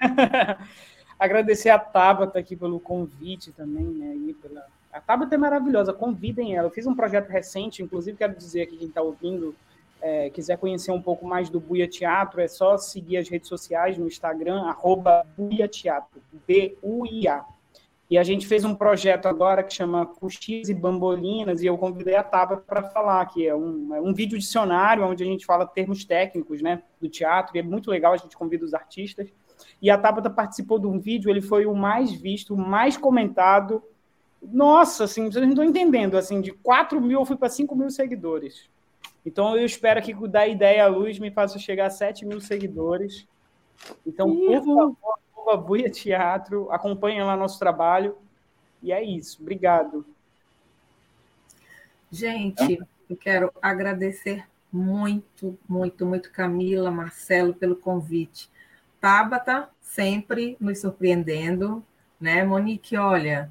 [1.18, 4.14] Agradecer a Tabata aqui pelo convite também, né?
[4.14, 4.66] E pela...
[4.92, 6.68] A Tabata é maravilhosa, convidem ela.
[6.68, 9.54] Eu fiz um projeto recente, inclusive quero dizer aqui quem está ouvindo,
[10.00, 13.96] é, quiser conhecer um pouco mais do Buia Teatro, é só seguir as redes sociais
[13.98, 17.44] no Instagram, arroba Buia Teatro, B-U-I-A.
[18.08, 22.14] E a gente fez um projeto agora que chama Coxias e Bambolinas, e eu convidei
[22.14, 25.66] a Tabata para falar, que é um, é um vídeo dicionário onde a gente fala
[25.66, 29.28] termos técnicos né, do teatro, e é muito legal, a gente convida os artistas.
[29.86, 33.80] E a Tabata participou de um vídeo, ele foi o mais visto, o mais comentado.
[34.42, 36.18] Nossa, assim, vocês não estão entendendo.
[36.18, 38.68] Assim, de 4 mil eu fui para 5 mil seguidores.
[39.24, 43.28] Então eu espero que da ideia à luz me faça chegar a 7 mil seguidores.
[44.04, 44.96] Então, por
[45.44, 48.18] favor, Buia Teatro, acompanhem lá nosso trabalho.
[48.82, 49.40] E é isso.
[49.40, 50.04] Obrigado.
[52.10, 58.50] Gente, eu quero agradecer muito, muito, muito Camila, Marcelo, pelo convite.
[59.00, 61.82] Tabata sempre nos surpreendendo,
[62.20, 62.44] né?
[62.44, 63.50] Monique, olha,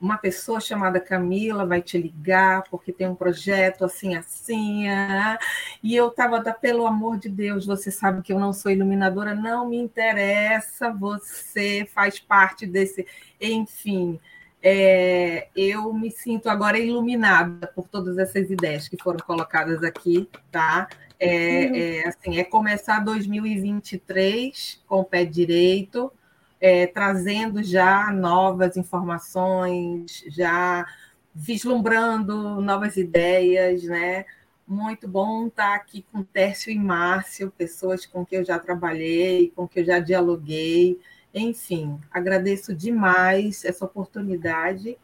[0.00, 4.88] uma pessoa chamada Camila vai te ligar porque tem um projeto assim, assim.
[4.88, 5.38] Ah,
[5.82, 9.68] e eu estava, pelo amor de Deus, você sabe que eu não sou iluminadora, não
[9.68, 13.06] me interessa, você faz parte desse.
[13.40, 14.20] Enfim,
[14.62, 20.88] é, eu me sinto agora iluminada por todas essas ideias que foram colocadas aqui, tá?
[21.20, 26.12] É, é, assim, é começar 2023 com o pé direito,
[26.60, 30.86] é, trazendo já novas informações, já
[31.34, 34.26] vislumbrando novas ideias, né?
[34.66, 39.66] Muito bom estar aqui com Tércio e Márcio, pessoas com que eu já trabalhei, com
[39.66, 41.00] que eu já dialoguei.
[41.34, 44.96] Enfim, agradeço demais essa oportunidade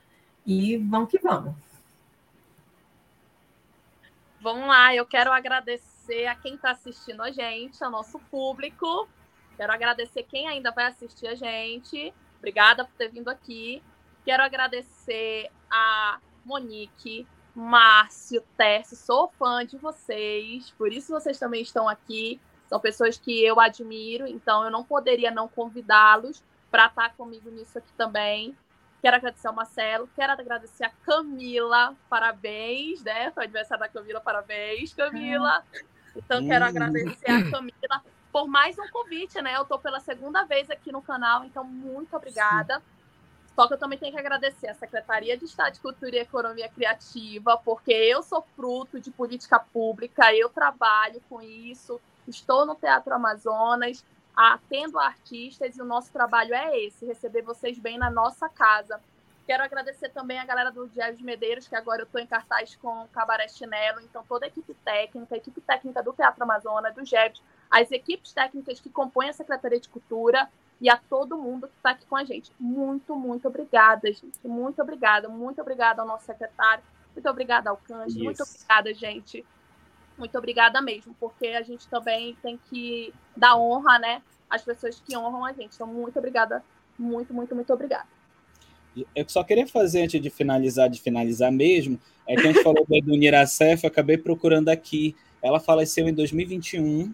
[0.47, 1.55] e vamos que vamos.
[4.41, 5.94] Vamos lá, eu quero agradecer
[6.27, 9.09] a quem está assistindo a gente, ao nosso público.
[9.57, 12.13] Quero agradecer quem ainda vai assistir a gente.
[12.39, 13.83] Obrigada por ter vindo aqui.
[14.25, 18.97] Quero agradecer a Monique, Márcio, Tércio.
[18.97, 22.41] Sou fã de vocês, por isso vocês também estão aqui.
[22.67, 27.79] São pessoas que eu admiro, então eu não poderia não convidá-los para estar comigo nisso
[27.79, 28.57] aqui também.
[29.01, 33.31] Quero agradecer ao Marcelo, quero agradecer a Camila, parabéns, né?
[33.33, 35.63] Foi aniversário da Camila, parabéns, Camila.
[36.17, 39.57] Então, quero agradecer a Camila por mais um convite, né?
[39.57, 42.79] Eu estou pela segunda vez aqui no canal, então muito obrigada.
[42.79, 42.83] Sim.
[43.55, 46.69] Só que eu também tenho que agradecer a Secretaria de Estado de Cultura e Economia
[46.69, 53.15] Criativa, porque eu sou fruto de política pública, eu trabalho com isso, estou no Teatro
[53.15, 54.05] Amazonas,
[54.35, 59.01] atendo artistas e o nosso trabalho é esse, receber vocês bem na nossa casa.
[59.47, 62.77] Quero agradecer também a galera do Diário de Medeiros, que agora eu estou em cartaz
[62.77, 66.95] com o Cabaré Chinelo, então toda a equipe técnica, a equipe técnica do Teatro Amazonas,
[66.95, 70.49] do GEBS, as equipes técnicas que compõem a Secretaria de Cultura,
[70.81, 72.53] e a todo mundo que está aqui com a gente.
[72.59, 74.39] Muito, muito obrigada, gente.
[74.45, 75.29] Muito obrigada.
[75.29, 76.83] Muito obrigada ao nosso secretário.
[77.15, 78.25] Muito obrigada ao Cândido.
[78.25, 79.47] Muito obrigada, gente.
[80.19, 85.17] Muito obrigada mesmo, porque a gente também tem que dar honra, né, às pessoas que
[85.17, 85.75] honram a gente.
[85.75, 86.65] Então, muito obrigada.
[86.99, 88.07] Muito, muito, muito obrigada.
[89.15, 92.87] Eu só queria fazer, antes de finalizar, de finalizar mesmo, é que a gente falou
[92.87, 95.15] do Niracef, eu acabei procurando aqui.
[95.43, 97.13] Ela faleceu em 2021.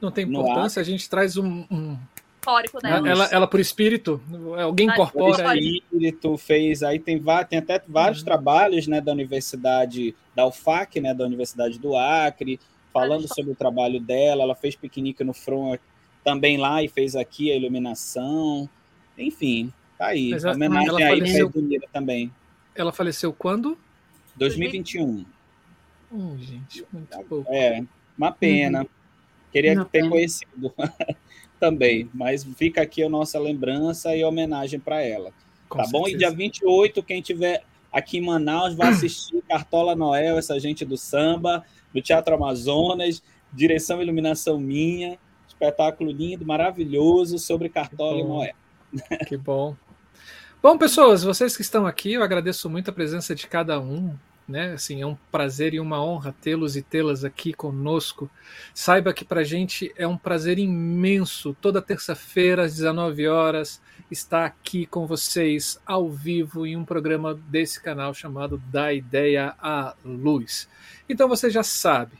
[0.00, 1.96] Não tem importância, a gente traz um, um,
[2.40, 3.08] histórico dela.
[3.08, 4.20] Ela, ela por espírito,
[4.58, 8.24] alguém incorpora por espírito fez, aí tem, tem até vários uhum.
[8.24, 12.58] trabalhos, né, da universidade da UFAC, né, da Universidade do Acre,
[12.92, 14.42] falando sobre o trabalho dela.
[14.42, 15.78] Ela fez piquenique no front
[16.24, 18.68] também lá e fez aqui a iluminação.
[19.16, 20.30] Enfim, tá aí.
[20.30, 21.52] Mas homenagem ela aí faleceu...
[21.92, 22.32] também.
[22.74, 23.76] Ela faleceu quando?
[24.36, 25.24] 2021.
[26.12, 27.52] Hum, gente, muito pouco.
[27.52, 27.84] É,
[28.16, 28.80] uma pena.
[28.80, 28.88] Uhum.
[29.52, 30.10] Queria uma ter pena.
[30.10, 30.74] conhecido.
[31.60, 35.30] também, mas fica aqui a nossa lembrança e homenagem para ela.
[35.68, 36.04] Com tá certeza.
[36.04, 36.08] bom?
[36.08, 37.62] E dia 28, quem tiver
[37.92, 41.62] aqui em Manaus vai assistir Cartola Noel, essa gente do samba,
[41.92, 43.22] do Teatro Amazonas,
[43.52, 48.54] direção e iluminação minha, espetáculo lindo, maravilhoso sobre Cartola e Noel.
[49.28, 49.76] Que bom.
[50.62, 54.16] Bom, pessoas, vocês que estão aqui, eu agradeço muito a presença de cada um
[54.50, 54.72] né?
[54.72, 58.28] Assim, é um prazer e uma honra tê-los e tê-las aqui conosco.
[58.74, 61.56] Saiba que para a gente é um prazer imenso.
[61.60, 63.80] Toda terça-feira às 19 horas
[64.10, 69.94] estar aqui com vocês ao vivo em um programa desse canal chamado Da Ideia à
[70.04, 70.68] Luz.
[71.08, 72.18] Então você já sabe,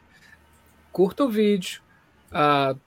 [0.92, 1.82] curta o vídeo,
[2.30, 2.78] uh,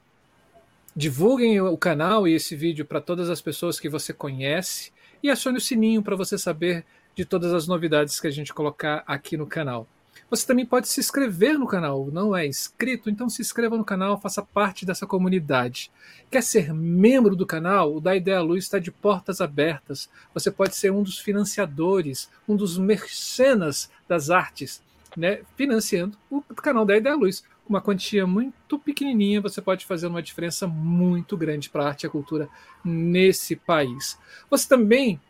[0.96, 4.93] divulguem o canal e esse vídeo para todas as pessoas que você conhece
[5.24, 6.86] e acione o sininho para você saber
[7.16, 9.88] de todas as novidades que a gente colocar aqui no canal.
[10.30, 13.10] Você também pode se inscrever no canal, não é inscrito?
[13.10, 15.92] Então se inscreva no canal, faça parte dessa comunidade.
[16.32, 17.96] Quer ser membro do canal?
[17.96, 20.10] O Da Ideia Luz está de portas abertas.
[20.34, 24.82] Você pode ser um dos financiadores, um dos mercenas das artes,
[25.16, 25.42] né?
[25.56, 27.44] financiando o canal da Ideia Luz.
[27.68, 32.08] Uma quantia muito pequenininha, você pode fazer uma diferença muito grande para a arte e
[32.08, 32.50] a cultura
[32.84, 34.20] nesse país.
[34.50, 35.22] Você também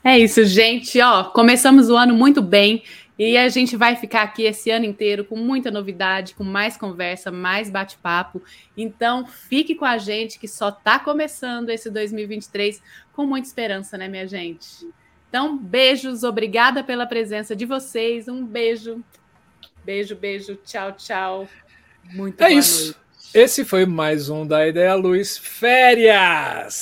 [0.07, 1.01] É isso, gente.
[1.01, 2.83] Ó, começamos o ano muito bem
[3.17, 7.31] e a gente vai ficar aqui esse ano inteiro com muita novidade, com mais conversa,
[7.31, 8.41] mais bate-papo.
[8.75, 12.81] Então, fique com a gente que só está começando esse 2023
[13.13, 14.87] com muita esperança, né, minha gente?
[15.29, 18.27] Então, beijos, obrigada pela presença de vocês.
[18.27, 19.03] Um beijo
[19.85, 20.57] Beijo, beijo.
[20.65, 21.47] Tchau, tchau.
[22.11, 22.85] Muito é isso.
[22.85, 22.97] Noite.
[23.35, 26.73] Esse foi mais um da Ideia Luz Férias.